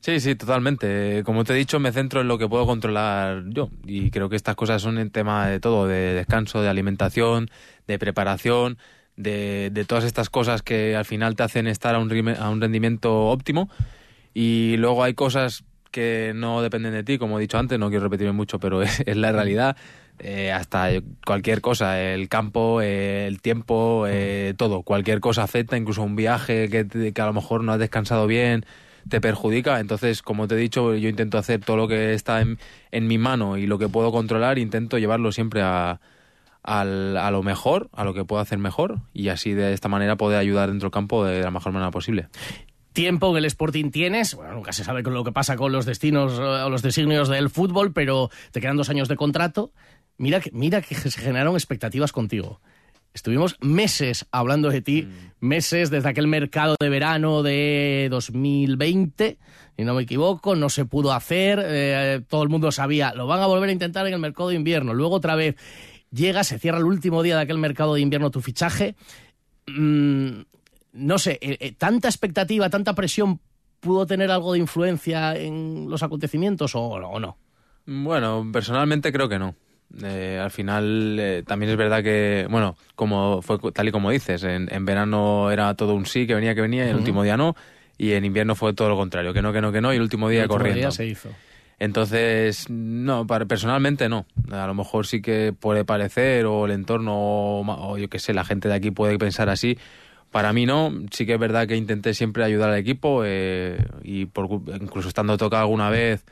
Sí, 0.00 0.20
sí, 0.20 0.37
totalmente. 0.37 1.22
Como 1.24 1.44
te 1.44 1.52
he 1.52 1.56
dicho, 1.56 1.80
me 1.80 1.92
centro 1.92 2.20
en 2.20 2.28
lo 2.28 2.38
que 2.38 2.48
puedo 2.48 2.66
controlar 2.66 3.42
yo. 3.48 3.68
Y 3.84 4.11
creo 4.11 4.28
que 4.28 4.37
estas 4.37 4.54
cosas 4.54 4.80
son 4.80 4.98
en 4.98 5.11
tema 5.11 5.48
de 5.48 5.61
todo, 5.61 5.87
de 5.87 6.14
descanso, 6.14 6.62
de 6.62 6.68
alimentación, 6.68 7.50
de 7.87 7.98
preparación, 7.98 8.78
de, 9.16 9.70
de 9.72 9.84
todas 9.84 10.04
estas 10.04 10.30
cosas 10.30 10.62
que 10.62 10.94
al 10.96 11.04
final 11.04 11.34
te 11.34 11.42
hacen 11.42 11.66
estar 11.66 11.94
a 11.94 11.98
un, 11.98 12.28
a 12.28 12.48
un 12.50 12.61
rendimiento 12.61 13.26
óptimo. 13.26 13.68
Y 14.34 14.76
luego 14.78 15.02
hay 15.04 15.14
cosas 15.14 15.64
que 15.90 16.32
no 16.34 16.62
dependen 16.62 16.92
de 16.92 17.02
ti, 17.04 17.18
como 17.18 17.38
he 17.38 17.42
dicho 17.42 17.58
antes, 17.58 17.78
no 17.78 17.88
quiero 17.88 18.04
repetirme 18.04 18.32
mucho, 18.32 18.58
pero 18.61 18.82
es, 18.82 19.16
la 19.16 19.32
realidad. 19.32 19.76
Eh, 20.20 20.52
hasta 20.52 20.90
cualquier 21.24 21.61
cosa, 21.61 22.00
el 22.00 22.28
campo, 22.28 22.80
eh, 22.82 23.26
el 23.26 23.40
tiempo, 23.40 24.06
eh, 24.08 24.54
todo, 24.56 24.82
cualquier 24.82 25.20
cosa 25.20 25.42
afecta, 25.44 25.76
incluso 25.76 26.02
un 26.02 26.16
viaje 26.16 26.68
que, 26.68 27.12
que 27.12 27.22
a 27.22 27.26
lo 27.26 27.32
mejor 27.32 27.62
no 27.64 27.72
has 27.72 27.78
descansado 27.78 28.26
bien, 28.26 28.64
te 29.09 29.21
perjudica. 29.21 29.81
Entonces, 29.81 30.23
como 30.23 30.49
te 30.49 30.55
he 30.55 30.59
dicho, 30.59 30.94
yo 30.94 31.09
intento 31.09 31.38
hacer 31.38 31.61
todo 31.64 31.77
lo 31.77 31.88
que 31.88 32.14
está 32.14 32.40
en, 32.40 32.59
mi 33.07 33.18
mano 33.18 33.57
y 33.57 33.66
lo 33.66 33.79
que 33.79 33.88
puedo 33.88 34.12
controlar, 34.12 34.59
intento 34.59 34.99
llevarlo 34.99 35.33
siempre 35.33 35.62
a, 35.62 36.01
a, 36.62 36.81
a 36.81 37.31
lo 37.31 37.42
mejor, 37.42 37.88
a 37.92 38.05
lo 38.05 38.14
que 38.14 38.25
puedo 38.25 38.40
hacer 38.40 38.59
mejor 38.59 39.01
y 39.12 39.29
así 39.29 39.53
de 39.53 39.73
esta 39.73 39.88
manera 39.88 40.16
poder 40.16 40.38
ayudar 40.38 40.68
dentro 40.68 40.87
del 40.87 40.92
campo 40.92 41.25
de 41.25 41.42
la 41.42 41.51
mejor 41.51 41.73
manera 41.73 41.90
posible 41.90 42.29
tiempo 42.99 43.31
en 43.31 43.37
el 43.37 43.44
Sporting 43.44 43.92
tienes, 43.92 44.35
bueno, 44.35 44.55
nunca 44.55 44.73
se 44.73 44.83
sabe 44.83 45.05
con 45.05 45.14
lo 45.14 45.23
que 45.23 45.31
pasa 45.31 45.55
con 45.55 45.71
los 45.71 45.87
destinos 45.87 46.37
o 46.37 46.68
los 46.68 46.83
designios 46.83 47.29
del 47.29 47.49
fútbol, 47.49 47.92
pero 47.92 48.29
te 48.51 48.61
quedan 48.61 48.77
dos 48.77 48.90
años 48.90 49.07
de 49.07 49.14
contrato. 49.14 49.73
Mira 50.16 50.40
que, 50.40 50.51
mira 50.51 50.83
que 50.83 50.97
se 50.97 51.09
generaron 51.12 51.55
expectativas 51.55 52.11
contigo. 52.11 52.61
Estuvimos 53.18 53.57
meses 53.61 54.26
hablando 54.31 54.70
de 54.70 54.81
ti, 54.81 55.09
meses 55.40 55.90
desde 55.90 56.09
aquel 56.09 56.28
mercado 56.28 56.76
de 56.78 56.88
verano 56.88 57.42
de 57.42 58.09
2020, 58.11 59.38
si 59.76 59.85
no 59.85 59.94
me 59.94 60.02
equivoco, 60.02 60.54
no 60.57 60.68
se 60.68 60.85
pudo 60.85 61.12
hacer, 61.12 61.61
eh, 61.64 62.22
todo 62.28 62.42
el 62.42 62.48
mundo 62.48 62.72
sabía, 62.72 63.12
lo 63.14 63.26
van 63.26 63.40
a 63.40 63.46
volver 63.46 63.68
a 63.68 63.72
intentar 63.72 64.07
en 64.07 64.14
el 64.14 64.20
mercado 64.20 64.50
de 64.50 64.54
invierno, 64.54 64.94
luego 64.94 65.16
otra 65.16 65.35
vez 65.35 65.57
llega, 66.11 66.44
se 66.44 66.59
cierra 66.59 66.78
el 66.78 66.85
último 66.85 67.22
día 67.22 67.37
de 67.37 67.42
aquel 67.42 67.59
mercado 67.59 67.94
de 67.94 68.00
invierno 68.00 68.31
tu 68.31 68.40
fichaje, 68.40 68.94
Mm, 69.68 70.40
no 70.92 71.18
sé, 71.18 71.38
eh, 71.40 71.59
eh, 71.61 71.72
tanta 71.72 72.09
expectativa, 72.09 72.70
tanta 72.70 72.94
presión 72.94 73.40
pudo 73.81 74.07
tener 74.07 74.31
algo 74.31 74.52
de 74.52 74.59
influencia 74.59 75.37
en 75.37 75.88
los 75.88 76.02
acontecimientos 76.02 76.74
o, 76.74 76.81
o 76.83 77.20
no? 77.20 77.37
Bueno, 77.87 78.46
personalmente 78.52 79.12
creo 79.12 79.28
que 79.28 79.38
no. 79.38 79.54
Eh, 80.03 80.38
al 80.42 80.51
final 80.51 81.16
eh, 81.18 81.42
también 81.46 81.70
es 81.70 81.79
verdad 81.79 82.03
que, 82.03 82.46
bueno, 82.51 82.77
como 82.94 83.40
fue 83.42 83.59
tal 83.72 83.88
y 83.88 83.90
como 83.92 84.11
dices, 84.11 84.44
en, 84.44 84.68
en 84.72 84.85
verano 84.85 85.51
era 85.51 85.74
todo 85.74 85.94
un 85.94 86.07
sí, 86.07 86.27
que 86.27 86.35
venía, 86.35 86.55
que 86.55 86.61
venía, 86.61 86.87
y 86.87 86.90
el 86.90 86.96
último 86.96 87.22
día 87.22 87.37
no, 87.37 87.57
y 87.96 88.12
en 88.12 88.24
invierno 88.24 88.55
fue 88.55 88.74
todo 88.74 88.88
lo 88.90 88.96
contrario, 88.96 89.33
que 89.33 89.40
no, 89.40 89.53
que 89.53 89.61
no, 89.61 89.72
que 89.72 89.81
no, 89.81 89.92
y 89.92 89.96
el 89.96 90.03
último 90.03 90.29
día 90.29 90.40
El 90.40 90.44
último 90.44 90.59
corriendo. 90.59 90.81
día 90.81 90.90
se 90.90 91.07
hizo. 91.07 91.31
Entonces, 91.81 92.68
no, 92.68 93.27
para, 93.27 93.46
personalmente 93.46 94.09
no. 94.09 94.27
A 94.51 94.66
lo 94.66 94.74
mejor 94.74 95.07
sí 95.07 95.22
que 95.22 95.55
puede 95.59 95.85
parecer, 95.85 96.44
o 96.46 96.66
el 96.66 96.72
entorno, 96.72 97.14
o, 97.16 97.98
yo 97.98 98.09
qué 98.09 98.18
sé, 98.18 98.35
la 98.35 98.44
gente 98.44 98.68
de 98.68 98.74
aquí 98.74 98.90
puede 98.90 99.16
pensar 99.16 99.48
así. 99.48 99.79
Para 100.31 100.53
mí 100.53 100.66
no, 100.66 100.92
sí 101.12 101.24
que 101.24 101.35
es 101.35 101.40
verdad 101.40 101.66
que 101.66 101.77
intenté 101.77 102.14
siempre 102.14 102.44
ayudar 102.44 102.70
al 102.70 102.79
equipo 102.79 103.22
eh, 103.24 103.79
y 104.03 104.27
por, 104.27 104.48
incluso 104.81 105.09
estando 105.09 105.38
tocado 105.38 105.62
alguna 105.62 105.88
vez 105.88 106.24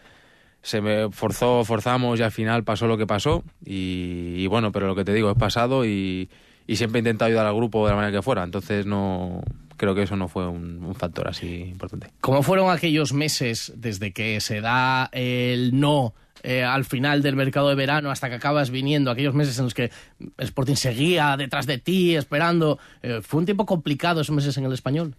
se 0.67 0.81
me 0.81 1.11
forzó, 1.13 1.65
forzamos 1.65 2.19
y 2.19 2.25
al 2.25 2.33
final 2.33 2.65
pasó 2.65 2.89
lo 2.89 2.99
que 2.99 3.07
pasó 3.07 3.45
y, 3.65 4.35
y 4.37 4.49
bueno, 4.49 4.73
pero 4.73 4.89
lo 4.89 4.97
que 4.97 5.05
te 5.05 5.15
digo 5.15 5.31
es 5.31 5.39
pasado 5.39 5.85
y, 5.85 6.29
y 6.67 6.75
siempre 6.75 6.99
he 6.99 7.03
intentado 7.03 7.29
ayudar 7.29 7.47
al 7.47 7.55
grupo 7.55 7.87
de 7.87 7.91
la 7.93 7.97
manera 7.97 8.19
que 8.19 8.21
fuera, 8.21 8.43
entonces 8.43 8.85
no 8.85 9.43
creo 9.77 9.95
que 9.95 10.03
eso 10.03 10.17
no 10.17 10.27
fue 10.27 10.49
un, 10.49 10.83
un 10.83 10.95
factor 10.97 11.29
así 11.29 11.63
importante. 11.71 12.09
¿Cómo 12.21 12.43
fueron 12.43 12.69
aquellos 12.71 13.13
meses 13.13 13.73
desde 13.77 14.13
que 14.13 14.41
se 14.41 14.61
da 14.61 15.09
el 15.13 15.79
no 15.79 16.15
eh, 16.43 16.65
al 16.65 16.85
final 16.85 17.23
del 17.23 17.37
mercado 17.37 17.69
de 17.69 17.77
verano 17.77 18.11
hasta 18.11 18.29
que 18.29 18.35
acabas 18.35 18.71
viniendo? 18.71 19.13
Aquellos 19.13 19.35
meses 19.35 19.57
en 19.61 19.67
los 19.67 19.75
que 19.75 19.93
el 20.19 20.33
Sporting 20.39 20.75
seguía 20.75 21.37
detrás 21.37 21.67
de 21.67 21.79
ti, 21.79 22.17
esperando. 22.17 22.81
Eh, 23.03 23.21
¿Fue 23.23 23.39
un 23.39 23.47
tiempo 23.47 23.67
complicado 23.67 24.21
esos 24.21 24.35
meses 24.35 24.57
en 24.57 24.65
el 24.65 24.73
español? 24.73 25.15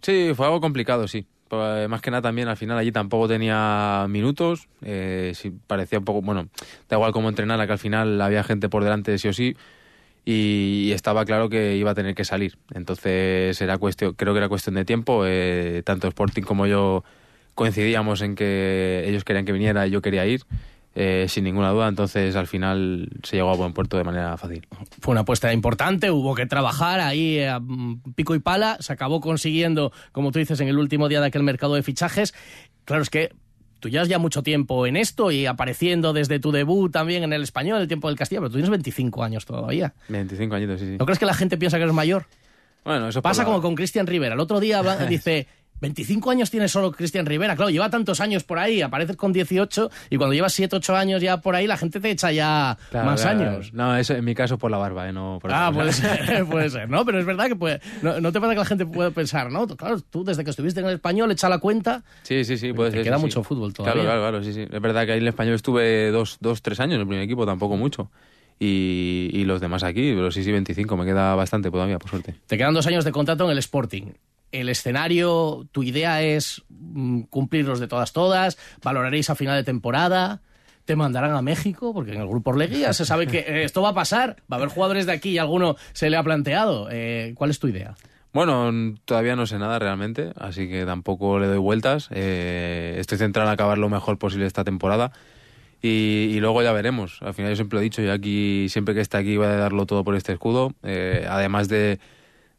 Sí, 0.00 0.30
fue 0.34 0.46
algo 0.46 0.62
complicado, 0.62 1.06
sí. 1.06 1.26
Pues, 1.48 1.88
más 1.88 2.00
que 2.00 2.10
nada 2.10 2.22
también 2.22 2.48
al 2.48 2.56
final 2.56 2.76
allí 2.76 2.90
tampoco 2.90 3.28
tenía 3.28 4.06
minutos, 4.08 4.68
eh, 4.82 5.32
sí, 5.34 5.52
parecía 5.66 6.00
un 6.00 6.04
poco, 6.04 6.20
bueno, 6.20 6.48
da 6.88 6.96
igual 6.96 7.12
cómo 7.12 7.28
entrenara, 7.28 7.66
que 7.66 7.72
al 7.72 7.78
final 7.78 8.20
había 8.20 8.42
gente 8.42 8.68
por 8.68 8.82
delante 8.82 9.16
sí 9.18 9.28
o 9.28 9.32
sí, 9.32 9.56
y, 10.24 10.86
y 10.86 10.92
estaba 10.92 11.24
claro 11.24 11.48
que 11.48 11.76
iba 11.76 11.92
a 11.92 11.94
tener 11.94 12.16
que 12.16 12.24
salir. 12.24 12.58
Entonces 12.74 13.60
era 13.60 13.78
cuestión, 13.78 14.14
creo 14.14 14.32
que 14.34 14.38
era 14.38 14.48
cuestión 14.48 14.74
de 14.74 14.84
tiempo, 14.84 15.22
eh, 15.24 15.82
tanto 15.84 16.08
Sporting 16.08 16.42
como 16.42 16.66
yo 16.66 17.04
coincidíamos 17.54 18.22
en 18.22 18.34
que 18.34 19.04
ellos 19.06 19.22
querían 19.24 19.44
que 19.44 19.52
viniera 19.52 19.86
y 19.86 19.90
yo 19.90 20.02
quería 20.02 20.26
ir, 20.26 20.42
eh, 20.98 21.26
sin 21.28 21.44
ninguna 21.44 21.70
duda, 21.72 21.88
entonces 21.88 22.34
al 22.36 22.46
final 22.46 23.10
se 23.22 23.36
llegó 23.36 23.50
a 23.50 23.54
buen 23.54 23.72
puerto 23.74 23.98
de 23.98 24.04
manera 24.04 24.36
fácil. 24.38 24.66
Fue 25.00 25.12
una 25.12 25.20
apuesta 25.20 25.52
importante, 25.52 26.10
hubo 26.10 26.34
que 26.34 26.46
trabajar 26.46 27.00
ahí 27.00 27.38
a 27.40 27.60
pico 28.14 28.34
y 28.34 28.38
pala, 28.38 28.78
se 28.80 28.92
acabó 28.94 29.20
consiguiendo, 29.20 29.92
como 30.12 30.32
tú 30.32 30.38
dices, 30.38 30.58
en 30.60 30.68
el 30.68 30.78
último 30.78 31.08
día 31.10 31.20
de 31.20 31.26
aquel 31.26 31.42
mercado 31.42 31.74
de 31.74 31.82
fichajes. 31.82 32.34
Claro, 32.86 33.02
es 33.02 33.10
que 33.10 33.34
tú 33.78 33.90
llevas 33.90 34.08
ya 34.08 34.18
mucho 34.18 34.42
tiempo 34.42 34.86
en 34.86 34.96
esto 34.96 35.30
y 35.30 35.44
apareciendo 35.44 36.14
desde 36.14 36.40
tu 36.40 36.50
debut 36.50 36.90
también 36.90 37.22
en 37.24 37.32
el 37.34 37.42
español, 37.42 37.78
el 37.82 37.88
tiempo 37.88 38.08
del 38.08 38.16
Castilla, 38.16 38.40
pero 38.40 38.48
tú 38.48 38.54
tienes 38.54 38.70
25 38.70 39.22
años 39.22 39.44
todavía. 39.44 39.92
25 40.08 40.54
añitos, 40.54 40.80
sí, 40.80 40.86
sí. 40.86 40.96
¿No 40.98 41.04
crees 41.04 41.18
que 41.18 41.26
la 41.26 41.34
gente 41.34 41.58
piensa 41.58 41.76
que 41.76 41.82
eres 41.82 41.94
mayor? 41.94 42.24
Bueno, 42.86 43.08
eso 43.08 43.20
Pasa 43.20 43.42
la- 43.42 43.46
como 43.46 43.60
con 43.60 43.74
Cristian 43.74 44.06
Rivera. 44.06 44.32
El 44.34 44.40
otro 44.40 44.60
día 44.60 44.80
dice, 45.10 45.46
25 45.80 46.30
años 46.30 46.50
tiene 46.50 46.68
solo 46.68 46.90
Cristian 46.92 47.26
Rivera. 47.26 47.54
Claro, 47.56 47.70
lleva 47.70 47.90
tantos 47.90 48.20
años 48.20 48.44
por 48.44 48.58
ahí, 48.58 48.80
apareces 48.82 49.16
con 49.16 49.32
18 49.32 49.90
y 50.10 50.16
cuando 50.16 50.32
llevas 50.34 50.52
7, 50.54 50.76
8 50.76 50.96
años 50.96 51.20
ya 51.22 51.36
por 51.40 51.54
ahí, 51.54 51.66
la 51.66 51.76
gente 51.76 52.00
te 52.00 52.10
echa 52.10 52.32
ya 52.32 52.78
Claro, 52.90 53.06
más 53.10 53.20
claro, 53.22 53.38
años. 53.40 53.70
claro. 53.70 53.90
No, 53.92 53.96
eso 53.98 54.14
en 54.14 54.24
mi 54.24 54.34
caso 54.34 54.56
por 54.58 54.70
la 54.70 54.78
barba, 54.78 55.08
¿eh? 55.08 55.12
no 55.12 55.38
por 55.40 55.50
Ah, 55.52 55.70
puede 55.72 55.92
ser, 55.92 56.46
puede 56.46 56.70
ser, 56.70 56.88
¿no? 56.88 57.04
Pero 57.04 57.20
es 57.20 57.26
verdad 57.26 57.46
que 57.48 57.56
puede, 57.56 57.80
no, 58.02 58.20
no 58.20 58.32
te 58.32 58.40
pasa 58.40 58.52
que 58.54 58.58
la 58.60 58.64
gente 58.64 58.86
puede 58.86 59.10
pensar, 59.10 59.50
¿no? 59.52 59.66
Claro, 59.66 60.00
tú 60.00 60.24
desde 60.24 60.44
que 60.44 60.50
estuviste 60.50 60.80
en 60.80 60.86
el 60.86 60.94
español, 60.94 61.30
echa 61.30 61.48
la 61.48 61.58
cuenta. 61.58 62.02
Sí, 62.22 62.44
sí, 62.44 62.56
sí, 62.56 62.72
puede 62.72 62.90
Te 62.90 62.96
ser. 62.98 63.04
queda 63.04 63.16
sí, 63.16 63.22
mucho 63.22 63.40
sí. 63.42 63.46
fútbol 63.48 63.72
Claro, 63.74 63.92
todavía. 63.92 64.04
claro, 64.12 64.20
claro, 64.22 64.44
sí, 64.44 64.52
sí. 64.54 64.62
Es 64.62 64.80
verdad 64.80 65.04
que 65.06 65.12
ahí 65.12 65.18
en 65.18 65.24
el 65.24 65.28
español 65.28 65.54
estuve 65.54 66.10
dos, 66.10 66.38
dos 66.40 66.62
tres 66.62 66.80
años 66.80 66.94
en 66.94 67.00
el 67.02 67.06
primer 67.06 67.22
equipo, 67.24 67.44
tampoco 67.44 67.76
mucho. 67.76 68.10
Y, 68.58 69.28
y 69.34 69.44
los 69.44 69.60
demás 69.60 69.82
aquí, 69.82 70.12
pero 70.14 70.30
sí, 70.30 70.42
sí, 70.42 70.50
25, 70.50 70.96
me 70.96 71.04
queda 71.04 71.34
bastante 71.34 71.70
todavía, 71.70 71.98
por 71.98 72.08
suerte. 72.10 72.34
Te 72.46 72.56
quedan 72.56 72.72
dos 72.72 72.86
años 72.86 73.04
de 73.04 73.12
contrato 73.12 73.44
en 73.44 73.50
el 73.50 73.58
Sporting. 73.58 74.12
El 74.52 74.68
escenario, 74.68 75.66
tu 75.72 75.82
idea 75.82 76.22
es 76.22 76.62
mm, 76.68 77.22
cumplirlos 77.22 77.80
de 77.80 77.88
todas, 77.88 78.12
todas. 78.12 78.58
Valoraréis 78.82 79.30
a 79.30 79.34
final 79.34 79.56
de 79.56 79.64
temporada. 79.64 80.40
Te 80.84 80.94
mandarán 80.94 81.32
a 81.32 81.42
México, 81.42 81.92
porque 81.92 82.12
en 82.12 82.20
el 82.20 82.28
grupo 82.28 82.50
Orlegui 82.50 82.80
ya 82.80 82.92
se 82.92 83.04
sabe 83.04 83.26
que 83.26 83.38
eh, 83.38 83.64
esto 83.64 83.82
va 83.82 83.88
a 83.88 83.94
pasar. 83.94 84.36
Va 84.50 84.56
a 84.56 84.60
haber 84.60 84.68
jugadores 84.68 85.06
de 85.06 85.12
aquí 85.12 85.30
y 85.30 85.38
alguno 85.38 85.76
se 85.92 86.10
le 86.10 86.16
ha 86.16 86.22
planteado. 86.22 86.88
Eh, 86.90 87.32
¿Cuál 87.36 87.50
es 87.50 87.58
tu 87.58 87.66
idea? 87.66 87.96
Bueno, 88.32 88.70
todavía 89.06 89.34
no 89.34 89.46
sé 89.46 89.58
nada 89.58 89.78
realmente, 89.78 90.32
así 90.36 90.68
que 90.68 90.84
tampoco 90.84 91.38
le 91.38 91.46
doy 91.46 91.58
vueltas. 91.58 92.08
Eh, 92.12 92.96
estoy 92.98 93.16
centrado 93.18 93.48
en 93.48 93.54
acabar 93.54 93.78
lo 93.78 93.88
mejor 93.88 94.18
posible 94.18 94.46
esta 94.46 94.62
temporada 94.62 95.10
y, 95.80 96.32
y 96.32 96.40
luego 96.40 96.62
ya 96.62 96.72
veremos. 96.72 97.18
Al 97.22 97.34
final 97.34 97.52
yo 97.52 97.56
siempre 97.56 97.76
lo 97.76 97.80
he 97.80 97.84
dicho, 97.84 98.02
yo 98.02 98.12
aquí, 98.12 98.68
siempre 98.68 98.94
que 98.94 99.00
esté 99.00 99.16
aquí 99.16 99.36
voy 99.36 99.46
a 99.46 99.56
darlo 99.56 99.86
todo 99.86 100.04
por 100.04 100.14
este 100.16 100.32
escudo. 100.32 100.72
Eh, 100.82 101.26
además 101.28 101.68
de, 101.68 101.98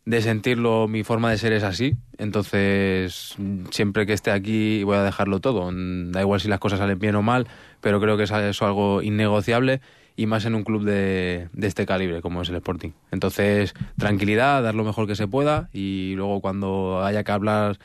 de 0.07 0.21
sentirlo, 0.21 0.87
mi 0.87 1.03
forma 1.03 1.29
de 1.29 1.37
ser 1.37 1.51
es 1.51 1.63
así. 1.63 1.97
Entonces, 2.17 3.35
siempre 3.71 4.05
que 4.05 4.13
esté 4.13 4.31
aquí 4.31 4.81
voy 4.85 4.95
a 4.95 5.03
dejarlo 5.03 5.41
todo. 5.41 5.69
Da 5.69 6.21
igual 6.21 6.39
si 6.39 6.47
las 6.47 6.59
cosas 6.59 6.79
salen 6.79 6.97
bien 6.97 7.15
o 7.15 7.21
mal, 7.21 7.45
pero 7.81 7.99
creo 7.99 8.15
que 8.15 8.23
es 8.23 8.31
eso 8.31 8.65
algo 8.65 9.01
innegociable 9.01 9.81
y 10.15 10.25
más 10.25 10.45
en 10.45 10.55
un 10.55 10.63
club 10.63 10.85
de, 10.85 11.49
de 11.51 11.67
este 11.67 11.85
calibre 11.85 12.21
como 12.21 12.41
es 12.41 12.47
el 12.47 12.55
Sporting. 12.55 12.91
Entonces, 13.11 13.73
tranquilidad, 13.97 14.63
dar 14.63 14.75
lo 14.75 14.85
mejor 14.85 15.07
que 15.07 15.15
se 15.17 15.27
pueda 15.27 15.67
y 15.73 16.13
luego 16.15 16.39
cuando 16.39 17.03
haya 17.03 17.25
que 17.25 17.33
hablar 17.33 17.77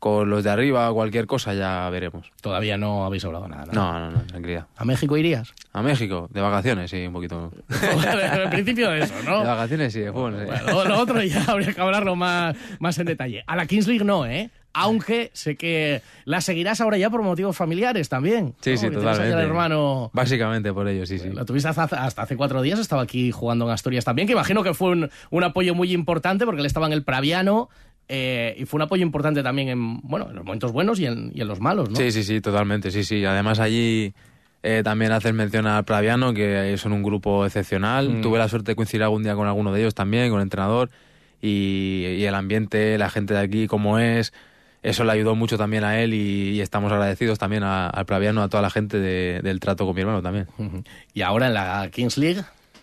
con 0.00 0.30
los 0.30 0.42
de 0.42 0.50
arriba 0.50 0.90
cualquier 0.94 1.26
cosa 1.26 1.52
ya 1.52 1.88
veremos. 1.90 2.32
Todavía 2.40 2.78
no 2.78 3.04
habéis 3.04 3.24
hablado 3.26 3.46
nada. 3.46 3.66
¿no? 3.66 3.72
No, 3.72 4.00
no, 4.00 4.10
no, 4.10 4.22
tranquilidad. 4.22 4.66
¿A 4.76 4.84
México 4.86 5.14
irías? 5.16 5.52
A 5.74 5.82
México, 5.82 6.26
de 6.32 6.40
vacaciones, 6.40 6.90
sí, 6.90 7.06
un 7.06 7.12
poquito. 7.12 7.52
Al 8.32 8.48
principio 8.48 8.90
de 8.90 9.00
eso, 9.00 9.14
¿no? 9.26 9.40
De 9.40 9.46
vacaciones, 9.46 9.92
sí, 9.92 10.00
de 10.00 10.10
fútbol, 10.10 10.38
sí. 10.40 10.72
Bueno, 10.72 10.84
lo 10.88 10.98
otro 10.98 11.22
ya 11.22 11.44
habría 11.48 11.74
que 11.74 11.80
hablarlo 11.80 12.16
más, 12.16 12.56
más 12.78 12.98
en 12.98 13.06
detalle. 13.06 13.44
A 13.46 13.56
la 13.56 13.66
Kings 13.66 13.86
League 13.86 14.04
no, 14.04 14.24
¿eh? 14.24 14.50
Aunque 14.72 15.30
sé 15.34 15.56
que 15.56 16.00
la 16.24 16.40
seguirás 16.40 16.80
ahora 16.80 16.96
ya 16.96 17.10
por 17.10 17.22
motivos 17.22 17.56
familiares 17.56 18.08
también. 18.08 18.54
Sí, 18.60 18.72
¿no? 18.72 18.76
sí, 18.78 18.90
totalmente. 18.90 19.34
al 19.34 19.40
hermano... 19.40 20.10
Básicamente 20.14 20.72
por 20.72 20.88
ello, 20.88 21.04
sí, 21.04 21.18
sí. 21.18 21.28
Lo 21.28 21.44
tuviste 21.44 21.68
hasta, 21.68 21.82
hasta 21.82 22.22
hace 22.22 22.36
cuatro 22.36 22.62
días, 22.62 22.78
estaba 22.78 23.02
aquí 23.02 23.32
jugando 23.32 23.66
en 23.66 23.72
Asturias 23.72 24.04
también, 24.04 24.26
que 24.26 24.32
imagino 24.32 24.62
que 24.62 24.72
fue 24.72 24.90
un, 24.90 25.10
un 25.30 25.44
apoyo 25.44 25.74
muy 25.74 25.92
importante 25.92 26.46
porque 26.46 26.60
él 26.60 26.66
estaba 26.66 26.86
en 26.86 26.92
el 26.92 27.02
Praviano 27.02 27.68
eh, 28.12 28.56
y 28.58 28.64
fue 28.66 28.78
un 28.78 28.82
apoyo 28.82 29.02
importante 29.04 29.40
también 29.42 29.68
en, 29.68 30.00
bueno, 30.00 30.28
en 30.30 30.34
los 30.36 30.44
momentos 30.44 30.72
buenos 30.72 30.98
y 30.98 31.06
en, 31.06 31.30
y 31.32 31.40
en 31.40 31.46
los 31.48 31.60
malos, 31.60 31.88
¿no? 31.88 31.96
Sí, 31.96 32.10
sí, 32.10 32.24
sí, 32.24 32.40
totalmente, 32.40 32.90
sí, 32.90 33.04
sí. 33.04 33.24
Además 33.24 33.60
allí 33.60 34.12
eh, 34.64 34.82
también 34.82 35.12
haces 35.12 35.32
mención 35.32 35.66
al 35.66 35.84
Praviano, 35.84 36.34
que 36.34 36.74
son 36.76 36.92
un 36.92 37.02
grupo 37.04 37.46
excepcional. 37.46 38.08
Mm. 38.10 38.20
Tuve 38.22 38.38
la 38.38 38.48
suerte 38.48 38.72
de 38.72 38.76
coincidir 38.76 39.04
algún 39.04 39.22
día 39.22 39.34
con 39.36 39.46
alguno 39.46 39.72
de 39.72 39.80
ellos 39.80 39.94
también, 39.94 40.28
con 40.30 40.40
el 40.40 40.44
entrenador, 40.44 40.90
y, 41.40 42.04
y 42.18 42.24
el 42.24 42.34
ambiente, 42.34 42.98
la 42.98 43.08
gente 43.10 43.32
de 43.34 43.40
aquí, 43.40 43.66
como 43.68 43.98
es, 44.00 44.32
eso 44.82 45.04
le 45.04 45.12
ayudó 45.12 45.34
mucho 45.36 45.56
también 45.56 45.84
a 45.84 46.00
él 46.00 46.12
y, 46.12 46.50
y 46.56 46.60
estamos 46.60 46.90
agradecidos 46.92 47.38
también 47.38 47.62
a- 47.62 47.88
al 47.88 48.06
Praviano, 48.06 48.42
a 48.42 48.48
toda 48.48 48.62
la 48.62 48.70
gente 48.70 48.98
de- 48.98 49.40
del 49.42 49.60
trato 49.60 49.86
con 49.86 49.94
mi 49.94 50.00
hermano 50.00 50.20
también. 50.20 50.46
Y 51.14 51.22
ahora 51.22 51.46
en 51.46 51.54
la 51.54 51.88
Kings 51.92 52.18
League, 52.18 52.42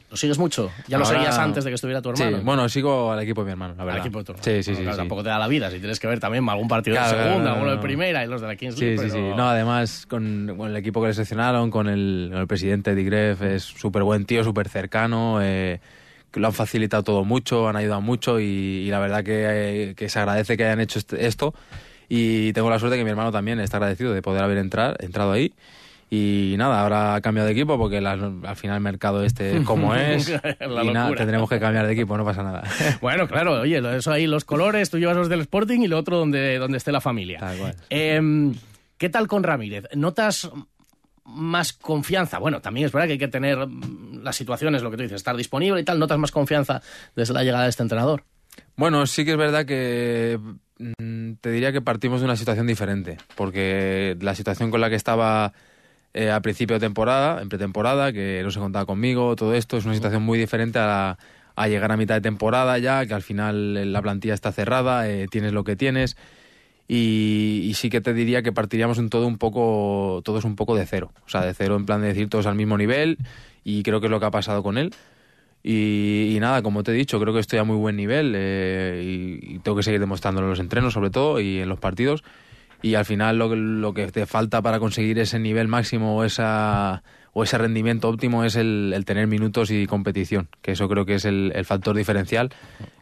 ¿lo 0.09 0.17
sigues 0.17 0.37
mucho? 0.37 0.71
Ya 0.87 0.97
lo 0.97 1.05
seguías 1.05 1.37
antes 1.37 1.63
de 1.63 1.69
que 1.71 1.75
estuviera 1.75 2.01
tu 2.01 2.09
hermano. 2.09 2.37
Sí, 2.37 2.43
bueno, 2.43 2.69
sigo 2.69 3.11
al 3.11 3.19
equipo 3.21 3.41
de 3.41 3.45
mi 3.45 3.51
hermano, 3.51 3.73
la 3.75 3.81
Al 3.83 3.85
verdad. 3.87 4.01
equipo 4.01 4.19
de 4.19 4.25
tu 4.25 4.31
hermano. 4.33 4.43
Sí, 4.43 4.63
sí, 4.63 4.71
Bueno, 4.71 4.77
sí. 4.77 4.83
claro, 4.83 4.95
sí. 4.95 4.97
Tampoco 5.01 5.23
te 5.23 5.29
da 5.29 5.39
la 5.39 5.47
vida 5.47 5.69
si 5.71 5.79
tienes 5.79 5.99
que 5.99 6.07
ver 6.07 6.19
también 6.19 6.47
algún 6.49 6.67
partido 6.67 6.95
Claro, 6.95 7.17
de 7.17 7.23
segunda, 7.25 7.55
no, 7.55 7.61
uno 7.61 7.71
de 7.71 7.77
primera 7.77 8.23
y 8.23 8.27
los 8.27 8.41
de 8.41 8.47
la 8.47 8.55
Kings 8.55 8.75
Sí, 8.75 8.81
League. 8.85 8.97
sí, 8.99 9.05
sí. 9.09 9.11
pero- 9.15 9.35
No, 9.35 9.49
además, 9.49 10.05
con, 10.07 10.53
con 10.57 10.69
el 10.69 10.75
equipo 10.77 11.01
que 11.01 11.07
le 11.07 11.13
seleccionaron, 11.13 11.69
con 11.71 11.87
el, 11.89 12.29
con 12.31 12.39
el 12.41 12.47
presidente 12.47 12.95
Digref, 12.95 13.41
es 13.41 13.63
súper 13.63 14.03
buen 14.03 14.25
tío, 14.25 14.43
súper 14.43 14.69
cercano. 14.69 15.39
eh, 15.41 15.79
lo 16.33 16.45
han 16.47 16.53
facilitado 16.53 17.01
todo 17.01 17.23
mucho, 17.23 17.67
han 17.67 17.75
ayudado 17.77 17.99
mucho 18.01 18.39
y, 18.39 18.43
y 18.43 18.89
la 18.91 18.99
verdad 18.99 19.23
que, 19.23 19.89
eh, 19.89 19.95
que 19.95 20.07
se 20.07 20.19
agradece 20.19 20.55
que 20.55 20.65
hayan 20.65 20.79
hecho 20.79 20.99
este- 20.99 21.25
esto. 21.25 21.55
Y 22.09 22.53
tengo 22.53 22.69
la 22.69 22.77
suerte 22.79 22.95
que 22.97 23.03
mi 23.03 23.09
hermano 23.09 23.31
también 23.31 23.59
está 23.59 23.77
agradecido 23.77 24.13
de 24.13 24.21
poder 24.21 24.43
haber 24.43 24.59
entrar, 24.59 24.95
entrado 24.99 25.31
ahí. 25.31 25.51
Y 26.09 26.55
nada, 26.57 26.81
ahora 26.81 27.15
ha 27.15 27.21
cambiado 27.21 27.47
de 27.47 27.51
equipo 27.53 27.77
porque 27.77 27.99
la- 27.99 28.11
al 28.13 28.55
final 28.55 28.77
el 28.77 28.81
mercado 28.81 29.23
este 29.23 29.57
es 29.57 29.63
como 29.65 29.93
es. 29.95 30.29
Y 30.29 30.91
nada, 30.91 31.13
tendremos 31.15 31.49
que 31.49 31.59
cambiar 31.59 31.85
de 31.85 31.93
equipo, 31.93 32.17
no 32.17 32.23
pasa 32.23 32.43
nada. 32.43 32.63
Bueno, 33.01 33.27
claro, 33.27 33.59
oye, 33.61 33.81
eso 33.97 34.11
ahí, 34.11 34.25
los 34.27 34.45
colores, 34.45 34.89
tú 34.89 34.97
llevas 34.99 35.17
los 35.17 35.29
del 35.29 35.41
Sporting 35.41 35.81
y 35.81 35.87
lo 35.87 35.97
otro 35.97 36.17
donde, 36.17 36.57
donde 36.59 36.77
esté 36.77 36.91
la 36.91 37.01
familia. 37.01 37.39
Em, 37.89 38.55
¿Qué 38.97 39.09
tal 39.09 39.27
con 39.27 39.43
Ramírez? 39.43 39.85
¿Notas 39.95 40.49
más 41.25 41.73
confianza? 41.73 42.39
Bueno, 42.39 42.61
también 42.61 42.85
es 42.85 42.91
verdad 42.93 43.07
que 43.07 43.13
hay 43.13 43.19
que 43.19 43.27
tener 43.27 43.67
mm, 43.67 44.23
la 44.23 44.31
situación 44.31 44.75
es 44.75 44.81
lo 44.83 44.89
que 44.89 44.95
tú 44.97 45.03
dices, 45.03 45.17
estar 45.17 45.35
disponible 45.35 45.81
y 45.81 45.83
tal, 45.83 45.99
¿notas 45.99 46.17
más 46.17 46.31
confianza 46.31 46.81
desde 47.17 47.33
la 47.33 47.43
llegada 47.43 47.65
de 47.65 47.69
este 47.69 47.83
entrenador? 47.83 48.23
Bueno, 48.77 49.05
sí 49.07 49.25
que 49.25 49.31
es 49.31 49.37
verdad 49.37 49.65
que 49.65 50.39
mm, 50.79 51.33
te 51.41 51.51
diría 51.51 51.73
que 51.73 51.81
partimos 51.81 52.21
de 52.21 52.25
una 52.25 52.37
situación 52.37 52.65
diferente, 52.65 53.17
porque 53.35 54.15
la 54.21 54.33
situación 54.35 54.71
con 54.71 54.79
la 54.81 54.89
que 54.89 54.95
estaba 54.95 55.51
eh, 56.17 56.31
a 56.31 56.41
principio 56.41 56.75
de 56.75 56.79
temporada, 56.79 57.41
en 57.41 57.49
pretemporada, 57.49 58.11
que 58.11 58.41
no 58.43 58.51
se 58.51 58.59
contaba 58.59 58.85
conmigo, 58.85 59.35
todo 59.35 59.53
esto 59.53 59.77
es 59.77 59.85
una 59.85 59.93
situación 59.93 60.23
muy 60.23 60.39
diferente 60.39 60.79
a, 60.79 61.17
a 61.57 61.67
llegar 61.67 61.91
a 61.91 61.97
mitad 61.97 62.15
de 62.15 62.21
temporada 62.21 62.77
ya, 62.77 63.05
que 63.07 63.15
al 63.15 63.23
final 63.23 63.91
la 63.91 64.01
plantilla 64.01 64.35
está 64.35 64.51
cerrada, 64.51 65.09
eh, 65.09 65.27
tienes 65.27 65.53
lo 65.53 65.63
que 65.63 65.75
tienes. 65.75 66.15
Y, 66.87 67.71
sí 67.75 67.89
que 67.89 67.99
te 67.99 68.13
diría 68.13 68.43
que 68.43 68.51
partiríamos 68.51 68.99
en 68.99 69.09
todo 69.09 69.27
un 69.27 69.37
poco, 69.37 70.21
todos 70.23 70.45
un 70.45 70.55
poco 70.55 70.75
de 70.75 70.85
cero. 70.85 71.11
O 71.25 71.29
sea, 71.29 71.41
de 71.41 71.53
cero 71.55 71.75
en 71.75 71.85
plan 71.85 72.01
de 72.01 72.07
decir 72.07 72.29
todos 72.29 72.45
al 72.45 72.55
mismo 72.55 72.77
nivel 72.77 73.17
y 73.63 73.83
creo 73.83 73.99
que 73.99 74.05
es 74.05 74.11
lo 74.11 74.19
que 74.19 74.27
ha 74.27 74.31
pasado 74.31 74.61
con 74.61 74.77
él. 74.77 74.93
Y, 75.63 76.37
nada, 76.39 76.61
como 76.61 76.83
te 76.83 76.91
he 76.91 76.93
dicho, 76.93 77.19
creo 77.19 77.33
que 77.33 77.39
estoy 77.39 77.59
a 77.59 77.63
muy 77.63 77.75
buen 77.75 77.97
nivel 77.97 78.33
eh, 78.35 79.01
y, 79.03 79.59
tengo 79.59 79.75
que 79.77 79.83
seguir 79.83 79.99
demostrándolo 79.99 80.45
en 80.45 80.51
los 80.51 80.59
entrenos 80.59 80.93
sobre 80.93 81.09
todo 81.09 81.41
y 81.41 81.59
en 81.59 81.69
los 81.69 81.79
partidos. 81.79 82.23
Y 82.81 82.95
al 82.95 83.05
final 83.05 83.37
lo, 83.37 83.55
lo 83.55 83.93
que 83.93 84.07
te 84.11 84.25
falta 84.25 84.61
para 84.61 84.79
conseguir 84.79 85.17
ese 85.19 85.39
nivel 85.39 85.67
máximo 85.67 86.17
o, 86.17 86.23
esa, 86.23 87.03
o 87.33 87.43
ese 87.43 87.57
rendimiento 87.57 88.09
óptimo 88.09 88.43
es 88.43 88.55
el, 88.55 89.03
tener 89.05 89.27
minutos 89.27 89.69
y 89.69 89.85
competición, 89.85 90.47
que 90.63 90.71
eso 90.71 90.89
creo 90.89 91.05
que 91.05 91.15
es 91.15 91.25
el, 91.25 91.53
factor 91.65 91.95
diferencial, 91.95 92.49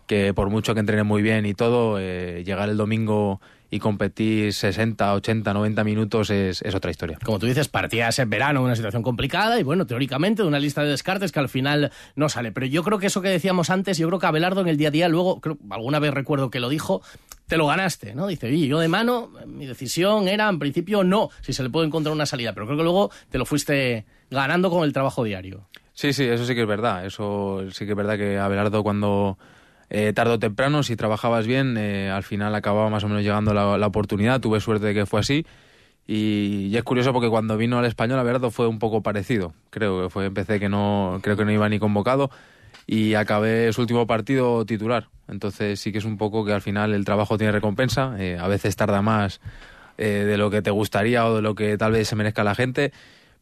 que 0.07 0.33
por 0.33 0.49
mucho 0.49 0.73
que 0.73 0.81
entrene 0.81 1.03
muy 1.03 1.21
bien 1.21 1.45
y 1.45 1.53
todo, 1.53 1.99
eh, 1.99 2.43
llegar 2.45 2.67
el 2.67 2.75
domingo 2.75 3.39
y 3.75 3.79
competir 3.79 4.53
60, 4.53 5.13
80, 5.15 5.53
90 5.53 5.83
minutos 5.83 6.29
es, 6.29 6.63
otra 6.73 6.91
historia. 6.91 7.19
Como 7.23 7.39
tú 7.39 7.45
dices, 7.45 7.67
partías 7.67 8.17
en 8.19 8.29
verano, 8.29 8.63
una 8.63 8.75
situación 8.75 9.03
complicada 9.03 9.59
y 9.59 9.63
bueno, 9.63 9.85
teóricamente 9.85 10.43
de 10.43 10.47
una 10.47 10.59
lista 10.59 10.81
de 10.81 10.89
descartes 10.89 11.33
que 11.33 11.39
al 11.39 11.49
final 11.49 11.91
no 12.15 12.29
sale. 12.29 12.53
Pero 12.53 12.67
yo 12.67 12.83
creo 12.83 12.99
que 12.99 13.07
eso 13.07 13.21
que 13.21 13.27
decíamos 13.27 13.69
antes, 13.69 13.97
yo 13.97 14.07
creo 14.07 14.19
que 14.19 14.27
Abelardo 14.27 14.61
en 14.61 14.69
el 14.69 14.77
día 14.77 14.87
a 14.87 14.91
día, 14.91 15.09
luego, 15.09 15.41
alguna 15.69 15.99
vez 15.99 16.13
recuerdo 16.13 16.49
que 16.49 16.61
lo 16.61 16.69
dijo, 16.69 17.01
te 17.47 17.57
lo 17.57 17.67
ganaste, 17.67 18.15
¿no? 18.15 18.27
Dice, 18.27 18.47
oye, 18.47 18.67
yo 18.67 18.79
de 18.79 18.87
mano, 18.87 19.31
mi 19.45 19.65
decisión 19.65 20.29
era 20.29 20.47
en 20.47 20.57
principio 20.57 21.03
no, 21.03 21.29
si 21.41 21.51
se 21.51 21.61
le 21.61 21.69
puede 21.69 21.87
encontrar 21.87 22.13
una 22.13 22.25
salida, 22.25 22.53
pero 22.53 22.67
creo 22.67 22.77
que 22.77 22.83
luego 22.83 23.11
te 23.29 23.37
lo 23.37 23.45
fuiste 23.45 24.05
ganando 24.29 24.69
con 24.69 24.85
el 24.85 24.93
trabajo 24.93 25.25
diario. 25.25 25.67
Sí, 25.93 26.13
sí, 26.13 26.23
eso 26.23 26.45
sí 26.45 26.55
que 26.55 26.61
es 26.61 26.67
verdad. 26.67 27.05
Eso 27.05 27.63
sí 27.71 27.85
que 27.85 27.91
es 27.91 27.97
verdad 27.97 28.17
que 28.17 28.37
Abelardo 28.37 28.83
cuando 28.83 29.37
eh, 29.89 30.13
tarde 30.13 30.33
o 30.33 30.39
temprano, 30.39 30.83
si 30.83 30.95
trabajabas 30.95 31.45
bien, 31.45 31.77
eh, 31.77 32.09
al 32.09 32.23
final 32.23 32.55
acababa 32.55 32.89
más 32.89 33.03
o 33.03 33.07
menos 33.07 33.23
llegando 33.23 33.53
la, 33.53 33.87
oportunidad. 33.87 34.41
Tuve 34.41 34.59
suerte 34.59 34.87
de 34.87 34.93
que 34.93 35.05
fue 35.05 35.19
así. 35.19 35.45
Y, 36.07 36.75
es 36.75 36.83
curioso 36.83 37.13
porque 37.13 37.29
cuando 37.29 37.57
vino 37.57 37.79
al 37.79 37.85
español, 37.85 38.17
la 38.17 38.23
verdad, 38.23 38.49
fue 38.49 38.67
un 38.67 38.79
poco 38.79 39.01
parecido. 39.01 39.53
Creo 39.69 40.03
que 40.03 40.09
fue, 40.09 40.25
empecé 40.25 40.59
que 40.59 40.69
no, 40.69 41.19
creo 41.21 41.37
que 41.37 41.45
no 41.45 41.51
iba 41.51 41.67
ni 41.69 41.79
convocado 41.79 42.29
y 42.87 43.15
acabé 43.15 43.71
su 43.73 43.81
último 43.81 44.05
partido 44.05 44.65
titular. 44.65 45.07
Entonces 45.27 45.79
sí 45.79 45.91
que 45.91 45.97
es 45.99 46.05
un 46.05 46.17
poco 46.17 46.45
que 46.45 46.53
al 46.53 46.61
final 46.61 46.93
el 46.93 47.05
trabajo 47.05 47.37
tiene 47.37 47.51
recompensa. 47.51 48.15
Eh, 48.19 48.37
a 48.39 48.47
veces 48.47 48.75
tarda 48.75 49.01
más 49.01 49.39
de 49.97 50.35
lo 50.35 50.51
que 50.51 50.61
te 50.61 50.71
gustaría 50.71 51.25
o 51.25 51.37
de 51.37 51.41
lo 51.41 51.55
que 51.55 51.77
tal 51.77 51.93
vez 51.93 52.09
se 52.09 52.17
merezca 52.17 52.43
la 52.43 52.53
gente 52.53 52.91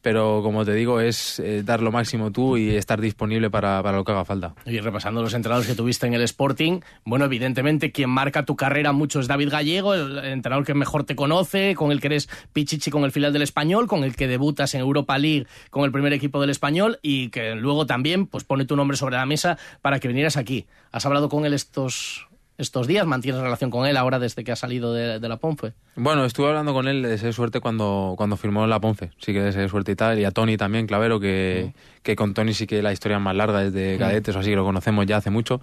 pero 0.04 0.42
como 0.42 0.66
te 0.66 0.74
digo, 0.74 1.00
es 1.00 1.38
eh, 1.38 1.62
dar 1.64 1.80
lo 1.80 1.90
máximo 1.90 2.30
tú 2.30 2.58
y 2.58 2.76
estar 2.76 3.00
disponible 3.00 3.48
para, 3.48 3.80
lo 3.90 4.04
que 4.04 4.12
haga 4.12 4.26
falta. 4.26 4.54
Y 4.66 4.78
repasando 4.80 5.22
los 5.22 5.32
entrenadores 5.32 5.66
que 5.66 5.74
tuviste 5.74 6.06
en 6.06 6.12
el 6.12 6.20
Sporting, 6.20 6.80
bueno, 7.06 7.24
evidentemente 7.24 7.90
quien 7.90 8.10
marca 8.10 8.44
tu 8.44 8.54
carrera 8.54 8.92
mucho 8.92 9.18
es 9.18 9.28
David 9.28 9.48
Gallego, 9.48 9.94
el 9.94 10.18
entrenador 10.18 10.66
que 10.66 10.74
mejor 10.74 11.04
te 11.04 11.16
conoce, 11.16 11.74
con 11.74 11.90
el 11.90 12.02
que 12.02 12.08
eres 12.08 12.28
pichichi 12.52 12.90
con 12.90 13.04
el 13.04 13.12
final 13.12 13.32
del 13.32 13.40
español, 13.40 13.88
con 13.88 14.04
el 14.04 14.14
que 14.14 14.28
debutas 14.28 14.74
en 14.74 14.82
Europa 14.82 15.16
League 15.16 15.46
con 15.70 15.84
el 15.84 15.90
primer 15.90 16.12
equipo 16.12 16.38
del 16.38 16.50
español 16.50 16.98
y 17.00 17.30
que 17.30 17.54
luego 17.54 17.86
también 17.86 18.26
pues 18.26 18.44
pone 18.44 18.66
tu 18.66 18.76
nombre 18.76 18.98
sobre 18.98 19.16
la 19.16 19.24
mesa 19.24 19.56
para 19.80 20.00
que 20.00 20.08
vinieras 20.08 20.36
aquí. 20.36 20.66
¿Has 20.92 21.06
hablado 21.06 21.30
con 21.30 21.46
él 21.46 21.54
estos, 21.54 22.28
estos 22.58 22.86
días? 22.86 23.06
¿Mantienes 23.06 23.40
relación 23.40 23.70
con 23.70 23.86
él 23.86 23.96
ahora 23.96 24.18
desde 24.18 24.44
que 24.44 24.52
ha 24.52 24.56
salido 24.56 24.92
de, 24.92 25.18
la 25.20 25.36
Ponfe? 25.36 25.72
Bueno, 25.96 26.24
estuve 26.24 26.48
hablando 26.48 26.72
con 26.72 26.88
él 26.88 27.02
de 27.02 27.18
ser 27.18 27.32
suerte 27.32 27.60
cuando, 27.60 28.14
cuando 28.16 28.36
firmó 28.36 28.66
la 28.66 28.80
Ponfe. 28.80 29.10
Sí 29.18 29.32
que 29.32 29.40
de 29.40 29.52
ser 29.52 29.68
suerte 29.68 29.92
y 29.92 29.96
tal. 29.96 30.18
Y 30.18 30.24
a 30.24 30.30
Tony 30.30 30.56
también, 30.56 30.86
Clavero, 30.86 31.20
que, 31.20 31.72
mm. 31.72 32.00
que 32.02 32.16
con 32.16 32.34
Tony 32.34 32.54
sí 32.54 32.66
que 32.66 32.82
la 32.82 32.92
historia 32.92 33.16
es 33.16 33.22
más 33.22 33.34
larga 33.34 33.60
desde 33.60 33.96
mm. 33.96 33.98
cadetes 33.98 34.36
o 34.36 34.38
así, 34.38 34.50
que 34.50 34.56
lo 34.56 34.64
conocemos 34.64 35.06
ya 35.06 35.16
hace 35.18 35.30
mucho. 35.30 35.60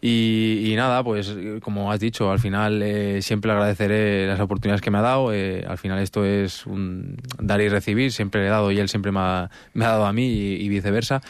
Y, 0.00 0.74
nada, 0.76 1.02
pues 1.02 1.34
como 1.60 1.90
has 1.90 1.98
dicho, 1.98 2.30
al 2.30 2.38
final 2.38 2.82
eh, 2.82 3.20
siempre 3.20 3.50
agradeceré 3.50 4.28
las 4.28 4.38
oportunidades 4.38 4.80
que 4.80 4.92
me 4.92 4.98
ha 4.98 5.02
dado. 5.02 5.32
Eh, 5.32 5.64
al 5.66 5.76
final 5.76 5.98
esto 5.98 6.24
es 6.24 6.66
un 6.66 7.16
dar 7.40 7.60
y 7.60 7.68
recibir, 7.68 8.12
siempre 8.12 8.42
le 8.42 8.46
he 8.46 8.50
dado 8.50 8.70
y 8.70 8.78
él 8.78 8.88
siempre 8.88 9.10
me 9.10 9.18
ha, 9.18 9.50
me 9.74 9.84
ha 9.84 9.88
dado 9.88 10.06
a 10.06 10.12
mí 10.12 10.28
y 10.28 10.68
viceversa 10.68 11.20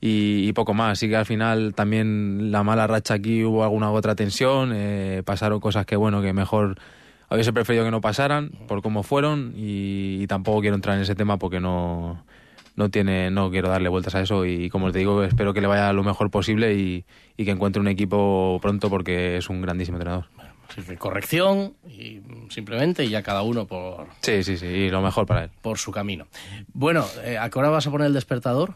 y, 0.00 0.52
poco 0.52 0.74
más. 0.74 0.92
Así 0.92 1.08
que 1.08 1.16
al 1.16 1.26
final 1.26 1.74
también 1.74 2.50
la 2.52 2.62
mala 2.62 2.86
racha 2.86 3.14
aquí 3.14 3.44
hubo 3.44 3.64
alguna 3.64 3.90
otra 3.90 4.14
tensión, 4.14 4.72
eh, 4.74 5.22
pasaron 5.24 5.60
cosas 5.60 5.86
que 5.86 5.96
bueno, 5.96 6.22
que 6.22 6.32
mejor 6.32 6.78
hubiese 7.30 7.52
preferido 7.52 7.84
que 7.84 7.90
no 7.90 8.00
pasaran 8.00 8.50
por 8.66 8.82
cómo 8.82 9.02
fueron 9.02 9.52
y, 9.56 10.26
tampoco 10.26 10.60
quiero 10.60 10.76
entrar 10.76 10.96
en 10.96 11.02
ese 11.02 11.14
tema 11.14 11.38
porque 11.38 11.60
no, 11.60 12.24
no 12.76 12.90
tiene 12.90 13.30
no 13.30 13.50
quiero 13.50 13.68
darle 13.68 13.88
vueltas 13.88 14.14
a 14.14 14.20
eso 14.20 14.44
y 14.44 14.68
como 14.68 14.92
te 14.92 14.98
digo 14.98 15.22
espero 15.22 15.54
que 15.54 15.60
le 15.60 15.66
vaya 15.66 15.92
lo 15.92 16.02
mejor 16.02 16.30
posible 16.30 16.74
y, 16.74 17.04
que 17.36 17.50
encuentre 17.50 17.80
un 17.80 17.88
equipo 17.88 18.58
pronto 18.60 18.90
porque 18.90 19.36
es 19.36 19.48
un 19.48 19.62
grandísimo 19.62 19.96
entrenador. 19.96 20.26
corrección 20.98 21.74
y 21.86 22.20
simplemente 22.50 23.04
y 23.04 23.10
ya 23.10 23.22
cada 23.22 23.42
uno 23.42 23.66
por 23.66 24.06
sí 24.22 24.42
sí 24.42 24.56
sí 24.56 24.66
y 24.66 24.90
lo 24.90 25.00
mejor 25.02 25.26
para 25.26 25.44
él 25.44 25.50
por 25.62 25.78
su 25.78 25.92
camino. 25.92 26.26
Bueno, 26.72 27.06
eh, 27.24 27.38
¿a 27.38 27.48
qué 27.50 27.58
hora 27.58 27.70
vas 27.70 27.86
a 27.86 27.90
poner 27.90 28.06
el 28.08 28.14
despertador? 28.14 28.74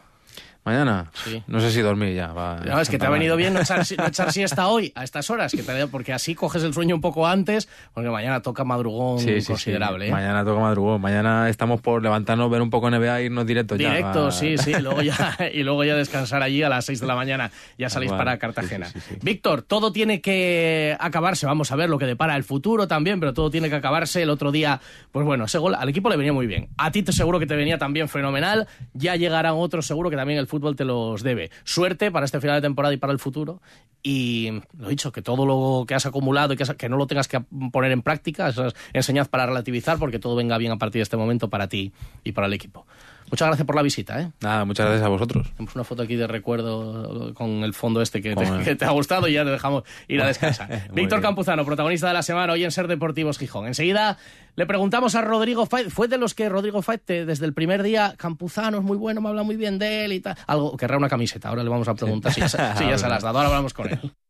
Mañana, 0.65 1.11
sí. 1.25 1.43
no 1.47 1.59
sé 1.59 1.71
si 1.71 1.81
dormir 1.81 2.15
ya. 2.15 2.27
no, 2.27 2.79
es 2.79 2.89
que 2.89 2.97
te 2.97 3.05
ha 3.05 3.09
venido 3.09 3.35
bien 3.35 3.53
no 3.53 3.59
echar, 3.59 3.83
siesta 3.85 4.67
hoy, 4.67 4.93
a 4.95 5.03
estas 5.03 5.29
horas, 5.29 5.51
que 5.51 5.61
te, 5.61 5.87
porque 5.87 6.13
así 6.13 6.35
coges 6.35 6.63
el 6.63 6.73
sueño 6.73 6.95
un 6.95 7.01
poco 7.01 7.27
antes, 7.27 7.67
porque 7.93 8.09
mañana 8.09 8.41
toca 8.41 8.63
madrugón 8.63 9.23
considerable. 9.45 10.07
¿eh? 10.07 10.11
Mañana 10.11 10.43
toca 10.43 10.61
madrugón. 10.61 11.01
Mañana 11.01 11.49
estamos 11.49 11.81
por 11.81 12.01
levantarnos, 12.01 12.49
ver 12.49 12.61
un 12.61 12.69
poco 12.69 12.89
NBA 12.89 13.19
e 13.19 13.25
irnos 13.25 13.45
directo, 13.45 13.75
ya. 13.75 13.89
Directo, 13.89 14.31
sí, 14.31 14.57
sí. 14.57 14.73
Luego 14.81 15.01
ya, 15.01 15.37
y 15.53 15.63
luego 15.63 15.83
ya 15.83 15.95
descansar 15.95 16.41
allí 16.41 16.63
a 16.63 16.69
las 16.69 16.85
6 16.85 17.01
de 17.01 17.07
la 17.07 17.15
mañana. 17.15 17.51
Ya 17.77 17.89
salís 17.89 18.11
para 18.11 18.37
Cartagena. 18.37 18.87
Víctor, 19.21 19.63
todo 19.63 19.91
tiene 19.91 20.21
que 20.21 20.95
acabarse. 20.99 21.45
Vamos 21.45 21.71
a 21.71 21.75
ver 21.75 21.89
lo 21.89 21.97
que 21.97 22.05
depara 22.05 22.35
el 22.35 22.43
futuro 22.43 22.87
también, 22.87 23.19
pero 23.19 23.33
todo 23.33 23.49
tiene 23.49 23.69
que 23.69 23.75
acabarse. 23.75 24.21
El 24.21 24.29
otro 24.29 24.51
día, 24.51 24.79
pues 25.11 25.25
bueno, 25.25 25.45
ese 25.45 25.57
gol 25.57 25.75
al 25.75 25.89
equipo 25.89 26.09
le 26.09 26.17
venía 26.17 26.33
muy 26.33 26.47
bien. 26.47 26.69
A 26.77 26.91
ti 26.91 27.03
te 27.03 27.11
seguro 27.11 27.39
que 27.39 27.47
te 27.47 27.55
venía 27.55 27.77
también 27.77 28.07
fenomenal. 28.07 28.67
Ya 28.93 29.15
llegarán 29.15 29.53
otros, 29.55 29.85
seguro 29.85 30.09
que 30.09 30.15
también 30.15 30.39
el 30.39 30.47
fútbol 30.53 30.75
te 30.75 30.85
los 30.85 31.23
debe. 31.23 31.49
Suerte 31.63 32.11
para 32.11 32.25
este 32.25 32.39
final 32.39 32.57
de 32.57 32.61
temporada 32.61 32.93
y 32.93 32.97
para 32.97 33.11
el 33.11 33.17
futuro. 33.17 33.59
Y 34.03 34.61
lo 34.77 34.89
dicho, 34.89 35.11
que 35.11 35.21
todo 35.21 35.45
lo 35.45 35.85
que 35.87 35.95
has 35.95 36.05
acumulado 36.05 36.53
y 36.53 36.57
que, 36.57 36.65
que 36.75 36.89
no 36.89 36.97
lo 36.97 37.07
tengas 37.07 37.27
que 37.27 37.39
poner 37.71 37.91
en 37.91 38.03
práctica, 38.03 38.49
esas 38.49 38.75
enseñanzas 38.91 39.29
para 39.29 39.47
relativizar, 39.47 39.97
porque 39.97 40.19
todo 40.19 40.35
venga 40.35 40.57
bien 40.59 40.71
a 40.71 40.77
partir 40.77 40.99
de 40.99 41.03
este 41.03 41.17
momento 41.17 41.49
para 41.49 41.67
ti 41.67 41.91
y 42.23 42.33
para 42.33 42.47
el 42.47 42.53
equipo. 42.53 42.85
Muchas 43.29 43.47
gracias 43.47 43.65
por 43.65 43.75
la 43.75 43.81
visita. 43.81 44.21
¿eh? 44.21 44.31
Nada, 44.41 44.65
muchas 44.65 44.85
gracias 44.85 45.05
a 45.05 45.09
vosotros. 45.09 45.51
Tenemos 45.53 45.75
una 45.75 45.83
foto 45.83 46.03
aquí 46.03 46.15
de 46.15 46.27
recuerdo 46.27 47.33
con 47.33 47.63
el 47.63 47.73
fondo 47.73 48.01
este 48.01 48.21
que 48.21 48.35
te, 48.35 48.85
ha 48.85 48.91
gustado 48.91 49.27
y 49.27 49.33
ya 49.33 49.43
te 49.43 49.51
dejamos 49.51 49.83
ir 50.07 50.21
a 50.21 50.27
descansar. 50.27 50.89
Víctor 50.93 51.21
Campuzano, 51.21 51.65
protagonista 51.65 52.07
de 52.07 52.13
la 52.13 52.23
semana 52.23 52.53
hoy 52.53 52.63
en 52.63 52.71
Ser 52.71 52.87
Deportivos 52.87 53.37
Gijón. 53.37 53.67
Enseguida 53.67 54.17
le 54.55 54.65
preguntamos 54.65 55.15
a 55.15 55.21
Rodrigo 55.21 55.65
Fait, 55.65 55.89
fue 55.89 56.07
de 56.07 56.17
los 56.17 56.35
que 56.35 56.49
Rodrigo 56.49 56.81
Fait 56.81 57.03
desde 57.05 57.45
el 57.45 57.53
primer 57.53 57.81
día, 57.83 58.15
Campuzano 58.17 58.77
es 58.77 58.83
muy 58.83 58.97
bueno, 58.97 59.21
me 59.21 59.29
habla 59.29 59.43
muy 59.43 59.55
bien 59.55 59.79
de 59.79 60.05
él 60.05 60.13
y 60.13 60.19
tal. 60.19 60.37
Algo, 60.47 60.77
querrá 60.77 60.97
una 60.97 61.09
camiseta, 61.09 61.49
ahora 61.49 61.63
le 61.63 61.69
vamos 61.69 61.87
a 61.87 61.95
preguntar 61.95 62.33
si 62.33 62.41
ya, 62.41 62.49
se 62.49 62.57
la 62.57 63.15
has 63.15 63.23
dado, 63.23 63.37
ahora 63.37 63.49
hablamos 63.49 63.73
con 63.73 63.89
él. 63.89 63.99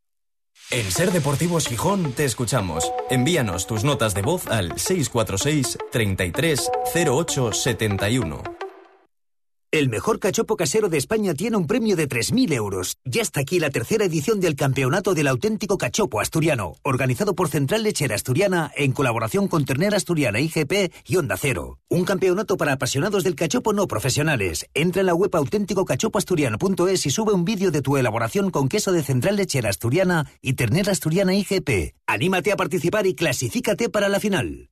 En 0.71 0.89
Ser 0.91 1.12
Deportivos 1.12 1.67
Gijón 1.67 2.13
te 2.13 2.25
escuchamos. 2.25 2.91
Envíanos 3.10 3.67
tus 3.67 3.84
notas 3.84 4.15
de 4.15 4.21
voz 4.21 4.47
al 4.47 4.79
646 4.79 5.77
33 5.91 6.71
08 6.95 7.51
71. 7.51 8.62
El 9.74 9.90
mejor 9.90 10.20
cachopo 10.20 10.56
casero 10.56 10.88
de 10.88 11.00
España 11.00 11.34
tiene 11.34 11.58
un 11.58 11.66
premio 11.66 11.96
de 11.96 12.08
3.000 12.08 12.54
euros. 12.54 13.00
Ya 13.06 13.24
está 13.24 13.40
aquí 13.40 13.60
la 13.60 13.72
tercera 13.72 14.06
edición 14.06 14.40
del 14.40 14.56
Campeonato 14.56 15.16
del 15.16 15.28
Auténtico 15.28 15.80
Cachopo 15.80 16.20
Asturiano, 16.20 16.76
organizado 16.84 17.34
por 17.34 17.50
Central 17.50 17.82
Lechera 17.82 18.14
Asturiana 18.14 18.72
en 18.76 18.92
colaboración 18.92 19.48
con 19.48 19.66
Ternera 19.66 19.98
Asturiana 19.98 20.40
IGP 20.40 20.94
y 21.08 21.16
Onda 21.16 21.38
Cero. 21.38 21.80
Un 21.90 22.06
campeonato 22.06 22.56
para 22.56 22.74
apasionados 22.74 23.24
del 23.24 23.34
cachopo 23.34 23.74
no 23.74 23.88
profesionales. 23.88 24.70
Entra 24.76 25.00
en 25.00 25.08
la 25.08 25.16
web 25.16 25.36
auténticocachopoasturiano.es 25.36 27.08
y 27.08 27.10
sube 27.10 27.34
un 27.34 27.44
vídeo 27.44 27.72
de 27.72 27.82
tu 27.82 27.98
elaboración 27.98 28.52
con 28.52 28.70
queso 28.70 28.92
de 28.92 29.02
Central 29.02 29.38
Lechera 29.38 29.72
Asturiana 29.72 30.32
y 30.40 30.54
Ternera 30.54 30.92
Asturiana 30.92 31.34
IGP. 31.34 31.96
Anímate 32.06 32.52
a 32.52 32.58
participar 32.58 33.08
y 33.08 33.16
clasifícate 33.16 33.90
para 33.90 34.08
la 34.08 34.20
final. 34.20 34.70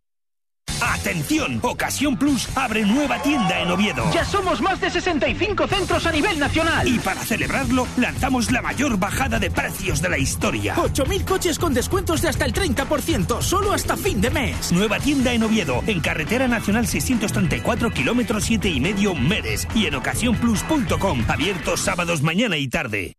¡Atención! 0.82 1.60
Ocasión 1.62 2.18
Plus 2.18 2.48
abre 2.56 2.84
nueva 2.86 3.22
tienda 3.22 3.60
en 3.60 3.70
Oviedo. 3.72 4.04
Ya 4.14 4.26
somos 4.26 4.62
más 4.62 4.82
de 4.82 4.90
65 4.90 5.68
centros 5.68 6.06
a 6.06 6.12
nivel 6.12 6.40
nacional. 6.40 6.88
Y 6.88 7.00
para 7.00 7.22
celebrarlo, 7.22 7.88
lanzamos 7.98 8.52
la 8.52 8.62
mayor 8.62 8.98
bajada 8.98 9.40
de 9.40 9.52
precios 9.52 10.02
de 10.02 10.10
la 10.10 10.18
historia. 10.18 10.76
8.000 10.76 11.26
coches 11.26 11.60
con 11.60 11.74
descuentos 11.74 12.22
de 12.22 12.30
hasta 12.30 12.46
el 12.46 12.54
30%, 12.54 13.42
solo 13.42 13.74
hasta 13.74 13.96
fin 13.96 14.22
de 14.22 14.32
mes. 14.32 14.72
Nueva 14.72 15.00
tienda 15.00 15.34
en 15.34 15.44
Oviedo, 15.44 15.84
en 15.86 16.00
Carretera 16.02 16.48
Nacional 16.48 16.88
634, 16.88 17.92
kilómetros 17.92 18.44
7 18.46 18.70
y 18.70 18.80
medio, 18.80 19.14
Meres. 19.14 19.68
Y 19.76 19.86
en 19.86 19.96
ocasiónplus.com, 19.96 21.26
abiertos 21.28 21.82
sábados, 21.82 22.22
mañana 22.22 22.58
y 22.58 22.68
tarde. 22.68 23.14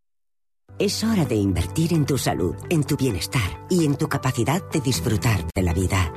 Es 0.78 1.04
hora 1.04 1.24
de 1.24 1.36
invertir 1.36 1.92
en 1.92 2.06
tu 2.06 2.18
salud, 2.18 2.56
en 2.70 2.82
tu 2.82 2.96
bienestar 2.96 3.66
y 3.68 3.84
en 3.84 3.96
tu 3.96 4.08
capacidad 4.08 4.62
de 4.70 4.80
disfrutar 4.80 5.44
de 5.54 5.62
la 5.62 5.72
vida. 5.74 6.12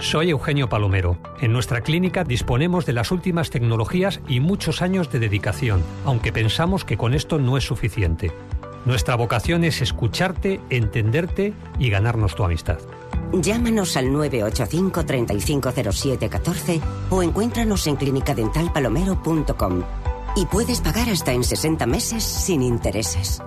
Soy 0.00 0.30
Eugenio 0.30 0.68
Palomero. 0.68 1.18
En 1.40 1.52
nuestra 1.52 1.80
clínica 1.80 2.22
disponemos 2.22 2.86
de 2.86 2.92
las 2.92 3.10
últimas 3.10 3.50
tecnologías 3.50 4.20
y 4.28 4.38
muchos 4.38 4.80
años 4.80 5.10
de 5.10 5.18
dedicación, 5.18 5.82
aunque 6.04 6.32
pensamos 6.32 6.84
que 6.84 6.96
con 6.96 7.14
esto 7.14 7.38
no 7.38 7.56
es 7.56 7.64
suficiente. 7.64 8.30
Nuestra 8.84 9.16
vocación 9.16 9.64
es 9.64 9.82
escucharte, 9.82 10.60
entenderte 10.70 11.52
y 11.80 11.90
ganarnos 11.90 12.36
tu 12.36 12.44
amistad. 12.44 12.78
Llámanos 13.32 13.96
al 13.96 14.12
985 14.12 15.04
3507 15.04 16.28
14 16.28 16.80
o 17.10 17.22
encuéntranos 17.22 17.86
en 17.88 17.96
clinicadentalpalomero.com 17.96 19.82
y 20.36 20.46
puedes 20.46 20.80
pagar 20.80 21.08
hasta 21.08 21.32
en 21.32 21.42
60 21.42 21.86
meses 21.86 22.22
sin 22.22 22.62
intereses. 22.62 23.42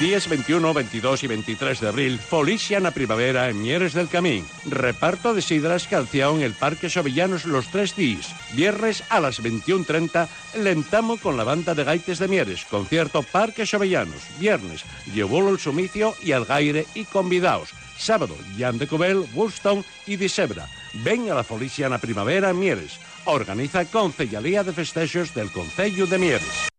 Días 0.00 0.28
21, 0.28 0.74
22 0.74 1.24
y 1.24 1.26
23 1.26 1.80
de 1.80 1.88
abril, 1.88 2.18
Foliciana 2.18 2.90
Primavera 2.90 3.48
en 3.48 3.62
Mieres 3.62 3.94
del 3.94 4.08
Camín. 4.08 4.44
Reparto 4.66 5.32
de 5.32 5.40
sidras 5.40 5.88
calción 5.88 6.36
en 6.36 6.42
el 6.42 6.52
Parque 6.52 6.90
Sovillanos 6.90 7.46
los 7.46 7.68
tres 7.68 7.96
días. 7.96 8.34
Viernes 8.52 9.02
a 9.08 9.20
las 9.20 9.42
21.30, 9.42 10.28
Lentamo 10.58 11.16
con 11.16 11.38
la 11.38 11.44
banda 11.44 11.74
de 11.74 11.84
gaites 11.84 12.18
de 12.18 12.28
Mieres. 12.28 12.66
Concierto 12.66 13.22
Parque 13.22 13.64
Sovillanos. 13.64 14.20
Viernes, 14.38 14.84
Llevolo 15.14 15.48
el 15.48 15.58
Sumicio 15.58 16.14
y 16.22 16.32
Algaire 16.32 16.86
y 16.94 17.04
convidaos. 17.04 17.70
Sábado, 17.96 18.36
Jan 18.58 18.76
de 18.76 18.86
Cubel, 18.88 19.24
Woolston 19.32 19.82
y 20.06 20.16
Disebra. 20.16 20.68
Ven 20.92 21.30
a 21.30 21.34
la 21.34 21.42
Foliciana 21.42 21.96
Primavera 21.96 22.50
en 22.50 22.58
Mieres. 22.58 23.00
Organiza 23.24 23.86
Concellalía 23.86 24.62
de 24.62 24.74
Festejos 24.74 25.32
del 25.32 25.50
Concello 25.50 26.06
de 26.06 26.18
Mieres. 26.18 26.75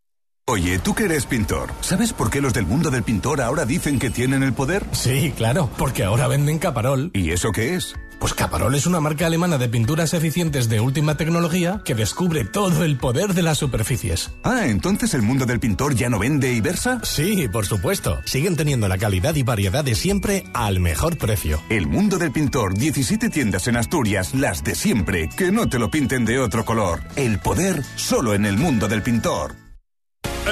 Oye, 0.49 0.79
tú 0.79 0.95
que 0.95 1.03
eres 1.03 1.25
pintor, 1.25 1.73
¿sabes 1.81 2.13
por 2.13 2.29
qué 2.29 2.39
los 2.39 2.53
del 2.53 2.65
mundo 2.65 2.89
del 2.89 3.03
pintor 3.03 3.41
ahora 3.41 3.65
dicen 3.65 3.99
que 3.99 4.09
tienen 4.09 4.43
el 4.43 4.53
poder? 4.53 4.85
Sí, 4.93 5.33
claro, 5.35 5.69
porque 5.77 6.05
ahora 6.05 6.29
venden 6.29 6.57
Caparol. 6.57 7.11
¿Y 7.13 7.31
eso 7.31 7.51
qué 7.51 7.75
es? 7.75 7.95
Pues 8.17 8.33
Caparol 8.33 8.73
es 8.73 8.85
una 8.85 9.01
marca 9.01 9.25
alemana 9.25 9.57
de 9.57 9.67
pinturas 9.67 10.13
eficientes 10.13 10.69
de 10.69 10.79
última 10.79 11.17
tecnología 11.17 11.81
que 11.83 11.95
descubre 11.95 12.45
todo 12.45 12.85
el 12.85 12.95
poder 12.95 13.33
de 13.33 13.41
las 13.41 13.57
superficies. 13.57 14.31
Ah, 14.45 14.67
entonces 14.67 15.13
el 15.15 15.21
mundo 15.21 15.45
del 15.45 15.59
pintor 15.59 15.95
ya 15.95 16.07
no 16.07 16.17
vende 16.17 16.53
y 16.53 16.61
versa? 16.61 17.01
Sí, 17.03 17.49
por 17.49 17.65
supuesto. 17.65 18.17
Siguen 18.23 18.55
teniendo 18.55 18.87
la 18.87 18.97
calidad 18.97 19.35
y 19.35 19.43
variedad 19.43 19.83
de 19.83 19.95
siempre 19.95 20.45
al 20.53 20.79
mejor 20.79 21.17
precio. 21.17 21.61
El 21.67 21.87
mundo 21.87 22.17
del 22.17 22.31
pintor, 22.31 22.73
17 22.73 23.27
tiendas 23.29 23.67
en 23.67 23.75
Asturias, 23.75 24.33
las 24.33 24.63
de 24.63 24.75
siempre, 24.75 25.27
que 25.27 25.51
no 25.51 25.67
te 25.67 25.77
lo 25.77 25.91
pinten 25.91 26.23
de 26.23 26.39
otro 26.39 26.63
color. 26.63 27.01
El 27.17 27.37
poder 27.39 27.83
solo 27.97 28.33
en 28.33 28.45
el 28.45 28.55
mundo 28.55 28.87
del 28.87 29.03
pintor. 29.03 29.66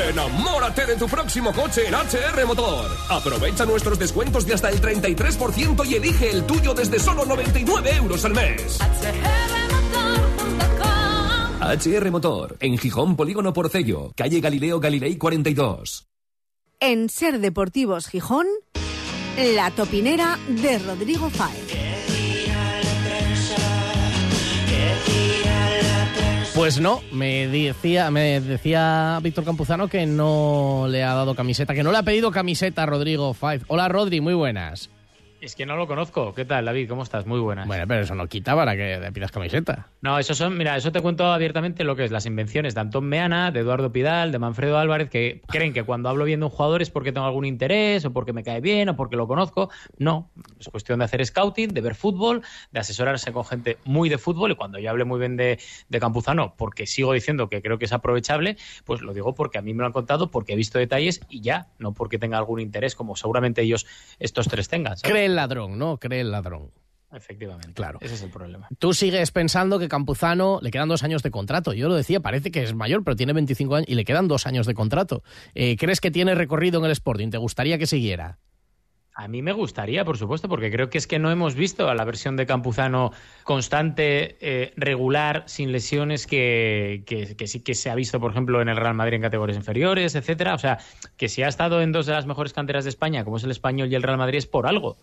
Enamórate 0.10 0.86
de 0.86 0.95
tu 0.95 1.08
próximo 1.08 1.53
coche 1.53 1.88
en 1.88 1.93
HR 1.93 2.45
Motor. 2.45 2.91
Aprovecha 3.10 3.65
nuestros 3.65 3.97
descuentos 3.97 4.45
de 4.45 4.53
hasta 4.53 4.69
el 4.69 4.81
33% 4.81 5.86
y 5.86 5.95
elige 5.95 6.29
el 6.31 6.45
tuyo 6.45 6.73
desde 6.73 6.99
solo 6.99 7.25
99 7.25 7.95
euros 7.95 8.25
al 8.25 8.34
mes. 8.34 8.79
HR 11.62 12.12
Motor, 12.12 12.58
en 12.60 12.77
Gijón 12.77 13.15
Polígono 13.15 13.53
Porcello, 13.53 14.12
calle 14.15 14.39
Galileo 14.39 14.79
Galilei 14.79 15.17
42. 15.17 16.08
En 16.79 17.10
Ser 17.10 17.39
Deportivos 17.39 18.08
Gijón, 18.08 18.45
la 19.55 19.71
topinera 19.71 20.38
de 20.47 20.77
Rodrigo 20.79 21.29
Fáez. 21.29 21.85
Pues 26.56 26.80
no, 26.80 27.02
me 27.12 27.50
decía, 27.50 28.10
me 28.12 28.39
decía 28.39 29.20
Víctor 29.22 29.44
Campuzano 29.44 29.89
que 29.89 30.06
no 30.06 30.86
le 30.89 31.04
ha 31.04 31.13
dado 31.13 31.36
camiseta, 31.36 31.74
que 31.74 31.84
no 31.84 31.91
le 31.91 31.98
ha 31.98 32.04
pedido 32.04 32.32
camiseta 32.32 32.84
a 32.84 32.86
Rodrigo 32.86 33.34
Five. 33.34 33.63
Hola 33.68 33.89
Rodri, 33.89 34.22
muy 34.22 34.34
buenas. 34.36 34.89
Es 35.45 35.55
que 35.55 35.67
no 35.67 35.75
lo 35.75 35.86
conozco. 35.86 36.34
¿Qué 36.34 36.43
tal, 36.43 36.65
David? 36.65 36.89
¿Cómo 36.89 37.03
estás? 37.03 37.27
Muy 37.27 37.39
buenas. 37.39 37.67
Bueno, 37.67 37.86
pero 37.88 38.01
eso 38.01 38.15
no 38.15 38.25
quita 38.25 38.55
para 38.55 38.75
que 38.75 39.12
pidas 39.13 39.31
camiseta. 39.31 39.89
No, 40.01 40.17
eso 40.17 40.34
son, 40.34 40.58
mira, 40.58 40.75
eso 40.75 40.91
te 40.91 41.01
cuento 41.01 41.31
abiertamente 41.31 41.84
lo 41.84 41.95
que 41.95 42.03
es 42.03 42.10
las 42.10 42.25
invenciones 42.25 42.73
de 42.73 42.81
Antón 42.81 43.05
Meana, 43.05 43.51
de 43.51 43.60
Eduardo 43.60 43.91
Pidal, 43.91 44.31
de 44.31 44.39
Manfredo 44.39 44.79
Álvarez, 44.79 45.08
que 45.08 45.43
creen 45.47 45.71
que 45.71 45.84
cuando 45.84 46.10
hablo 46.10 46.25
bien 46.25 46.39
de 46.39 46.47
un 46.47 46.51
jugador 46.51 46.81
es 46.81 46.89
porque 46.89 47.12
tengo 47.12 47.27
algún 47.27 47.45
interés, 47.45 48.05
o 48.05 48.12
porque 48.12 48.34
me 48.34 48.43
cae 48.43 48.60
bien, 48.60 48.89
o 48.89 48.95
porque 48.95 49.17
lo 49.17 49.27
conozco. 49.27 49.69
No, 49.99 50.31
es 50.60 50.67
cuestión 50.69 50.97
de 50.97 51.05
hacer 51.05 51.23
scouting, 51.23 51.75
de 51.75 51.81
ver 51.81 51.93
fútbol, 51.93 52.41
de 52.71 52.79
asesorarse 52.79 53.31
con 53.31 53.45
gente 53.45 53.77
muy 53.84 54.10
de 54.10 54.17
fútbol, 54.17 54.53
y 54.53 54.55
cuando 54.55 54.79
yo 54.79 54.89
hable 54.89 55.05
muy 55.05 55.19
bien 55.19 55.38
de, 55.38 55.60
de 55.89 55.99
Campuzano, 55.99 56.55
porque 56.58 56.88
sigo 56.88 57.13
diciendo 57.13 57.49
que 57.49 57.62
creo 57.62 57.77
que 57.77 57.86
es 57.86 57.93
aprovechable, 57.93 58.58
pues 58.84 59.01
lo 59.01 59.13
digo 59.13 59.36
porque 59.36 59.60
a 59.60 59.62
mí 59.62 59.75
me 59.75 59.81
lo 59.81 59.86
han 59.86 59.93
contado, 59.93 60.31
porque 60.31 60.53
he 60.53 60.55
visto 60.55 60.79
detalles 60.79 61.21
y 61.29 61.41
ya, 61.41 61.67
no 61.77 61.93
porque 61.93 62.17
tenga 62.17 62.39
algún 62.39 62.60
interés, 62.60 62.95
como 62.95 63.15
seguramente 63.15 63.62
ellos, 63.62 63.86
estos 64.17 64.47
tres 64.47 64.69
tengan. 64.69 64.97
¿sabes? 64.97 65.35
El 65.36 65.38
ladrón, 65.38 65.78
¿no? 65.78 65.98
Cree 65.98 66.21
el 66.21 66.32
ladrón. 66.32 66.71
Efectivamente. 67.12 67.74
Claro. 67.74 68.00
Ese 68.02 68.15
es 68.15 68.24
el 68.24 68.30
problema. 68.30 68.67
Tú 68.80 68.93
sigues 68.93 69.32
pensando 69.32 69.80
que 69.80 69.88
Campuzano 69.88 70.60
le 70.62 70.71
quedan 70.71 70.89
dos 70.89 71.04
años 71.04 71.24
de 71.24 71.32
contrato. 71.32 71.74
Yo 71.74 71.88
lo 71.88 71.95
decía, 71.95 72.19
parece 72.19 72.52
que 72.52 72.63
es 72.63 72.74
mayor, 72.74 73.04
pero 73.04 73.15
tiene 73.15 73.34
25 73.34 73.76
años 73.76 73.89
y 73.89 73.95
le 73.95 74.06
quedan 74.06 74.28
dos 74.28 74.45
años 74.48 74.65
de 74.65 74.74
contrato. 74.74 75.24
Eh, 75.54 75.78
¿Crees 75.78 76.02
que 76.02 76.12
tiene 76.12 76.36
recorrido 76.36 76.80
en 76.80 76.86
el 76.86 76.91
Sporting? 76.91 77.30
¿Te 77.30 77.38
gustaría 77.38 77.78
que 77.78 77.86
siguiera? 77.86 78.39
A 79.17 79.30
mí 79.30 79.41
me 79.41 79.54
gustaría, 79.54 80.04
por 80.04 80.17
supuesto, 80.17 80.50
porque 80.50 80.69
creo 80.69 80.89
que 80.89 80.98
es 80.98 81.08
que 81.08 81.19
no 81.19 81.32
hemos 81.32 81.56
visto 81.56 81.88
a 81.88 81.95
la 81.95 82.04
versión 82.04 82.36
de 82.36 82.45
Campuzano 82.45 83.13
constante, 83.45 84.36
eh, 84.41 84.74
regular, 84.76 85.43
sin 85.45 85.71
lesiones, 85.71 86.28
que, 86.28 87.04
que, 87.06 87.38
que, 87.38 87.48
sí 87.48 87.62
que 87.62 87.76
se 87.76 87.89
ha 87.89 87.95
visto, 87.95 88.19
por 88.19 88.32
ejemplo, 88.32 88.62
en 88.62 88.67
el 88.67 88.76
Real 88.76 88.93
Madrid 88.93 89.15
en 89.15 89.21
categorías 89.21 89.56
inferiores, 89.56 90.15
etcétera. 90.15 90.54
O 90.54 90.58
sea, 90.58 90.80
que 91.15 91.30
si 91.30 91.43
ha 91.43 91.48
estado 91.48 91.82
en 91.82 91.93
dos 91.93 92.08
de 92.08 92.12
las 92.12 92.26
mejores 92.26 92.52
canteras 92.52 92.84
de 92.84 92.89
España, 92.89 93.24
como 93.24 93.38
es 93.38 93.45
el 93.45 93.52
Español 93.52 93.89
y 93.89 93.95
el 93.95 94.04
Real 94.04 94.17
Madrid, 94.17 94.39
es 94.39 94.48
por 94.48 94.67
algo 94.67 94.98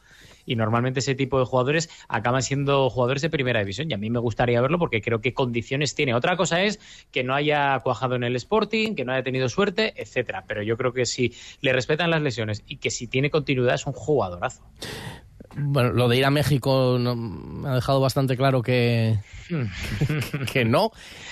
y 0.46 0.56
normalmente 0.56 1.00
ese 1.00 1.14
tipo 1.14 1.38
de 1.38 1.44
jugadores 1.44 1.90
acaban 2.08 2.42
siendo 2.42 2.90
jugadores 2.90 3.22
de 3.22 3.30
primera 3.30 3.60
división 3.60 3.90
y 3.90 3.94
a 3.94 3.98
mí 3.98 4.10
me 4.10 4.18
gustaría 4.18 4.60
verlo 4.60 4.78
porque 4.78 5.00
creo 5.00 5.20
que 5.20 5.34
condiciones 5.34 5.94
tiene. 5.94 6.14
Otra 6.14 6.36
cosa 6.36 6.62
es 6.62 6.80
que 7.10 7.24
no 7.24 7.34
haya 7.34 7.78
cuajado 7.80 8.16
en 8.16 8.24
el 8.24 8.36
Sporting, 8.36 8.94
que 8.94 9.04
no 9.04 9.12
haya 9.12 9.22
tenido 9.22 9.48
suerte, 9.48 9.94
etcétera, 9.96 10.44
pero 10.46 10.62
yo 10.62 10.76
creo 10.76 10.92
que 10.92 11.06
si 11.06 11.34
le 11.60 11.72
respetan 11.72 12.10
las 12.10 12.22
lesiones 12.22 12.62
y 12.66 12.76
que 12.76 12.90
si 12.90 13.06
tiene 13.06 13.30
continuidad 13.30 13.74
es 13.74 13.86
un 13.86 13.92
jugadorazo. 13.92 14.62
Bueno, 15.56 15.92
lo 15.92 16.08
de 16.08 16.16
ir 16.16 16.24
a 16.24 16.30
México 16.30 16.96
no, 16.98 17.16
me 17.16 17.68
ha 17.68 17.74
dejado 17.74 18.00
bastante 18.00 18.36
claro 18.36 18.62
que, 18.62 19.18
que 20.52 20.64
no. 20.64 20.90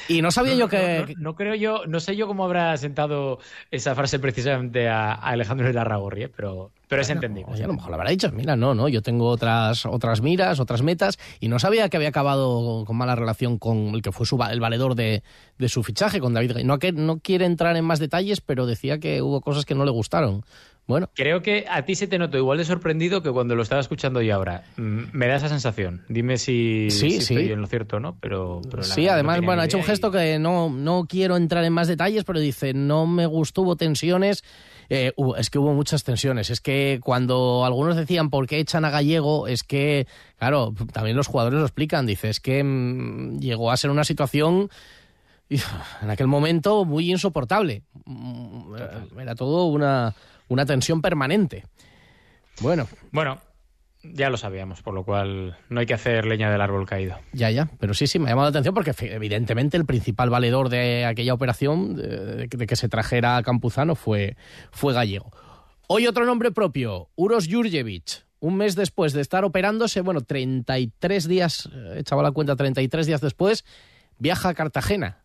Y 0.08 0.22
no 0.22 0.30
sabía 0.30 0.54
no, 0.54 0.60
yo 0.60 0.68
que... 0.68 1.14
No, 1.16 1.30
no, 1.30 1.36
creo 1.36 1.54
yo, 1.54 1.86
no 1.86 2.00
sé 2.00 2.16
yo 2.16 2.26
cómo 2.26 2.44
habrá 2.44 2.76
sentado 2.76 3.38
esa 3.70 3.94
frase 3.94 4.18
precisamente 4.18 4.88
a, 4.88 5.12
a 5.12 5.30
Alejandro 5.30 5.72
Larragorri, 5.72 6.24
¿eh? 6.24 6.28
pero, 6.28 6.72
pero 6.88 7.02
es 7.02 7.10
entendible. 7.10 7.62
a 7.62 7.66
lo 7.66 7.74
mejor 7.74 7.90
lo 7.90 7.94
habrá 7.94 8.10
dicho, 8.10 8.30
mira, 8.32 8.56
no, 8.56 8.74
no, 8.74 8.88
yo 8.88 9.02
tengo 9.02 9.28
otras, 9.28 9.86
otras 9.86 10.20
miras, 10.20 10.58
otras 10.58 10.82
metas, 10.82 11.18
y 11.38 11.48
no 11.48 11.58
sabía 11.60 11.88
que 11.88 11.96
había 11.96 12.08
acabado 12.08 12.84
con 12.84 12.96
mala 12.96 13.14
relación 13.14 13.58
con 13.58 13.94
el 13.94 14.02
que 14.02 14.10
fue 14.10 14.26
su, 14.26 14.42
el 14.50 14.58
valedor 14.58 14.96
de, 14.96 15.22
de 15.58 15.68
su 15.68 15.82
fichaje, 15.84 16.18
con 16.18 16.34
David. 16.34 16.56
No, 16.64 16.78
que, 16.80 16.90
no 16.90 17.20
quiere 17.20 17.46
entrar 17.46 17.76
en 17.76 17.84
más 17.84 18.00
detalles, 18.00 18.40
pero 18.40 18.66
decía 18.66 18.98
que 18.98 19.22
hubo 19.22 19.40
cosas 19.40 19.64
que 19.64 19.76
no 19.76 19.84
le 19.84 19.92
gustaron. 19.92 20.44
Bueno, 20.90 21.08
Creo 21.14 21.40
que 21.40 21.64
a 21.70 21.84
ti 21.86 21.94
se 21.94 22.06
te 22.06 22.18
notó 22.18 22.36
igual 22.36 22.58
de 22.58 22.64
sorprendido 22.66 23.22
que 23.22 23.30
cuando 23.30 23.54
lo 23.54 23.62
estaba 23.62 23.80
escuchando 23.80 24.20
yo 24.20 24.34
ahora. 24.34 24.64
Mm, 24.76 25.04
Me 25.12 25.26
da 25.26 25.36
esa 25.36 25.48
sensación. 25.48 26.04
Dime 26.08 26.36
si, 26.36 26.88
Sí, 26.90 27.12
si 27.12 27.20
sí. 27.22 27.34
estoy 27.34 27.52
en 27.52 27.60
lo 27.62 27.66
cierto 27.66 27.96
o 27.96 28.00
no, 28.00 28.16
pero, 28.20 28.60
pero 28.70 28.82
sí, 28.82 29.06
no 29.06 29.12
además, 29.12 29.40
bueno, 29.40 29.62
ha 29.62 29.64
hecho 29.64 29.78
un 29.78 29.84
gesto 29.84 30.10
que 30.10 30.38
no, 30.38 30.68
no 30.68 31.06
quiero 31.08 31.36
entrar 31.36 31.64
en 31.64 31.72
más 31.72 31.88
detalles, 31.88 32.24
pero 32.24 32.38
dice, 32.40 32.74
no 32.74 33.06
me 33.06 33.24
gustó, 33.26 33.62
hubo 33.62 33.76
tensiones. 33.76 34.44
Eh, 34.92 35.12
es 35.38 35.50
que 35.50 35.58
hubo 35.60 35.72
muchas 35.72 36.02
tensiones. 36.02 36.50
Es 36.50 36.60
que 36.60 36.98
cuando 37.02 37.64
algunos 37.64 37.94
decían 37.96 38.28
por 38.28 38.48
qué 38.48 38.58
echan 38.58 38.84
a 38.84 38.90
Gallego, 38.90 39.46
es 39.46 39.62
que, 39.62 40.08
claro, 40.36 40.74
también 40.92 41.16
los 41.16 41.28
jugadores 41.28 41.60
lo 41.60 41.64
explican. 41.64 42.06
Dice, 42.06 42.28
es 42.28 42.40
que 42.40 42.64
mm, 42.64 43.38
llegó 43.38 43.70
a 43.70 43.76
ser 43.76 43.90
una 43.92 44.02
situación 44.02 44.68
en 46.02 46.10
aquel 46.10 46.26
momento 46.26 46.84
muy 46.84 47.10
insoportable. 47.10 47.82
Mm, 48.04 48.74
Era 49.20 49.34
todo 49.36 49.66
una, 49.66 50.14
una 50.50 50.66
tensión 50.66 51.00
permanente. 51.00 51.64
Bueno, 52.60 52.86
Bueno, 53.12 53.40
ya 54.02 54.28
lo 54.30 54.36
sabíamos, 54.36 54.82
por 54.82 54.92
lo 54.94 55.04
cual 55.04 55.56
no 55.68 55.80
hay 55.80 55.86
que 55.86 55.94
hacer 55.94 56.26
leña 56.26 56.50
del 56.50 56.60
árbol 56.60 56.86
caído. 56.86 57.16
Ya, 57.32 57.50
ya, 57.50 57.70
pero 57.78 57.94
sí, 57.94 58.06
sí, 58.06 58.18
me 58.18 58.26
ha 58.26 58.28
llamado 58.30 58.46
la 58.46 58.50
atención 58.50 58.74
porque 58.74 58.92
evidentemente 59.00 59.76
el 59.76 59.86
principal 59.86 60.28
valedor 60.30 60.68
de 60.68 61.04
aquella 61.06 61.32
operación, 61.34 61.96
de, 61.96 62.46
de 62.48 62.66
que 62.66 62.76
se 62.76 62.88
trajera 62.88 63.36
a 63.36 63.42
Campuzano, 63.42 63.94
fue, 63.94 64.36
fue 64.72 64.92
gallego. 64.92 65.30
Hoy 65.86 66.06
otro 66.06 66.24
nombre 66.24 66.50
propio, 66.50 67.08
Uros 67.16 67.48
Jurjevic. 67.50 68.24
un 68.40 68.56
mes 68.56 68.74
después 68.74 69.12
de 69.12 69.20
estar 69.20 69.44
operándose, 69.44 70.00
bueno, 70.02 70.20
33 70.22 71.28
días, 71.28 71.68
eh, 71.72 71.96
echaba 71.98 72.22
la 72.22 72.32
cuenta, 72.32 72.56
33 72.56 73.06
días 73.06 73.20
después, 73.20 73.64
viaja 74.18 74.50
a 74.50 74.54
Cartagena. 74.54 75.19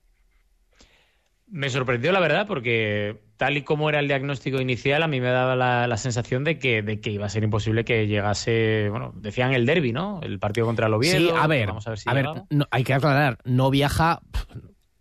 Me 1.55 1.69
sorprendió, 1.69 2.11
la 2.11 2.19
verdad, 2.19 2.47
porque 2.47 3.21
tal 3.37 3.55
y 3.55 3.61
como 3.61 3.87
era 3.87 4.01
el 4.01 4.09
diagnóstico 4.09 4.59
inicial, 4.59 5.01
a 5.03 5.07
mí 5.07 5.21
me 5.21 5.29
daba 5.29 5.55
la, 5.55 5.95
sensación 5.95 6.43
de 6.43 6.59
que, 6.59 6.81
de 6.81 6.99
que 6.99 7.11
iba 7.11 7.27
a 7.27 7.29
ser 7.29 7.45
imposible 7.45 7.85
que 7.85 8.07
llegase, 8.07 8.89
bueno, 8.89 9.13
decían 9.15 9.53
el 9.53 9.65
derby, 9.65 9.93
¿no? 9.93 10.19
El 10.21 10.37
partido 10.37 10.67
contra 10.67 10.87
el 10.87 10.93
Oviedo. 10.93 11.17
Sí, 11.17 11.29
a 11.33 11.47
ver, 11.47 11.67
vamos 11.67 11.87
a 11.87 11.91
ver, 11.91 11.99
si 11.99 12.09
no, 12.49 12.67
hay 12.71 12.83
que 12.83 12.93
aclarar, 12.93 13.37
no 13.45 13.69
viaja 13.69 14.19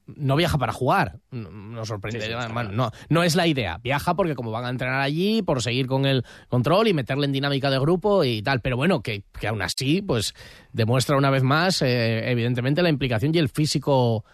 no 0.07 0.37
viaja 0.37 0.57
para 0.57 0.73
jugar. 0.73 1.19
Nos 1.33 1.89
sorprende. 1.89 2.37
no, 2.71 2.93
no 3.09 3.23
es 3.25 3.35
la 3.35 3.49
idea. 3.49 3.79
Viaja 3.79 4.15
porque 4.15 4.37
como 4.37 4.53
van 4.53 4.67
a 4.67 4.69
entrenar 4.69 5.01
allí, 5.01 5.43
por 5.43 5.61
seguir 5.61 5.89
con 5.89 6.07
el 6.07 6.25
control 6.49 6.87
y 6.87 6.95
meterle 6.95 7.27
en 7.27 7.33
dinámica 7.33 7.69
de 7.69 7.81
grupo 7.81 8.23
y 8.23 8.43
tal. 8.43 8.61
Pero 8.61 8.77
bueno, 8.77 9.03
que, 9.03 9.25
que 9.41 9.49
aún 9.49 9.61
así, 9.61 10.03
pues 10.03 10.35
demuestra 10.73 11.17
una 11.17 11.31
vez 11.31 11.43
más, 11.43 11.83
eh, 11.83 12.31
evidentemente, 12.31 12.81
la 12.81 12.91
implicación 12.91 13.35
y 13.35 13.39
el 13.39 13.49
físico 13.49 14.25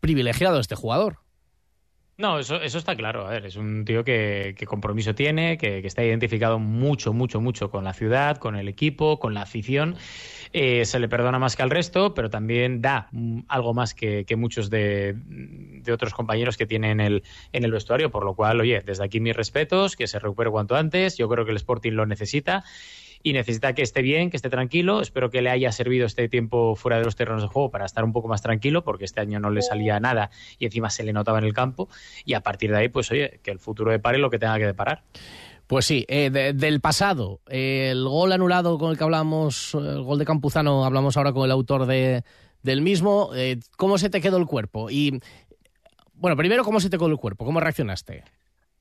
privilegiado 0.00 0.56
de 0.56 0.60
este 0.60 0.74
jugador. 0.74 1.22
No, 2.22 2.38
eso, 2.38 2.62
eso 2.62 2.78
está 2.78 2.94
claro. 2.94 3.26
A 3.26 3.30
ver, 3.30 3.46
es 3.46 3.56
un 3.56 3.84
tío 3.84 4.04
que, 4.04 4.54
compromiso 4.64 5.12
tiene, 5.12 5.58
que, 5.58 5.84
está 5.84 6.04
identificado 6.04 6.60
mucho, 6.60 7.12
mucho, 7.12 7.40
mucho 7.40 7.68
con 7.68 7.82
la 7.82 7.94
ciudad, 7.94 8.36
con 8.36 8.54
el 8.54 8.68
equipo, 8.68 9.18
con 9.18 9.34
la 9.34 9.42
afición. 9.42 9.96
Eh, 10.52 10.84
se 10.84 11.00
le 11.00 11.08
perdona 11.08 11.40
más 11.40 11.56
que 11.56 11.64
al 11.64 11.70
resto, 11.70 12.14
pero 12.14 12.30
también 12.30 12.80
da 12.80 13.08
mm, 13.10 13.40
algo 13.48 13.74
más 13.74 13.92
que, 13.92 14.24
muchos 14.36 14.70
de, 14.70 15.16
otros 15.92 16.14
compañeros 16.14 16.56
que 16.56 16.64
tiene 16.64 16.92
en 16.92 17.00
el, 17.00 17.24
en 17.52 17.64
el 17.64 17.72
vestuario. 17.72 18.12
Por 18.12 18.24
lo 18.24 18.36
cual, 18.36 18.60
oye, 18.60 18.80
desde 18.86 19.02
aquí 19.02 19.18
mis 19.18 19.34
respetos, 19.34 19.96
que 19.96 20.06
se 20.06 20.20
recupere 20.20 20.48
cuanto 20.48 20.76
antes. 20.76 21.18
Yo 21.18 21.28
creo 21.28 21.44
que 21.44 21.50
el 21.50 21.56
Sporting 21.56 21.90
lo 21.90 22.06
necesita 22.06 22.62
y 23.22 23.32
necesita 23.32 23.74
que 23.74 23.82
esté 23.82 24.02
bien, 24.02 24.30
que 24.30 24.36
esté 24.36 24.50
tranquilo. 24.50 25.00
Espero 25.00 25.30
que 25.30 25.42
le 25.42 25.50
haya 25.50 25.72
servido 25.72 26.06
este 26.06 26.28
tiempo 26.28 26.76
fuera 26.76 26.98
de 26.98 27.04
los 27.04 27.16
terrenos 27.16 27.42
de 27.42 27.48
juego 27.48 27.70
para 27.70 27.84
estar 27.84 28.04
un 28.04 28.12
poco 28.12 28.28
más 28.28 28.42
tranquilo, 28.42 28.84
porque 28.84 29.04
este 29.04 29.20
año 29.20 29.40
no 29.40 29.50
le 29.50 29.62
salía 29.62 30.00
nada 30.00 30.30
y 30.58 30.66
encima 30.66 30.90
se 30.90 31.04
le 31.04 31.12
notaba 31.12 31.38
en 31.38 31.44
el 31.44 31.52
campo. 31.52 31.88
Y 32.24 32.34
a 32.34 32.40
partir 32.40 32.70
de 32.70 32.78
ahí, 32.78 32.88
pues 32.88 33.10
oye, 33.10 33.40
que 33.42 33.50
el 33.50 33.58
futuro 33.58 33.90
depare 33.90 34.18
lo 34.18 34.30
que 34.30 34.38
tenga 34.38 34.58
que 34.58 34.66
deparar. 34.66 35.04
Pues 35.66 35.86
sí, 35.86 36.04
eh, 36.08 36.30
del 36.54 36.80
pasado, 36.80 37.40
el 37.48 38.04
gol 38.04 38.32
anulado 38.32 38.78
con 38.78 38.90
el 38.90 38.98
que 38.98 39.04
hablamos, 39.04 39.74
el 39.74 40.02
gol 40.02 40.18
de 40.18 40.26
Campuzano, 40.26 40.84
hablamos 40.84 41.16
ahora 41.16 41.32
con 41.32 41.44
el 41.44 41.50
autor 41.50 41.86
de, 41.86 42.24
del 42.62 42.82
mismo. 42.82 43.30
Eh, 43.34 43.58
¿Cómo 43.76 43.96
se 43.96 44.10
te 44.10 44.20
quedó 44.20 44.36
el 44.36 44.46
cuerpo? 44.46 44.90
Y 44.90 45.20
bueno, 46.14 46.36
primero, 46.36 46.64
¿cómo 46.64 46.78
se 46.80 46.90
te 46.90 46.98
quedó 46.98 47.06
el 47.06 47.16
cuerpo? 47.16 47.44
¿Cómo 47.44 47.60
reaccionaste? 47.60 48.24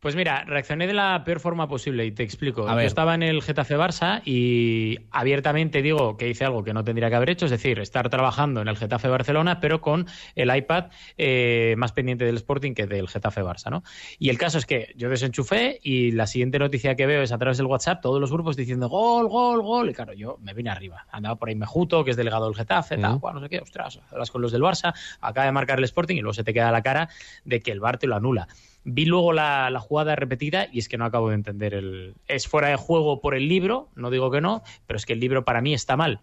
Pues 0.02 0.16
mira, 0.16 0.44
reaccioné 0.46 0.88
de 0.88 0.94
la 0.94 1.24
peor 1.24 1.40
forma 1.40 1.68
posible 1.68 2.04
y 2.08 2.12
te 2.12 2.24
explico. 2.24 2.66
Yo 2.68 2.80
estaba 2.80 3.14
en 3.14 3.22
el 3.22 3.44
Getafe 3.44 3.78
Barça 3.78 4.24
y 4.26 4.98
abiertamente 5.12 5.84
digo 5.84 6.18
que 6.18 6.28
hice 6.28 6.44
algo 6.44 6.64
que 6.64 6.74
no 6.74 6.84
tendría 6.84 7.08
que 7.12 7.18
haber 7.18 7.30
hecho, 7.30 7.46
es 7.46 7.52
decir, 7.52 7.78
estar 7.78 8.10
trabajando 8.10 8.62
en 8.62 8.68
el 8.68 8.78
Getafe 8.78 9.10
Barcelona, 9.10 9.60
pero 9.60 9.80
con 9.80 10.08
el 10.34 10.56
iPad 10.56 10.86
eh, 11.20 11.76
más 11.78 11.92
pendiente 11.92 12.26
del 12.26 12.38
Sporting 12.38 12.74
que 12.74 12.88
del 12.88 13.08
Getafe 13.08 13.44
Barça, 13.44 13.70
¿no? 13.70 13.84
Y 14.18 14.30
el 14.30 14.40
caso 14.40 14.58
es 14.58 14.66
que 14.66 14.92
yo 14.98 15.08
desenchufé 15.08 15.80
y 15.84 16.10
la 16.14 16.26
siguiente 16.26 16.58
noticia 16.58 16.96
que 16.96 17.06
veo 17.06 17.22
es 17.22 17.32
a 17.32 17.38
través 17.38 17.58
del 17.58 17.68
WhatsApp 17.68 18.02
todos 18.02 18.20
los 18.20 18.32
grupos 18.32 18.56
diciendo 18.56 18.90
gol, 18.90 19.28
gol, 19.28 19.62
gol. 19.62 19.92
Y 19.92 19.94
claro, 19.94 20.14
yo 20.14 20.40
me 20.42 20.56
vine 20.56 20.72
arriba. 20.72 21.06
Andaba 21.12 21.36
por 21.36 21.50
ahí 21.50 21.56
Mejuto, 21.56 22.04
que 22.04 22.10
es 22.10 22.18
delegado 22.18 22.46
del 22.46 22.56
Getafe, 22.56 22.98
tal, 22.98 23.20
no 23.22 23.40
sé 23.40 23.50
qué, 23.50 23.60
ostras, 23.60 24.00
hablas 24.12 24.32
con 24.32 24.42
los 24.42 24.52
del 24.52 24.64
Barça, 24.64 24.96
acaba 25.22 25.46
de 25.46 25.52
marcar 25.52 25.78
el 25.78 25.84
Sporting 25.84 26.16
y 26.16 26.22
luego 26.22 26.34
se 26.34 26.44
te 26.44 26.56
queda 26.56 26.72
la 26.72 26.82
cara 26.82 27.08
de 27.46 27.60
que 27.60 27.72
el 27.72 27.80
Bar 27.80 28.00
te 28.00 28.08
lo 28.08 28.16
anula. 28.16 28.48
Vi 28.84 29.06
luego 29.06 29.32
la, 29.34 29.80
jugada 29.80 30.16
repetida 30.16 30.68
y 30.72 30.80
es 30.80 30.90
que 30.90 30.98
no 30.98 31.06
acabo 31.06 31.30
de 31.30 31.36
entender 31.36 31.74
el... 31.74 32.16
Es 32.28 32.48
fuera 32.48 32.70
de 32.70 32.76
juego 32.76 33.22
por 33.22 33.36
el 33.36 33.48
libro, 33.48 33.90
no 33.96 34.10
digo 34.10 34.32
que 34.32 34.42
no, 34.42 34.64
pero 34.88 34.98
es 34.98 35.06
que 35.06 35.14
el 35.14 35.20
libro 35.20 35.46
para 35.46 35.62
mí 35.62 35.74
está 35.74 35.96
mal. 35.98 36.22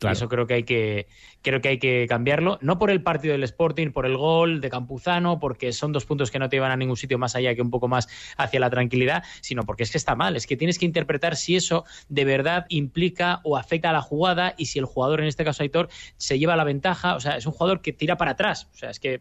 eso 0.00 0.28
creo 0.28 0.46
que 0.46 0.54
hay 0.54 0.62
que 0.62 1.08
creo 1.42 1.60
que 1.60 1.68
hay 1.68 1.78
que 1.78 2.06
cambiarlo, 2.08 2.58
no 2.62 2.78
por 2.78 2.90
el 2.90 3.02
partido 3.02 3.32
del 3.32 3.42
Sporting, 3.44 3.90
por 3.90 4.06
el 4.06 4.16
gol 4.16 4.62
de 4.62 4.70
Campuzano, 4.70 5.38
porque 5.38 5.72
son 5.72 5.92
dos 5.92 6.06
puntos 6.06 6.30
que 6.30 6.38
no 6.38 6.48
te 6.48 6.56
llevan 6.56 6.70
a 6.70 6.76
ningún 6.76 6.96
sitio 6.96 7.18
más 7.18 7.36
allá 7.36 7.54
que 7.54 7.60
un 7.60 7.70
poco 7.70 7.86
más 7.86 8.08
hacia 8.38 8.60
la 8.60 8.70
tranquilidad, 8.70 9.22
sino 9.42 9.64
porque 9.64 9.82
es 9.82 9.90
que 9.90 9.98
está 9.98 10.14
mal, 10.14 10.36
es 10.36 10.46
que 10.46 10.56
tienes 10.56 10.78
que 10.78 10.86
interpretar 10.86 11.36
si 11.36 11.56
eso 11.56 11.84
de 12.08 12.24
verdad 12.24 12.64
implica 12.70 13.40
o 13.44 13.58
afecta 13.58 13.90
a 13.90 13.92
la 13.92 14.00
jugada 14.00 14.54
y 14.56 14.66
si 14.66 14.78
el 14.78 14.86
jugador, 14.86 15.20
en 15.20 15.26
este 15.26 15.44
caso 15.44 15.62
Aitor, 15.62 15.90
se 16.16 16.38
lleva 16.38 16.56
la 16.56 16.64
ventaja, 16.64 17.14
o 17.14 17.20
sea, 17.20 17.36
es 17.36 17.44
un 17.44 17.52
jugador 17.52 17.82
que 17.82 17.92
tira 17.92 18.16
para 18.16 18.32
atrás, 18.32 18.68
o 18.72 18.76
sea, 18.76 18.88
es 18.88 19.00
que 19.00 19.20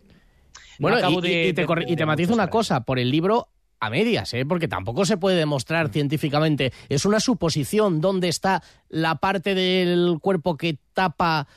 bueno, 0.80 0.98
y, 1.22 1.54
te, 1.54 1.66
y 1.88 1.96
te 1.96 2.06
matizo 2.06 2.34
una 2.34 2.50
cosa, 2.50 2.82
por 2.82 2.98
el 2.98 3.12
libro 3.12 3.50
a 3.80 3.90
medias, 3.90 4.34
¿eh? 4.34 4.46
porque 4.46 4.68
tampoco 4.68 5.06
se 5.06 5.18
puede 5.18 5.38
demostrar 5.38 5.88
mm. 5.88 5.92
científicamente. 5.92 6.74
Es 6.90 7.06
una 7.06 7.20
suposición 7.20 8.02
dónde 8.02 8.28
está 8.28 8.62
la 8.90 9.16
parte 9.16 9.56
del 9.56 10.18
cuerpo 10.22 10.58
que 10.58 10.78
tapa 10.94 11.48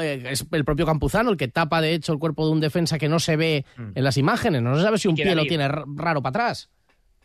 eh, 0.00 0.24
es 0.30 0.46
el 0.50 0.64
propio 0.64 0.86
Campuzano 0.86 1.30
el 1.30 1.36
que 1.36 1.48
tapa 1.48 1.80
de 1.80 1.94
hecho 1.94 2.12
el 2.12 2.18
cuerpo 2.18 2.46
de 2.46 2.52
un 2.52 2.60
defensa 2.60 2.98
que 2.98 3.08
no 3.08 3.18
se 3.18 3.36
ve 3.36 3.64
mm. 3.76 3.90
en 3.94 4.04
las 4.04 4.16
imágenes. 4.16 4.62
No 4.62 4.76
se 4.76 4.82
sabe 4.82 4.98
si 4.98 5.08
un 5.08 5.14
pie 5.14 5.34
lo 5.34 5.44
tiene 5.44 5.68
raro 5.68 6.22
para 6.22 6.30
atrás. 6.30 6.70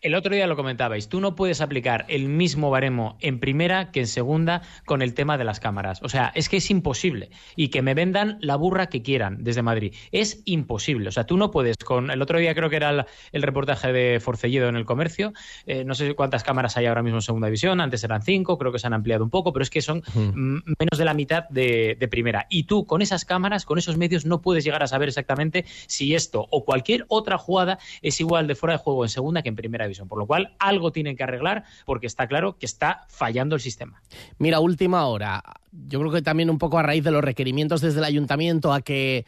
El 0.04 0.16
otro 0.16 0.36
día 0.36 0.48
lo 0.48 0.58
comentabais, 0.58 1.08
tú 1.08 1.22
no 1.22 1.34
puedes 1.34 1.62
aplicar 1.62 2.06
el 2.10 2.28
mismo 2.28 2.70
baremo 2.70 3.16
en 3.22 3.40
primera 3.40 3.90
que 3.90 4.02
en 4.02 4.08
segunda 4.08 4.62
con 4.86 5.02
el 5.02 5.14
tema 5.14 5.38
de 5.38 5.46
las 5.46 5.62
cámaras. 5.62 6.02
O 6.04 6.10
sea, 6.10 6.34
es 6.36 6.50
que 6.50 6.58
es 6.58 6.70
imposible. 6.70 7.30
Y 7.56 7.70
que 7.70 7.82
me 7.82 7.94
vendan 7.94 8.38
la 8.42 8.58
burra 8.58 8.88
que 8.88 9.02
quieran 9.02 9.46
desde 9.46 9.62
Madrid. 9.62 9.96
Es 10.12 10.42
imposible. 10.44 11.08
O 11.08 11.12
sea, 11.14 11.26
tú 11.26 11.38
no 11.38 11.52
puedes 11.52 11.78
con... 11.78 12.12
El 12.12 12.22
otro 12.22 12.38
día 12.38 12.54
creo 12.54 12.70
que 12.70 12.76
era 12.76 13.08
el, 13.32 13.42
reportaje 13.42 13.94
de 13.94 14.20
Forcellido 14.20 14.68
en 14.68 14.76
el 14.76 14.84
comercio. 14.84 15.32
Eh, 15.68 15.86
no 15.86 15.96
sé 15.96 16.16
cuántas 16.16 16.44
cámaras 16.44 16.76
hay 16.76 16.86
ahora 16.88 17.02
mismo 17.02 17.20
en 17.20 17.22
segunda 17.22 17.48
división. 17.48 17.80
Antes 17.80 18.04
eran 18.04 18.24
cinco, 18.24 18.58
creo 18.58 18.74
que 18.74 18.80
se 18.80 18.88
han 18.88 18.94
ampliado 18.94 19.24
un 19.24 19.30
poco, 19.30 19.54
pero 19.54 19.64
es 19.64 19.70
que 19.70 19.82
son 19.82 20.04
menos 20.36 20.98
de 20.98 21.06
la 21.06 21.14
mitad 21.14 21.48
de, 21.48 21.96
de 21.98 22.08
primera. 22.10 22.46
Y 22.50 22.64
tú 22.64 22.86
con 22.86 23.02
esas 23.02 23.24
cámaras, 23.24 23.64
con 23.64 23.78
esos 23.78 23.96
medios, 23.96 24.26
no 24.26 24.42
puedes 24.42 24.66
llegar 24.66 24.84
a 24.84 24.88
saber 24.88 25.08
exactamente 25.08 25.64
si 25.88 26.14
esto 26.14 26.46
o 26.52 26.66
cualquier 26.66 27.06
otra 27.08 27.38
jugada 27.38 27.80
es 28.02 28.20
igual 28.20 28.48
de 28.48 28.56
fuera 28.56 28.74
de 28.74 28.80
juego 28.80 29.06
en 29.06 29.10
segunda 29.10 29.42
que 29.42 29.48
en 29.48 29.56
primera 29.56 29.86
división. 29.86 29.93
Por 30.08 30.18
lo 30.18 30.26
cual, 30.26 30.56
algo 30.60 30.92
tienen 30.92 31.16
que 31.16 31.24
arreglar 31.24 31.64
porque 31.86 32.08
está 32.08 32.28
claro 32.28 32.58
que 32.58 32.66
está 32.66 33.06
fallando 33.10 33.56
el 33.56 33.62
sistema. 33.62 34.02
Mira, 34.38 34.60
última 34.60 35.06
hora. 35.06 35.44
Yo 35.72 36.00
creo 36.00 36.12
que 36.12 36.22
también 36.22 36.50
un 36.50 36.58
poco 36.58 36.78
a 36.78 36.84
raíz 36.84 37.04
de 37.04 37.12
los 37.12 37.24
requerimientos 37.24 37.82
desde 37.82 38.00
el 38.00 38.06
ayuntamiento 38.06 38.74
a 38.74 38.82
que 38.82 39.26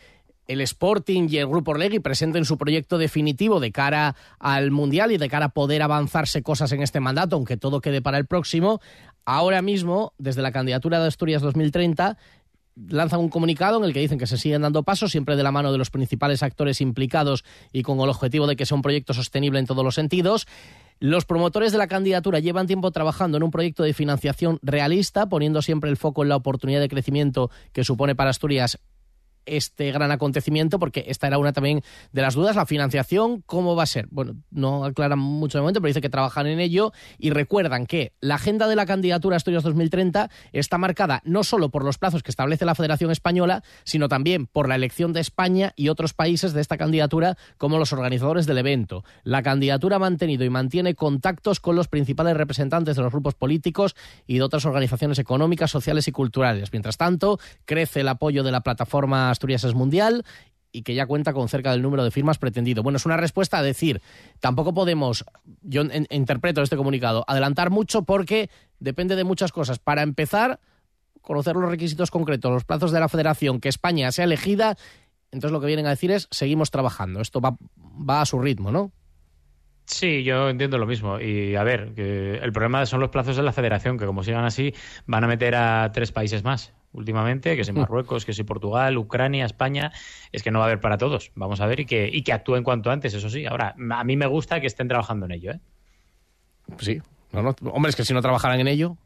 el 0.47 0.61
Sporting 0.61 1.28
y 1.30 1.38
el 1.38 1.47
Grupo 1.47 1.72
Orlegui 1.72 1.99
presenten 1.99 2.45
su 2.45 2.57
proyecto 2.57 2.97
definitivo 2.97 3.59
de 3.59 3.72
cara 3.72 4.16
al 4.39 4.72
Mundial 4.72 5.11
y 5.11 5.18
de 5.18 5.30
cara 5.30 5.47
a 5.47 5.49
poder 5.49 5.82
avanzarse 5.82 6.43
cosas 6.43 6.72
en 6.72 6.82
este 6.82 6.99
mandato, 6.99 7.36
aunque 7.36 7.57
todo 7.57 7.82
quede 7.82 8.01
para 8.01 8.18
el 8.18 8.26
próximo. 8.26 8.80
Ahora 9.26 9.61
mismo, 9.61 10.13
desde 10.18 10.43
la 10.43 10.51
candidatura 10.51 10.99
de 10.99 11.07
Asturias 11.07 11.41
2030, 11.41 12.18
lanzan 12.76 13.19
un 13.19 13.30
comunicado 13.30 13.78
en 13.78 13.86
el 13.86 13.93
que 13.93 13.99
dicen 13.99 14.19
que 14.19 14.28
se 14.28 14.38
siguen 14.38 14.61
dando 14.61 14.84
pasos, 14.84 15.11
siempre 15.11 15.36
de 15.36 15.43
la 15.43 15.51
mano 15.51 15.71
de 15.71 15.78
los 15.78 15.89
principales 15.89 16.43
actores 16.43 16.82
implicados 16.82 17.43
y 17.71 17.84
con 17.84 17.99
el 17.99 18.09
objetivo 18.09 18.47
de 18.47 18.55
que 18.55 18.65
sea 18.65 18.76
un 18.76 18.82
proyecto 18.82 19.13
sostenible 19.13 19.59
en 19.59 19.65
todos 19.65 19.84
los 19.84 19.95
sentidos. 19.95 20.47
Los 20.99 21.26
promotores 21.26 21.71
de 21.71 21.78
la 21.78 21.88
candidatura 21.88 22.39
llevan 22.39 22.67
tiempo 22.67 22.91
trabajando 22.91 23.38
en 23.38 23.43
un 23.43 23.51
proyecto 23.51 23.84
de 23.84 23.93
financiación 23.93 24.59
realista, 24.61 25.28
poniendo 25.28 25.61
siempre 25.61 25.89
el 25.89 25.97
foco 25.97 26.23
en 26.23 26.30
la 26.30 26.38
oportunidad 26.38 26.80
de 26.80 26.88
crecimiento 26.88 27.49
que 27.73 27.84
supone 27.84 28.15
para 28.15 28.30
Asturias 28.30 28.80
este 29.46 29.91
gran 29.91 30.12
acontecimiento, 30.12 30.80
porque 30.80 31.06
esta 31.08 31.28
era 31.28 31.38
una 31.38 31.54
también 31.54 31.82
de 32.12 32.22
las 32.22 32.36
dudas, 32.36 32.56
la 32.56 32.66
financiación, 32.66 33.41
¿cómo 33.46 33.76
va 33.76 33.84
a 33.84 33.88
ser? 33.88 34.08
Bueno, 34.10 34.36
no 34.52 34.86
aclaran 34.86 35.20
mucho 35.20 35.58
de 35.58 35.62
momento, 35.62 35.82
pero 35.82 35.89
dice 35.89 36.02
que 36.02 36.10
trabajan 36.10 36.48
en 36.48 36.60
ello 36.60 36.91
y 37.18 37.30
recuerdan 37.30 37.86
que 37.86 38.14
la 38.20 38.36
agenda 38.36 38.68
de 38.68 38.76
la 38.76 38.86
candidatura 38.86 39.36
a 39.36 39.38
Asturias 39.38 39.64
2030 39.64 40.30
está 40.52 40.78
marcada 40.78 41.22
no 41.26 41.43
solo 41.43 41.70
por 41.70 41.84
los 41.84 41.98
plazos 41.98 42.24
que 42.24 42.32
establece 42.32 42.66
la 42.66 42.76
Federación 42.76 43.12
Española, 43.12 43.64
sino 43.84 44.08
también 44.08 44.48
por 44.48 44.68
la 44.68 44.76
elección 44.76 45.14
de 45.14 45.22
España 45.22 45.74
y 45.76 45.89
otros 45.89 46.14
países 46.14 46.54
de 46.54 46.62
esta 46.62 46.78
candidatura 46.78 47.38
como 47.58 47.78
los 47.78 47.93
organizadores 47.93 48.46
del 48.46 48.58
evento. 48.58 49.04
La 49.24 49.43
candidatura 49.43 49.98
ha 49.98 50.00
mantenido 50.00 50.43
y 50.43 50.50
mantiene 50.50 50.96
contactos 50.96 51.60
con 51.60 51.76
los 51.76 51.88
principales 51.88 52.38
representantes 52.38 52.96
de 52.96 53.02
los 53.04 53.12
grupos 53.12 53.36
políticos 53.36 53.96
y 54.28 54.38
de 54.38 54.43
otras 54.43 54.66
organizaciones 54.66 55.20
económicas, 55.20 55.72
sociales 55.72 56.08
y 56.08 56.12
culturales. 56.12 56.72
Mientras 56.72 56.98
tanto, 56.98 57.39
crece 57.66 58.02
el 58.02 58.08
apoyo 58.08 58.43
de 58.43 58.52
la 58.52 58.62
plataforma 58.62 59.34
Asturias 59.36 59.63
es 59.63 59.75
mundial 59.75 60.23
y 60.75 60.81
que 60.81 60.93
ya 60.93 61.05
cuenta 61.05 61.31
con 61.31 61.47
cerca 61.47 61.71
del 61.71 61.81
número 61.81 62.03
de 62.03 62.11
firmas 62.11 62.38
pretendido. 62.38 62.83
Bueno, 62.83 62.97
es 62.97 63.05
una 63.05 63.15
respuesta 63.15 63.57
a 63.57 63.63
decir, 63.63 64.01
tampoco 64.41 64.73
podemos, 64.73 65.23
yo 65.61 65.83
interpreto 66.09 66.61
este 66.61 66.75
comunicado, 66.75 67.23
adelantar 67.27 67.69
mucho 67.69 68.03
porque 68.03 68.49
depende 68.79 69.15
de 69.15 69.23
muchas 69.23 69.53
cosas. 69.53 69.79
Para 69.79 70.01
empezar, 70.01 70.59
conocer 71.21 71.55
los 71.55 71.69
requisitos 71.69 72.11
concretos, 72.11 72.51
los 72.51 72.65
plazos 72.65 72.91
de 72.91 72.99
la 72.99 73.07
federación, 73.07 73.61
que 73.61 73.69
España 73.69 74.11
sea 74.11 74.25
elegida, 74.25 74.75
entonces 75.31 75.53
lo 75.53 75.61
que 75.61 75.67
vienen 75.67 75.86
a 75.86 75.91
decir 75.91 76.11
es, 76.11 76.27
seguimos 76.29 76.71
trabajando, 76.71 77.21
esto 77.21 77.39
va, 77.39 77.57
va 77.77 78.21
a 78.21 78.25
su 78.25 78.39
ritmo, 78.39 78.71
¿no? 78.71 78.91
Sí, 79.86 80.23
yo 80.23 80.49
entiendo 80.49 80.77
lo 80.77 80.88
mismo. 80.88 81.21
Y 81.21 81.55
a 81.55 81.63
ver, 81.63 81.93
que 81.93 82.38
el 82.38 82.51
problema 82.51 82.86
son 82.86 82.99
los 82.99 83.11
plazos 83.11 83.38
de 83.38 83.43
la 83.43 83.53
federación, 83.53 83.97
que 83.97 84.05
como 84.05 84.23
sigan 84.23 84.43
así, 84.43 84.73
van 85.05 85.23
a 85.23 85.27
meter 85.27 85.55
a 85.55 85.91
tres 85.93 86.11
países 86.11 86.43
más 86.43 86.73
últimamente, 86.96 87.56
que 87.56 87.62
es 87.62 87.72
mm. 87.72 87.78
Marruecos, 87.78 88.26
que 88.26 88.32
es 88.32 88.43
Portugal, 88.43 88.98
Ucrania, 88.98 89.46
España, 89.46 89.91
es 90.32 90.43
que 90.43 90.52
no 90.52 90.60
va 90.60 90.66
a 90.66 90.68
haber 90.68 90.80
para 90.80 90.98
todos. 90.98 91.32
Vamos 91.36 91.62
a 91.62 91.68
ver 91.68 91.82
y 91.82 91.86
que, 91.86 92.10
y 92.12 92.24
que 92.24 92.34
actúen 92.34 92.64
cuanto 92.64 92.91
antes, 92.91 93.14
eso 93.14 93.30
sí. 93.30 93.46
Ahora, 93.46 93.76
a 93.91 94.04
mí 94.04 94.16
me 94.16 94.26
gusta 94.26 94.60
que 94.60 94.68
estén 94.68 94.88
trabajando 94.88 95.26
en 95.26 95.32
ello. 95.34 95.52
¿eh? 95.52 95.60
Sí, 96.80 97.02
no, 97.32 97.56
hombre, 97.72 97.89
es 97.89 97.96
que 97.96 98.06
si 98.06 98.14
no 98.14 98.22
trabajaran 98.22 98.60
en 98.60 98.68
ello. 98.68 98.98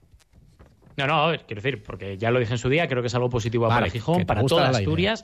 No, 0.98 1.08
no, 1.08 1.38
quiero 1.48 1.62
decir, 1.62 1.82
porque 1.84 2.18
ya 2.18 2.30
lo 2.30 2.40
dije 2.40 2.54
en 2.54 2.58
su 2.58 2.70
día, 2.70 2.88
creo 2.88 3.02
que 3.02 3.08
es 3.08 3.16
algo 3.16 3.30
positivo 3.30 3.68
para 3.68 3.90
Gijón, 3.90 4.26
para 4.26 4.44
todas 4.44 4.76
Asturias 4.76 5.24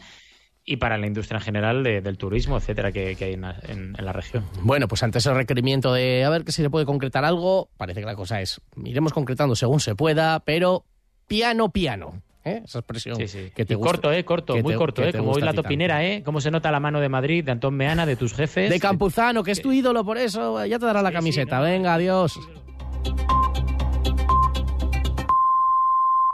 y 0.63 0.77
para 0.77 0.97
la 0.97 1.05
industria 1.05 1.37
en 1.37 1.43
general 1.43 1.83
del 1.83 2.17
turismo, 2.17 2.57
etcétera, 2.57 2.91
que, 2.91 3.15
hay 3.19 3.33
en, 3.33 3.93
la 3.97 4.13
región. 4.13 4.45
Bueno, 4.61 4.87
pues 4.87 5.03
ante 5.03 5.19
ese 5.19 5.33
requerimiento 5.33 5.93
de 5.93 6.23
a 6.23 6.29
ver 6.29 6.43
que 6.43 6.51
si 6.51 6.63
se 6.63 6.69
puede 6.69 6.85
concretar 6.85 7.23
algo, 7.23 7.69
parece 7.77 7.99
que 7.99 8.05
la 8.05 8.15
cosa 8.15 8.41
es, 8.41 8.61
iremos 8.83 9.13
concretando 9.13 9.55
según 9.55 9.79
se 9.79 9.95
pueda, 9.95 10.39
pero 10.39 10.85
piano, 11.27 11.69
piano. 11.69 12.23
¿Eh? 12.45 12.61
Esa 12.63 12.79
expresión 12.79 13.17
que 13.17 13.65
te 13.65 13.75
Corto, 13.75 14.11
¿eh? 14.11 14.23
Corto, 14.23 14.55
muy 14.57 14.75
corto, 14.75 15.03
¿eh? 15.03 15.11
Como 15.11 15.31
hoy 15.31 15.41
la 15.41 15.53
topinera, 15.53 16.05
¿eh? 16.05 16.23
Cómo 16.23 16.39
se 16.39 16.51
nota 16.51 16.71
la 16.71 16.79
mano 16.79 16.99
de 16.99 17.09
Madrid, 17.09 17.43
de 17.43 17.51
Antón 17.51 17.75
Meana, 17.75 18.05
de 18.05 18.15
tus 18.15 18.33
jefes. 18.33 18.69
De 18.69 18.79
Campuzano, 18.79 19.43
que 19.43 19.51
es 19.51 19.61
tu 19.61 19.71
ídolo, 19.71 20.05
por 20.05 20.17
eso 20.17 20.65
ya 20.65 20.79
te 20.79 20.85
dará 20.85 21.01
la 21.01 21.11
camiseta. 21.11 21.59
Venga, 21.59 21.95
adiós. 21.95 22.39